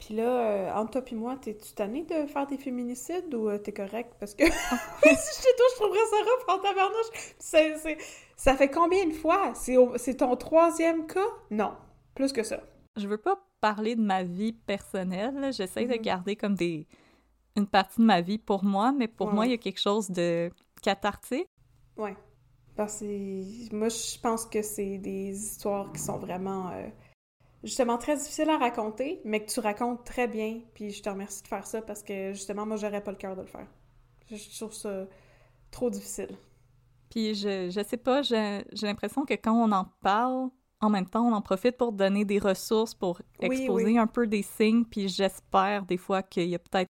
[0.00, 3.58] Puis là, euh, entre toi et moi, t'es-tu tanné de faire des féminicides ou euh,
[3.58, 4.14] t'es correct?
[4.18, 4.50] Parce que oui,
[5.02, 7.34] si j'étais toi, je trouverais ça rough en tabarnouche.
[7.38, 7.98] C'est- c'est-
[8.36, 9.52] Ça fait combien de fois?
[9.54, 11.20] C'est au- c'est ton troisième cas?
[11.50, 11.74] Non,
[12.14, 12.60] plus que ça.
[12.96, 15.50] Je veux pas parler de ma vie personnelle, là.
[15.50, 16.00] j'essaie de Mhm.
[16.02, 16.86] garder comme des
[17.56, 19.32] une partie de ma vie pour moi, mais pour Ouais.
[19.34, 20.50] moi, il y a quelque chose de
[20.82, 21.46] cathartique.
[21.98, 22.16] Ouais.
[22.76, 26.86] Parce que moi, je pense que c'est des histoires qui sont vraiment, euh,
[27.64, 30.60] justement, très difficiles à raconter, mais que tu racontes très bien.
[30.74, 33.36] Puis je te remercie de faire ça parce que, justement, moi, j'aurais pas le cœur
[33.36, 33.66] de le faire.
[34.30, 35.06] Je, trouve ça
[35.70, 36.36] trop difficile.
[37.10, 40.50] Puis je, je sais pas, j'ai l'impression que quand on en parle,
[40.80, 43.98] en même temps, on en profite pour donner des ressources, pour Oui, exposer oui.
[43.98, 46.88] un peu des signes, puis j'espère des fois qu'il y a peut-être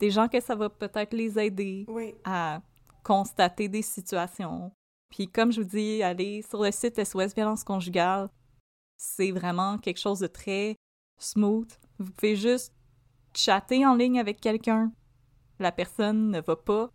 [0.00, 2.14] des gens que ça va peut-être les aider Oui.
[2.24, 2.62] à
[3.02, 4.72] constater des situations.
[5.10, 8.30] Puis comme je vous dis, allez sur le site SOS Violence Conjugale,
[9.04, 10.76] c'est vraiment quelque chose de très
[11.18, 11.68] smooth.
[11.98, 12.72] Vous pouvez juste
[13.34, 14.92] chatter en ligne avec quelqu'un.
[15.58, 16.88] La personne ne va pas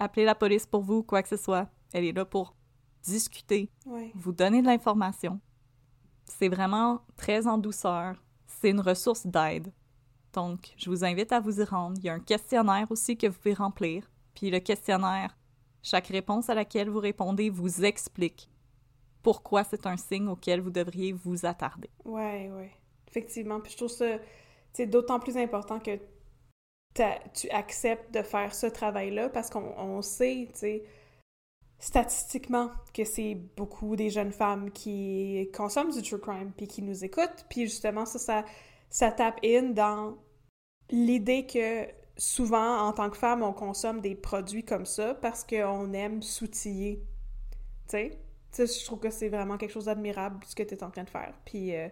[0.00, 1.68] appeler la police pour vous, quoi que ce soit.
[1.92, 2.56] Elle est là pour
[3.04, 4.10] discuter, Ouais.
[4.16, 5.40] vous donner de l'information.
[6.24, 8.16] C'est vraiment très en douceur.
[8.46, 9.72] C'est une ressource d'aide.
[10.32, 11.96] Donc, je vous invite à vous y rendre.
[11.98, 14.10] Il y a un questionnaire aussi que vous pouvez remplir.
[14.34, 15.36] Puis le questionnaire,
[15.82, 18.50] chaque réponse à laquelle vous répondez vous explique
[19.24, 21.90] pourquoi c'est un signe auquel vous devriez vous attarder.
[22.04, 22.70] Ouais, ouais.
[23.08, 23.58] Effectivement.
[23.58, 24.18] Puis je trouve ça,
[24.86, 25.98] d'autant plus important que
[26.94, 30.84] tu acceptes de faire ce travail-là parce qu'on on sait, tu sais,
[31.78, 37.02] statistiquement que c'est beaucoup des jeunes femmes qui consomment du true crime puis qui nous
[37.04, 37.46] écoutent.
[37.48, 38.44] Puis justement, ça, ça,
[38.90, 40.18] ça tape in dans
[40.90, 45.92] l'idée que souvent, en tant que femme, on consomme des produits comme ça parce qu'on
[45.94, 47.02] aime s'outiller.
[47.88, 48.23] Tu sais?
[48.56, 51.10] Je trouve que c'est vraiment quelque chose d'admirable ce que tu es en train de
[51.10, 51.34] faire.
[51.44, 51.88] Puis, euh,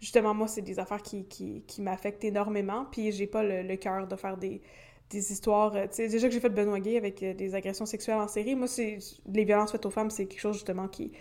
[0.00, 2.86] justement, moi, c'est des affaires qui, qui, qui m'affectent énormément.
[2.90, 4.62] Puis, j'ai pas le, cœur de faire des,
[5.10, 5.74] des histoires.
[5.76, 8.28] euh, Tu sais, déjà que j'ai fait Benoît Gay avec euh, des agressions sexuelles en
[8.28, 11.12] série, moi, c'est les violences faites aux femmes, c'est quelque chose, justement, qui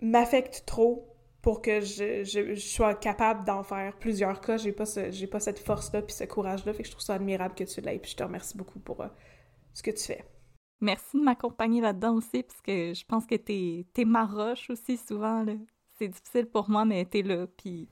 [0.00, 4.56] m'affecte trop pour que je, je, sois capable d'en faire plusieurs cas.
[4.58, 4.84] J'ai pas,
[5.30, 6.72] pas cette force-là puis ce courage-là.
[6.74, 7.98] Fait que je trouve ça admirable que tu l'aies.
[7.98, 9.04] Puis je te remercie beaucoup pour
[9.74, 10.24] ce que tu fais.
[10.80, 14.96] Merci de m'accompagner là-dedans aussi, parce que je pense que t'es, t'es ma roche aussi
[14.96, 15.42] souvent.
[15.42, 15.54] Là.
[15.98, 17.88] C'est difficile pour moi, mais t'es là, puis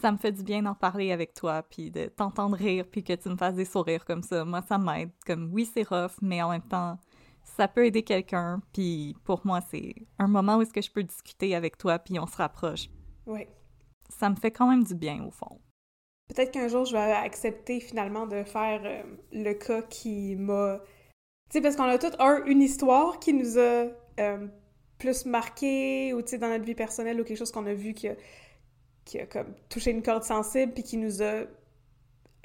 [0.00, 3.12] ça me fait du bien d'en parler avec toi, puis de t'entendre rire, puis que
[3.12, 4.44] tu me fasses des sourires comme ça.
[4.44, 5.10] Moi, ça m'aide.
[5.24, 6.98] Comme, oui, c'est rough, mais en même temps,
[7.44, 11.04] ça peut aider quelqu'un, puis pour moi, c'est un moment où est-ce que je peux
[11.04, 12.88] discuter avec toi, puis on se rapproche.
[13.26, 13.46] Oui.
[14.08, 15.60] Ça me fait quand même du bien, au fond.
[16.28, 19.02] Peut-être qu'un jour, je vais accepter finalement de faire euh,
[19.32, 20.80] le cas qui m'a...
[21.50, 23.86] Tu sais, parce qu'on a tous un, une histoire qui nous a
[24.20, 24.46] euh,
[24.98, 27.94] plus marqué, ou tu sais, dans notre vie personnelle, ou quelque chose qu'on a vu
[27.94, 28.16] qui a,
[29.04, 31.44] qui a comme touché une corde sensible, puis qui nous a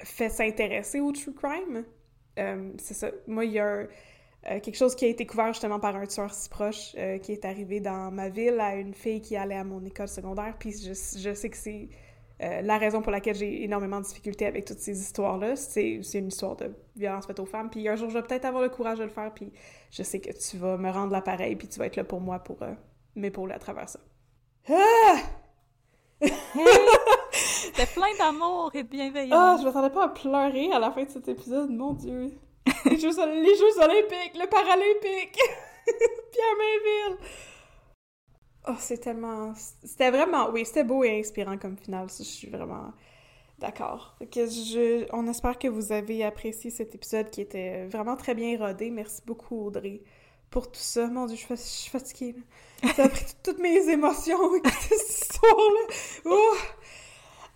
[0.02, 1.84] fait s'intéresser au true crime.
[2.38, 3.10] Euh, c'est ça.
[3.26, 3.86] Moi, il y a euh,
[4.60, 7.80] quelque chose qui a été couvert justement par un tueur si proche qui est arrivé
[7.80, 11.34] dans ma ville à une fille qui allait à mon école secondaire, puis je, je
[11.34, 11.88] sais que c'est
[12.42, 16.18] euh, la raison pour laquelle j'ai énormément de difficultés avec toutes ces histoires-là, c'est c'est
[16.18, 17.68] une histoire de violence faite aux femmes.
[17.68, 19.52] Puis un jour, je vais peut-être avoir le courage de le faire, puis
[19.90, 22.38] je sais que tu vas me rendre l'appareil, puis tu vas être là pour moi
[22.38, 22.72] pour euh,
[23.14, 24.00] m'épauler à travers ça.
[24.70, 25.16] Ah!
[27.32, 29.32] C'était plein d'amour et de bienveillance.
[29.38, 32.32] Ah, je m'attendais pas à pleurer à la fin de cet épisode, mon Dieu.
[32.86, 35.38] Les Jeux, les Jeux olympiques, le Paralympique,
[36.32, 37.18] Pierre Mainville.
[38.68, 39.54] Oh, c'est tellement...
[39.84, 40.50] C'était vraiment...
[40.50, 42.92] Oui, c'était beau et inspirant comme finale, je suis vraiment
[43.60, 44.16] d'accord.
[45.12, 48.90] On espère que vous avez apprécié cet épisode qui était vraiment très bien rodé.
[48.90, 50.02] Merci beaucoup, Audrey,
[50.50, 51.06] pour tout ça.
[51.06, 52.34] Mon Dieu, je suis, fatiguée.
[52.96, 55.94] Ça a pris toutes mes émotions, histoire-là.
[56.24, 56.54] Oh!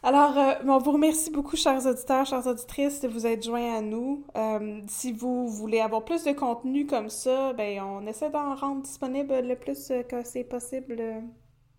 [0.07, 3.81] Alors, euh, on vous remercie beaucoup, chers auditeurs, chères auditrices, de vous être joints à
[3.81, 4.23] nous.
[4.37, 8.83] Euh, si vous voulez avoir plus de contenu comme ça, ben on essaie d'en rendre
[8.83, 11.03] disponible le plus euh, que c'est possible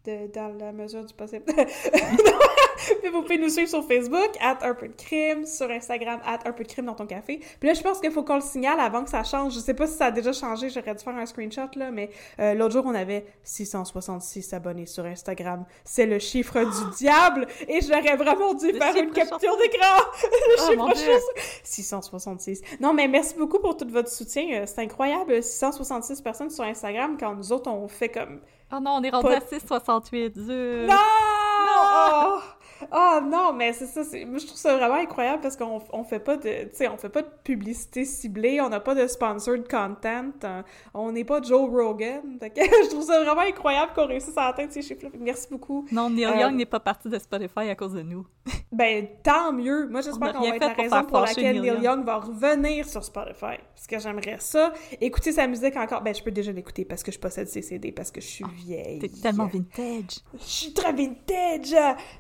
[0.06, 1.44] de- dans la mesure du possible.
[3.02, 6.40] Puis vous pouvez nous suivre sur Facebook, at un peu de crime, sur Instagram, at
[6.46, 7.40] un peu de crime dans ton café.
[7.60, 9.54] Puis là, je pense qu'il faut qu'on le signale avant que ça change.
[9.56, 12.10] Je sais pas si ça a déjà changé, j'aurais dû faire un screenshot, là, mais
[12.40, 15.66] euh, l'autre jour, on avait 666 abonnés sur Instagram.
[15.84, 17.48] C'est le chiffre du diable!
[17.68, 19.98] Et j'aurais vraiment dû Le faire une capture d'écran!
[20.24, 21.14] le Oh, chiffre Dieu.
[21.14, 22.62] juste 666.
[22.80, 24.46] Non, mais merci beaucoup pour tout votre soutien.
[24.54, 28.98] Euh, C'est incroyable, 666 personnes sur Instagram quand nous autres, on fait comme Oh non,
[28.98, 30.34] on est rendu à 6,68.
[30.38, 30.88] zut.
[30.88, 30.96] non!
[30.98, 32.40] Oh!
[32.92, 36.20] Ah non, mais c'est ça, moi je trouve ça vraiment incroyable parce qu'on on fait
[36.20, 39.68] pas de, tu sais, on fait pas de publicité ciblée, on n'a pas de sponsored
[39.70, 40.62] content, euh,
[40.94, 44.72] on n'est pas Joe Rogan, que je trouve ça vraiment incroyable qu'on réussisse à atteindre
[44.72, 45.10] ces chiffres-là.
[45.20, 45.86] Merci beaucoup.
[45.92, 48.26] Non, Neil Euh, Young n'est pas parti de Spotify à cause de nous.
[48.72, 49.88] Ben, tant mieux.
[49.88, 53.56] Moi, j'espère qu'on va être la raison pour laquelle Neil Young va revenir sur Spotify.
[53.74, 54.74] Parce que j'aimerais ça.
[55.00, 56.02] Écouter sa musique encore.
[56.02, 58.46] Ben, je peux déjà l'écouter parce que je possède ses CD, parce que je suis
[58.66, 59.00] vieille.
[59.00, 60.20] T'es tellement vintage.
[60.34, 61.74] Je suis très vintage!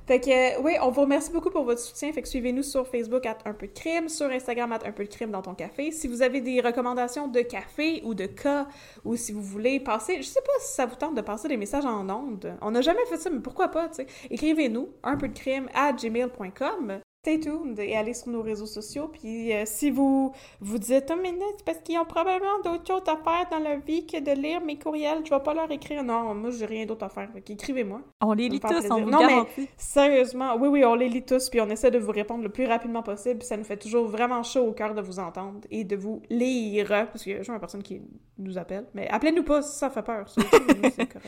[0.07, 2.11] Fait que, euh, oui, on vous remercie beaucoup pour votre soutien.
[2.11, 5.03] Fait que suivez-nous sur Facebook à Un peu de crime, sur Instagram à Un peu
[5.03, 5.91] de crime dans ton café.
[5.91, 8.67] Si vous avez des recommandations de café ou de cas,
[9.03, 11.57] ou si vous voulez passer, je sais pas si ça vous tente de passer des
[11.57, 12.55] messages en ondes.
[12.61, 14.07] On n'a jamais fait ça, mais pourquoi pas, tu sais.
[14.29, 17.01] Écrivez-nous, un peu de crime à gmail.com.
[17.25, 19.07] Stay tuned et allez sur nos réseaux sociaux.
[19.07, 20.31] Puis euh, si vous
[20.61, 21.23] vous dites, non,
[21.57, 24.61] c'est parce qu'ils ont probablement d'autres choses à faire dans leur vie que de lire
[24.61, 26.03] mes courriels, je vais pas leur écrire.
[26.03, 27.27] Non, moi, j'ai rien d'autre à faire.
[27.33, 28.01] Fait qu'écrivez-moi.
[28.21, 29.67] On les lit tous, on vous Non, mais-.
[29.75, 32.67] Sérieusement, oui, oui, on les lit tous, puis on essaie de vous répondre le plus
[32.67, 35.95] rapidement possible, ça nous fait toujours vraiment chaud au cœur de vous entendre et de
[35.95, 38.03] vous lire, parce qu'il y a toujours une personne qui
[38.37, 41.17] nous appelle, mais appelez-nous pas si ça fait peur, ça, c'est correct.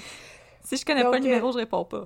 [0.64, 2.06] Si je connais pas le numéro, je réponds pas.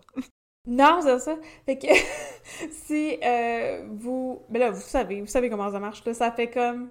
[0.67, 1.37] Non, c'est ça.
[1.65, 1.87] Fait que
[2.71, 4.43] si euh, vous...
[4.49, 6.89] Mais là, vous savez, vous savez comment ça marche, là, ça fait comme...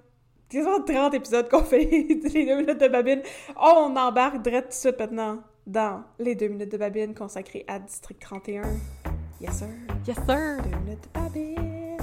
[0.49, 3.21] quasiment 30 épisodes qu'on fait les deux minutes de babine.
[3.55, 7.79] On embarque direct tout de suite maintenant dans les deux minutes de babine consacrées à
[7.79, 8.63] District 31.
[9.39, 9.67] Yes, sir.
[10.05, 10.61] Yes, sir!
[10.63, 11.97] Deux minutes de babine.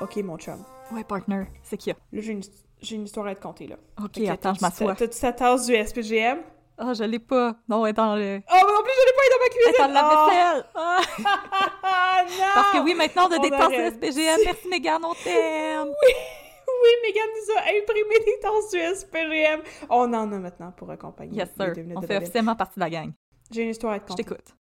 [0.00, 0.64] Ok, mon chum.
[0.92, 1.90] Ouais, partner, c'est qui?
[1.90, 2.42] Là, j'ai une,
[2.80, 3.76] j'ai une histoire à te conter, là.
[4.02, 4.94] Ok, attends, je m'assois.
[4.94, 6.38] T'as-tu ta tasse du SPGM?
[6.80, 7.56] Ah, je l'ai pas.
[7.68, 8.40] Non, elle est dans le...
[8.48, 9.74] Oh, mais en plus, je l'ai pas eu dans ma cuisine!
[9.78, 10.28] Elle est dans la Oh!
[10.28, 10.64] vaisselle!
[10.74, 11.00] Ah!
[11.82, 12.44] Ah, non!
[12.54, 14.38] Parce que oui, maintenant, on a On des tasses aurait SPGM.
[14.44, 15.88] Merci, Megan, on t'aime!
[15.88, 19.62] Oui, Megan nous a imprimé des tasses du SPGM.
[19.90, 21.72] On en a maintenant pour accompagner Yes, sir.
[21.96, 23.12] On fait officiellement partie de la gang.
[23.50, 24.22] J'ai une histoire à te Je conter.
[24.24, 24.54] t'écoute.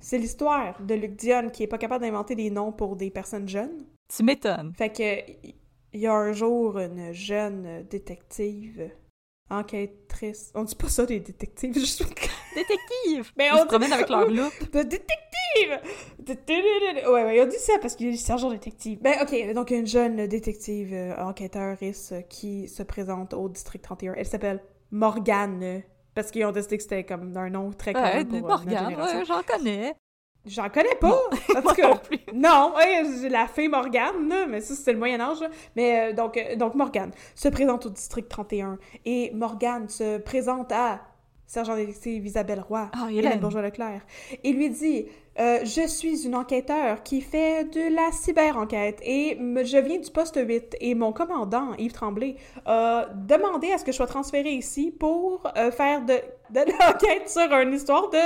[0.00, 3.48] C'est l'histoire de Luc Dion qui est pas capable d'inventer des noms pour des personnes
[3.48, 3.86] jeunes.
[4.14, 4.72] Tu m'étonnes.
[4.76, 5.48] Fait que
[5.94, 8.90] il y a un jour une jeune détective
[9.50, 10.50] enquêtrice.
[10.54, 12.04] On dit pas ça des détectives, je suis
[12.54, 13.32] Détective!
[13.36, 14.72] Mais on se dit- promènent avec leur loupe.
[14.72, 15.20] de détective.
[17.08, 18.98] Ouais, ouais, on dit ça parce qu'il est sergent détective.
[19.02, 24.14] Ben, ok, donc une jeune détective euh, enquêteuriste euh, qui se présente au district 31.
[24.14, 25.82] Elle s'appelle Morgane.
[26.14, 28.94] Parce qu'ils ont décidé que c'était comme un nom très Ouais, pour euh, notre Morgane,
[28.94, 29.94] ouais, j'en connais.
[30.46, 31.20] J'en connais pas!
[31.56, 32.00] En tout cas,
[32.34, 35.38] non ouais, j'ai la fée Morgane, là, mais ça, c'était le Moyen-Âge.
[35.74, 40.70] Mais euh, donc, euh, donc, Morgane se présente au district 31 et Morgane se présente
[40.70, 41.00] à
[41.54, 43.40] sergent détective Isabelle Roy, Ah, Hélène Hélène.
[43.40, 44.02] Bourgeois-Leclerc,
[44.42, 45.06] et lui dit
[45.38, 50.10] euh, Je suis une enquêteur qui fait de la cyber-enquête et me- je viens du
[50.10, 52.36] poste 8 et mon commandant, Yves Tremblay,
[52.66, 56.14] a demandé à ce que je sois transféré ici pour euh, faire de,
[56.50, 58.18] de l'enquête sur une histoire de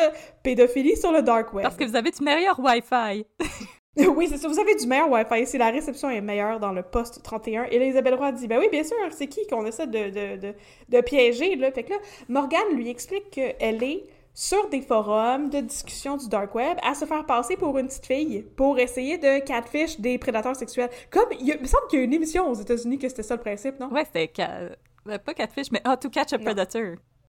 [0.43, 1.63] pédophilie sur le dark web.
[1.63, 3.25] Parce que vous avez du meilleur Wi-Fi.
[4.17, 4.49] Oui, c'est ça.
[4.49, 5.47] Vous avez du meilleur Wi-Fi.
[5.47, 7.65] Si la réception est meilleure dans le poste 31.
[7.65, 10.41] Et là, Isabelle Roy dit Ben oui, bien sûr, c'est qui qu'on essaie de, de,
[10.41, 10.55] de,
[10.89, 11.73] de piéger, là?
[11.73, 11.99] Fait que là,
[12.29, 14.05] Morgane lui explique qu'elle est
[14.35, 18.07] sur des forums de discussion du dark web à se faire passer pour une petite
[18.07, 20.91] fille pour essayer de catfish des prédateurs sexuels.
[21.11, 23.41] Comme, il, me semble qu'il y a une émission aux États-Unis que c'était ça le
[23.41, 23.89] principe, non?
[23.89, 26.55] Ouais, c'était euh, pas Catfish, mais ah, To Catch a Non.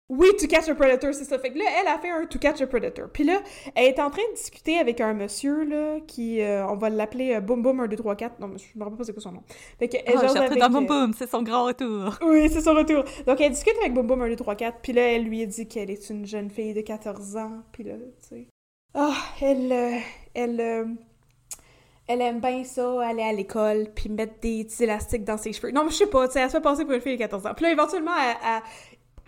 [0.09, 1.37] Oui, To Catch a Predator, c'est ça.
[1.37, 3.09] Fait que là, elle a fait un To Catch a Predator.
[3.13, 3.41] Puis là,
[3.75, 7.35] elle est en train de discuter avec un monsieur, là, qui, euh, on va l'appeler
[7.35, 8.39] euh, Boom Boom 1, 2, 3, 4.
[8.39, 9.43] Non, mais je me rappelle pas c'est quoi son nom.
[9.77, 12.17] Fait que, elle jase appris avec, dans Boom euh, Boom, c'est son grand retour.
[12.25, 13.03] Oui, c'est son retour.
[13.27, 14.77] Donc, elle discute avec Boom Boom 1, 2, 3, 4.
[14.81, 17.51] Puis là, elle lui a dit qu'elle est une jeune fille de 14 ans.
[17.71, 18.47] Puis là, tu sais.
[18.95, 19.71] Ah, elle.
[19.71, 19.97] euh,
[20.33, 20.95] elle.
[22.07, 25.69] elle aime bien ça, aller à l'école, puis mettre des petits élastiques dans ses cheveux.
[25.71, 27.19] Non, mais je sais pas, tu sais, elle se fait passer pour une fille de
[27.19, 27.51] 14 ans.
[27.55, 28.61] Puis là, éventuellement, elle- elle-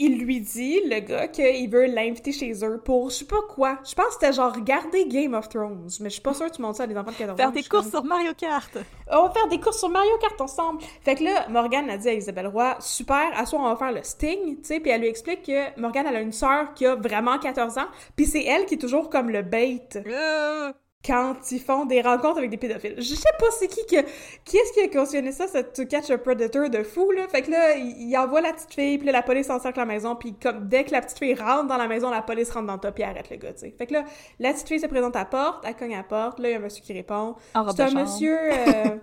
[0.01, 3.77] il lui dit, le gars, qu'il veut l'inviter chez eux pour, je sais pas quoi.
[3.87, 6.55] Je pense que c'était genre regarder Game of Thrones, mais je suis pas sûre que
[6.55, 7.37] tu montes ça à des enfants de 14 ans.
[7.37, 8.77] Faire des courses sur Mario Kart.
[9.11, 10.81] on va faire des courses sur Mario Kart ensemble.
[11.03, 13.91] Fait que là, Morgane a dit à Isabelle Roy, super, à soir on va faire
[13.91, 16.87] le Sting, tu sais, puis elle lui explique que Morgane elle a une sœur qui
[16.87, 20.73] a vraiment 14 ans, puis c'est elle qui est toujours comme le bait Euh,
[21.05, 22.95] quand ils font des rencontres avec des pédophiles.
[22.97, 24.01] Je sais pas c'est qui que
[24.45, 27.27] qui est-ce qui a cautionné ça, cette To Catch a Predator de fou là.
[27.27, 29.85] Fait que là, il, il envoie la petite fille, puis là, la police encercle la
[29.85, 32.67] maison, puis comme dès que la petite fille rentre dans la maison, la police rentre
[32.67, 33.73] dans le top et arrête le gars, tu sais.
[33.77, 34.03] Fait que là,
[34.39, 36.51] la petite fille se présente à la porte, elle cogne à la porte, là il
[36.51, 37.35] y a un monsieur qui répond.
[37.71, 38.37] C'est un monsieur.
[38.39, 38.97] euh,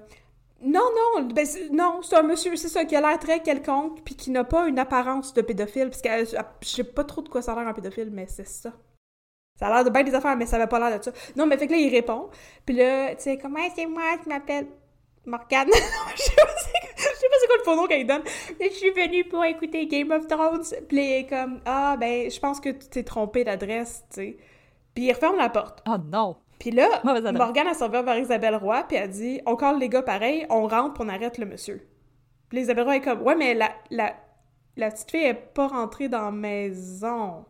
[0.61, 0.81] non,
[1.17, 4.15] non, ben, c'est- non, c'est un monsieur, c'est ça, qui a l'air très quelconque, puis
[4.17, 7.29] qui n'a pas une apparence de pédophile, parce que euh, je sais pas trop de
[7.29, 8.73] quoi ça a l'air un pédophile, mais c'est ça.
[9.59, 11.11] Ça a l'air de bien des affaires, mais ça avait pas l'air de ça.
[11.37, 12.29] Non, mais fait que là, il répond,
[12.65, 14.69] puis là, tu sais, comment c'est moi, je m'appelle
[15.27, 15.69] Morgane?
[16.17, 18.23] je sais pas c'est quoi le faux nom qu'il donne.
[18.59, 20.65] Mais je suis venue pour écouter Game of Thrones.
[20.89, 24.17] Puis là, il est comme, ah, ben, je pense que tu t'es trompé d'adresse, tu
[24.17, 24.37] sais.
[24.95, 25.83] Puis il referme la porte.
[25.89, 26.37] Oh non.
[26.59, 26.89] Puis là.
[27.33, 30.67] Morgane a servi vers Isabelle Roy, puis elle dit On colle les gars pareil, on
[30.67, 31.89] rentre, puis on arrête le monsieur.
[32.49, 34.15] Puis Isabelle Roy est comme Ouais, mais la, la,
[34.77, 37.45] la petite fille est pas rentrée dans la maison.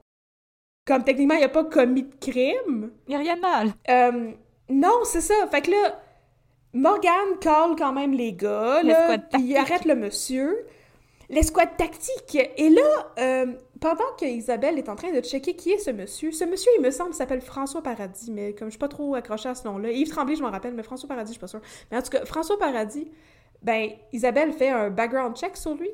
[0.89, 2.93] Comme techniquement, il a pas commis de crime.
[3.09, 3.69] Y a rien de mal.
[3.91, 4.31] Euh,
[4.71, 5.35] non, c'est ça.
[5.51, 6.01] Fait que là,
[6.73, 10.67] Morgane colle quand même les gars, là, il arrête le monsieur.
[11.29, 12.39] L'escouade tactique.
[12.57, 13.53] Et là, euh,
[13.83, 16.83] pendant que Isabelle est en train de checker qui est ce monsieur, ce monsieur, il
[16.83, 19.91] me semble, s'appelle François Paradis, mais comme je suis pas trop accrochée à ce nom-là,
[19.91, 21.61] Yves Tremblay, je m'en rappelle, mais François Paradis, je suis pas sûre.
[21.91, 23.11] Mais en tout cas, François Paradis,
[23.63, 25.91] ben, Isabelle fait un background check sur lui,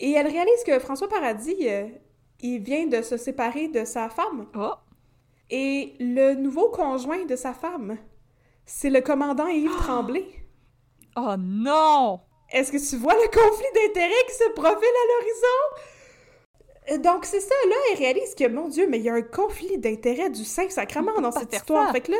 [0.00, 1.86] et elle réalise que François Paradis, euh,
[2.40, 4.46] il vient de se séparer de sa femme.
[4.56, 4.72] Oh.
[5.50, 7.96] Et le nouveau conjoint de sa femme,
[8.66, 10.26] c'est le commandant Yves Tremblay.
[11.16, 12.20] Oh non!
[12.50, 15.92] Est-ce que tu vois le conflit d'intérêts qui se profile à l'horizon?
[16.92, 19.22] Euh, Donc, c'est ça, là, elle réalise que, mon Dieu, mais il y a un
[19.22, 21.92] conflit d'intérêts du Saint-Sacrement dans cette histoire.
[21.92, 22.18] Fait que là,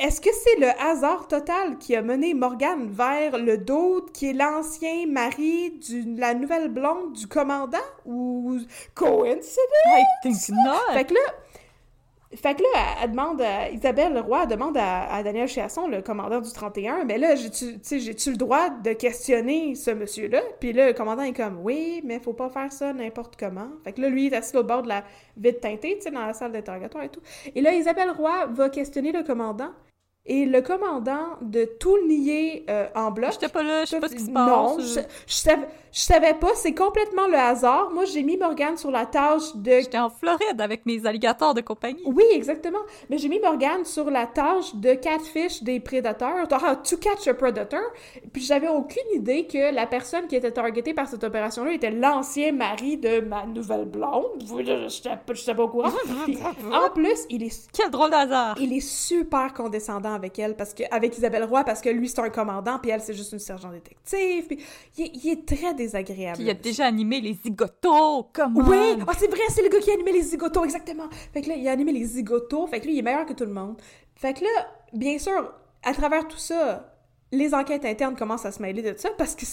[0.00, 4.32] est-ce que c'est le hasard total qui a mené Morgane vers le doute qui est
[4.32, 7.78] l'ancien mari de la nouvelle blonde du commandant?
[8.06, 8.58] Ou
[8.94, 9.58] coïncidence?
[9.84, 10.94] I think not!
[10.94, 11.20] Fait que là,
[12.34, 15.86] fait que là, elle, elle demande à Isabelle Leroy, elle demande à, à Daniel Chiasson,
[15.86, 20.40] le commandant du 31, mais là, j'ai-tu le droit de questionner ce monsieur-là?
[20.60, 23.68] Puis là, le commandant est comme, oui, mais faut pas faire ça n'importe comment.
[23.84, 25.04] Fait que là, lui, il est assis au bord de la
[25.36, 27.20] vitre teintée, tu sais, dans la salle d'interrogatoire et tout.
[27.54, 29.72] Et là, Isabelle Roy va questionner le commandant.
[30.26, 33.32] Et le commandant de tout nier euh, en bloc.
[33.32, 34.94] J'étais pas là, je sais pas ce qui se Non, passe.
[34.94, 37.90] je, je savais, Je savais pas, c'est complètement le hasard.
[37.92, 39.72] Moi, j'ai mis Morgane sur la tâche de...
[39.80, 42.02] J'étais en Floride avec mes alligators de compagnie.
[42.04, 42.78] Oui, exactement.
[43.08, 47.80] Mais j'ai mis Morgane sur la tâche de catfish des prédateurs, to catch a predator.
[48.32, 52.52] Puis j'avais aucune idée que la personne qui était targetée par cette opération-là était l'ancien
[52.52, 54.44] mari de ma nouvelle blonde.
[54.46, 55.90] Je sais pas au courant.
[56.72, 57.68] en plus, il est...
[57.72, 58.56] Quel drôle d'hasard!
[58.60, 62.20] Il est super condescendant avec elle, parce que avec Isabelle Roy, parce que lui, c'est
[62.20, 64.46] un commandant, puis elle, c'est juste une sergent détective.
[64.46, 64.58] Puis
[64.98, 66.36] il, est très désagréable.
[66.36, 68.60] Puis il a déjà animé les zigotos, comment?
[68.68, 68.96] Oui!
[69.00, 71.08] Oh, c'est vrai, c'est le gars qui a animé les zigotos, exactement!
[71.32, 73.32] Fait que là, il a animé les zigotos, fait que lui, il est meilleur que
[73.32, 73.76] tout le monde.
[74.14, 74.50] Fait que là,
[74.92, 75.52] bien sûr,
[75.82, 76.94] à travers tout ça,
[77.32, 79.44] les enquêtes internes commencent à se mêler de ça, parce que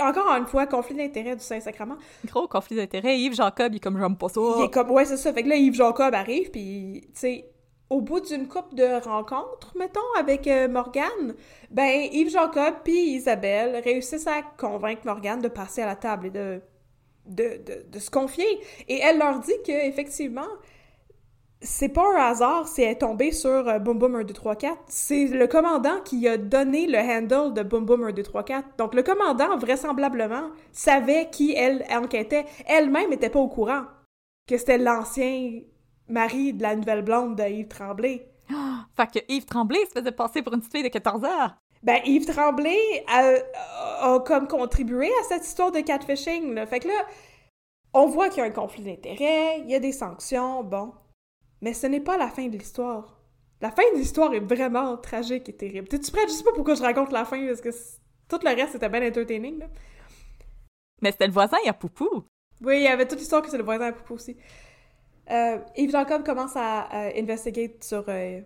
[0.00, 1.96] encore une fois, conflit d'intérêt du Saint-Sacrement.
[2.26, 3.18] Gros conflit d'intérêt.
[3.18, 4.40] Yves Jacob, il est comme j'aime pas ça.
[4.58, 5.32] Il est comme, ouais, c'est ça.
[5.32, 7.50] Fait que là, Yves Jacob arrive, puis, tu sais,
[7.90, 11.34] au bout d'une coupe de rencontres, mettons, avec euh, Morgane,
[11.70, 16.30] ben Yves Jacob puis Isabelle réussissent à convaincre Morgane de passer à la table et
[16.30, 16.62] de,
[17.26, 17.60] de,
[17.90, 18.46] de, se confier.
[18.88, 20.46] Et elle leur dit que effectivement,
[21.60, 24.54] c'est pas un hasard si elle est tombée sur euh, Boom Boom 1, 2, 3,
[24.54, 24.78] 4.
[24.86, 28.68] C'est le commandant qui a donné le handle de Boom Boom 1, 2, 3, 4.
[28.78, 32.46] Donc le commandant, vraisemblablement, savait qui elle enquêtait.
[32.66, 33.82] Elle-même n'était pas au courant
[34.46, 35.60] que c'était l'ancien
[36.10, 38.26] mari de la nouvelle blonde de Yves Tremblay.
[38.96, 41.50] fait que Yves Tremblay se faisait passer pour une petite fille de 14 ans.
[41.82, 46.54] Ben, Yves Tremblay a, comme contribué à cette histoire de catfishing.
[46.54, 46.66] Là.
[46.66, 47.06] Fait que là,
[47.94, 50.92] on voit qu'il y a un conflit d'intérêts, il y a des sanctions, bon.
[51.62, 53.18] Mais ce n'est pas la fin de l'histoire.
[53.60, 55.88] La fin de l'histoire est vraiment tragique et terrible.
[55.88, 56.28] T'es-tu prête?
[56.28, 57.70] Je sais pas pourquoi je raconte la fin, parce que
[58.28, 59.58] tout le reste était bien entertaining.
[59.58, 59.66] Là.
[61.02, 62.24] Mais c'était le voisin, a Poupou.
[62.62, 64.36] Oui, il y avait toute l'histoire que c'est le voisin à Poupou aussi.
[65.30, 68.40] Euh, Yves Jacob commence à, investiguer sur euh,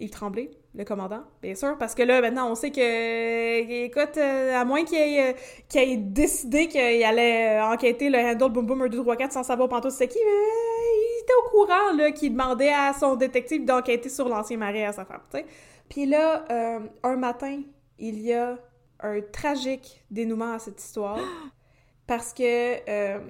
[0.00, 4.54] Yves Tremblay, le commandant, bien sûr, parce que là, maintenant, on sait que, écoute, euh,
[4.54, 5.36] à moins qu'il ait,
[5.74, 9.68] ait, décidé qu'il allait enquêter le handle Boom Boom 1, 2, 3, 4 sans savoir
[9.68, 14.28] pantoute c'est qui, il était au courant, là, qu'il demandait à son détective d'enquêter sur
[14.28, 15.46] l'ancien mari à sa femme, tu sais.
[15.88, 16.44] Puis là,
[17.02, 17.60] un matin,
[17.98, 18.58] il y a
[19.00, 21.20] un tragique dénouement à cette histoire,
[22.06, 23.20] parce que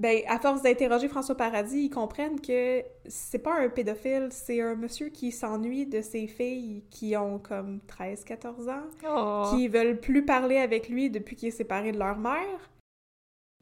[0.00, 4.74] ben, à force d'interroger François Paradis, ils comprennent que c'est pas un pédophile, c'est un
[4.74, 9.54] monsieur qui s'ennuie de ses filles qui ont comme 13-14 ans, oh.
[9.54, 12.70] qui veulent plus parler avec lui depuis qu'il est séparé de leur mère.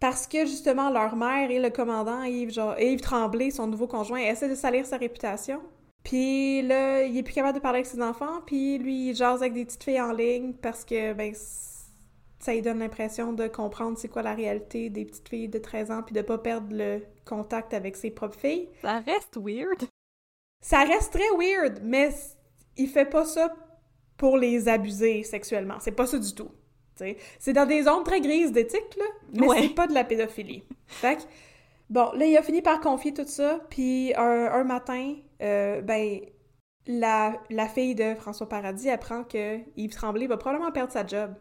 [0.00, 4.48] Parce que justement, leur mère et le commandant Yves, Yves Tremblay, son nouveau conjoint, essaient
[4.48, 5.60] de salir sa réputation.
[6.04, 9.40] Puis là, il est plus capable de parler avec ses enfants, puis lui, il jase
[9.40, 11.34] avec des petites filles en ligne parce que, ben,
[12.38, 15.90] ça lui donne l'impression de comprendre c'est quoi la réalité des petites filles de 13
[15.90, 18.68] ans puis de pas perdre le contact avec ses propres filles.
[18.82, 19.84] Ça reste weird.
[20.60, 22.10] Ça reste très weird, mais
[22.76, 23.54] il fait pas ça
[24.16, 25.76] pour les abuser sexuellement.
[25.80, 26.50] C'est pas ça du tout.
[27.38, 30.64] C'est dans des zones très grises d'éthique, là, mais c'est pas de la pédophilie.
[30.86, 31.28] fait
[31.88, 36.20] bon, là, il a fini par confier tout ça, puis un, matin, euh, ben,
[36.88, 41.36] la, la fille de François Paradis apprend que Yves Tremblay va probablement perdre sa job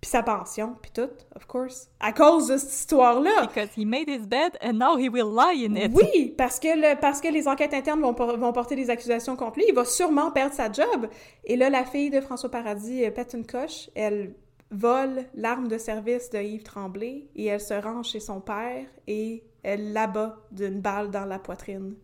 [0.00, 1.88] puis sa pension, puis tout, of course.
[1.98, 3.46] À cause de cette histoire-là.
[3.46, 5.92] Because he made his bed and now he will lie in it.
[5.92, 9.58] Oui, parce que, le, parce que les enquêtes internes vont, vont porter des accusations contre
[9.58, 9.64] lui.
[9.68, 11.08] Il va sûrement perdre sa job.
[11.44, 13.90] Et là, la fille de François Paradis euh, pète une coche.
[13.96, 14.34] Elle
[14.70, 19.42] vole l'arme de service de Yves Tremblay et elle se rend chez son père et
[19.62, 21.96] elle l'abat d'une balle dans la poitrine.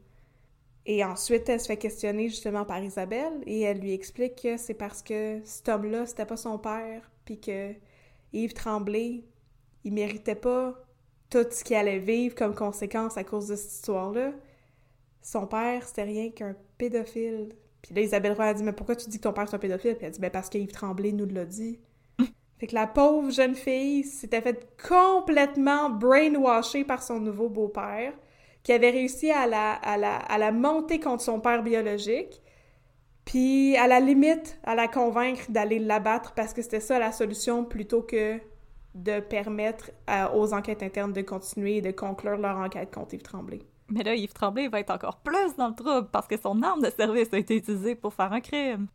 [0.86, 4.74] Et ensuite, elle se fait questionner justement par Isabelle et elle lui explique que c'est
[4.74, 7.72] parce que cet homme-là, c'était pas son père, puis que
[8.32, 9.24] Yves Tremblay,
[9.84, 10.74] il méritait pas
[11.30, 14.32] tout ce qu'il allait vivre comme conséquence à cause de cette histoire-là.
[15.22, 17.54] Son père, c'était rien qu'un pédophile.
[17.82, 19.58] Puis là, Isabelle Roy a dit Mais pourquoi tu dis que ton père c'est un
[19.58, 21.78] pédophile Puis elle a dit Ben parce que Yves Tremblay nous l'a dit.
[22.58, 28.12] fait que la pauvre jeune fille s'était faite complètement brainwashée par son nouveau beau-père,
[28.62, 32.42] qui avait réussi à la, à, la, à la monter contre son père biologique.
[33.34, 37.64] Puis, à la limite, à la convaincre d'aller l'abattre parce que c'était ça la solution
[37.64, 38.38] plutôt que
[38.94, 39.90] de permettre
[40.36, 43.58] aux enquêtes internes de continuer et de conclure leur enquête contre Yves Tremblay.
[43.88, 46.80] Mais là, Yves Tremblay va être encore plus dans le trouble parce que son arme
[46.80, 48.86] de service a été utilisée pour faire un crime.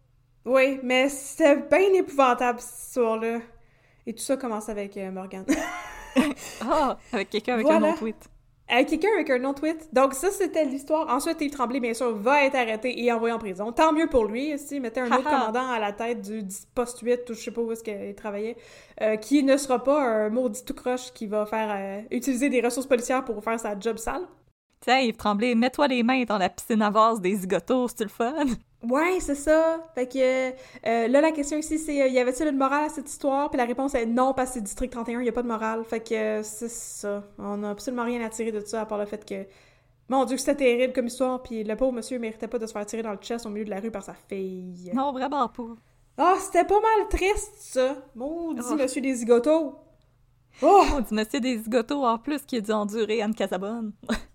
[0.45, 3.39] Oui, mais c'était bien épouvantable cette histoire-là.
[4.07, 5.43] Et tout ça commence avec euh, Morgan.
[6.61, 8.29] Ah, avec quelqu'un avec un autre tweet.
[8.71, 9.89] Avec quelqu'un avec un nom tweet.
[9.93, 11.09] Donc ça, c'était l'histoire.
[11.09, 13.71] Ensuite, Yves Tremblay, bien sûr, va être arrêté et envoyé en prison.
[13.71, 14.57] Tant mieux pour lui.
[14.59, 16.43] Si mettait un autre commandant à la tête du
[16.75, 18.57] poste 8 ou je sais pas où est-ce qu'il travaillait,
[19.01, 22.61] euh, qui ne sera pas un maudit tout croche qui va faire euh, utiliser des
[22.61, 24.21] ressources policières pour faire sa job sale.
[24.81, 28.10] Tiens, Yves Tremblay, mets-toi les mains dans la piscine à vase des zigotos, c'est le
[28.10, 28.45] fun?
[28.81, 29.85] Ouais, c'est ça.
[29.93, 30.18] Fait que
[30.88, 33.49] euh, là, la question ici, c'est y avait-il une morale à cette histoire?
[33.49, 35.49] Puis la réponse est non, parce que c'est District 31, il n'y a pas de
[35.49, 35.84] morale.
[35.84, 37.23] Fait que euh, c'est ça.
[37.38, 39.45] On n'a absolument rien à tirer de ça, à part le fait que.
[40.07, 42.85] Mon Dieu, c'était terrible comme histoire, puis le pauvre monsieur méritait pas de se faire
[42.85, 44.89] tirer dans le chest au milieu de la rue par sa fille.
[44.93, 45.76] Non, vraiment pas.
[46.18, 47.95] Ah, c'était pas mal triste, ça.
[48.15, 48.76] Maudit Oh.
[48.76, 49.76] monsieur des zigotos.
[50.64, 50.84] Oh!
[50.95, 53.91] On dit monsieur des zigotos en plus qui a dû endurer Anne Casabonne.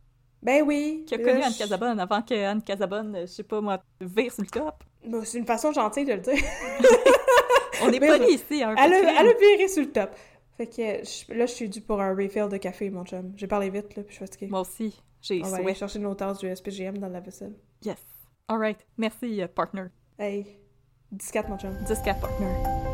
[0.44, 1.04] Ben oui.
[1.06, 4.32] qui a connu je- Anne Casabonne avant que Anne Casabonne, je sais pas moi, vire
[4.32, 4.84] sur le top.
[5.06, 6.34] Bon, c'est une façon gentille de le dire.
[7.82, 10.10] On est pas ici, hein, Elle a, elle a viré sur le top.
[10.56, 13.32] Fait que je- là, je suis due pour un refill de café, mon chum.
[13.36, 14.46] J'ai parlé vite, là, puis je suis fatiguée.
[14.46, 17.54] Moi aussi, j'ai On va aller chercher nos tasses du SPGM dans la vaisselle.
[17.84, 17.96] Yes.
[18.48, 18.78] All right.
[18.96, 19.86] Merci, euh, partner.
[20.18, 20.58] Hey,
[21.12, 21.74] 10-4, mon chum.
[21.86, 22.93] 10 partner.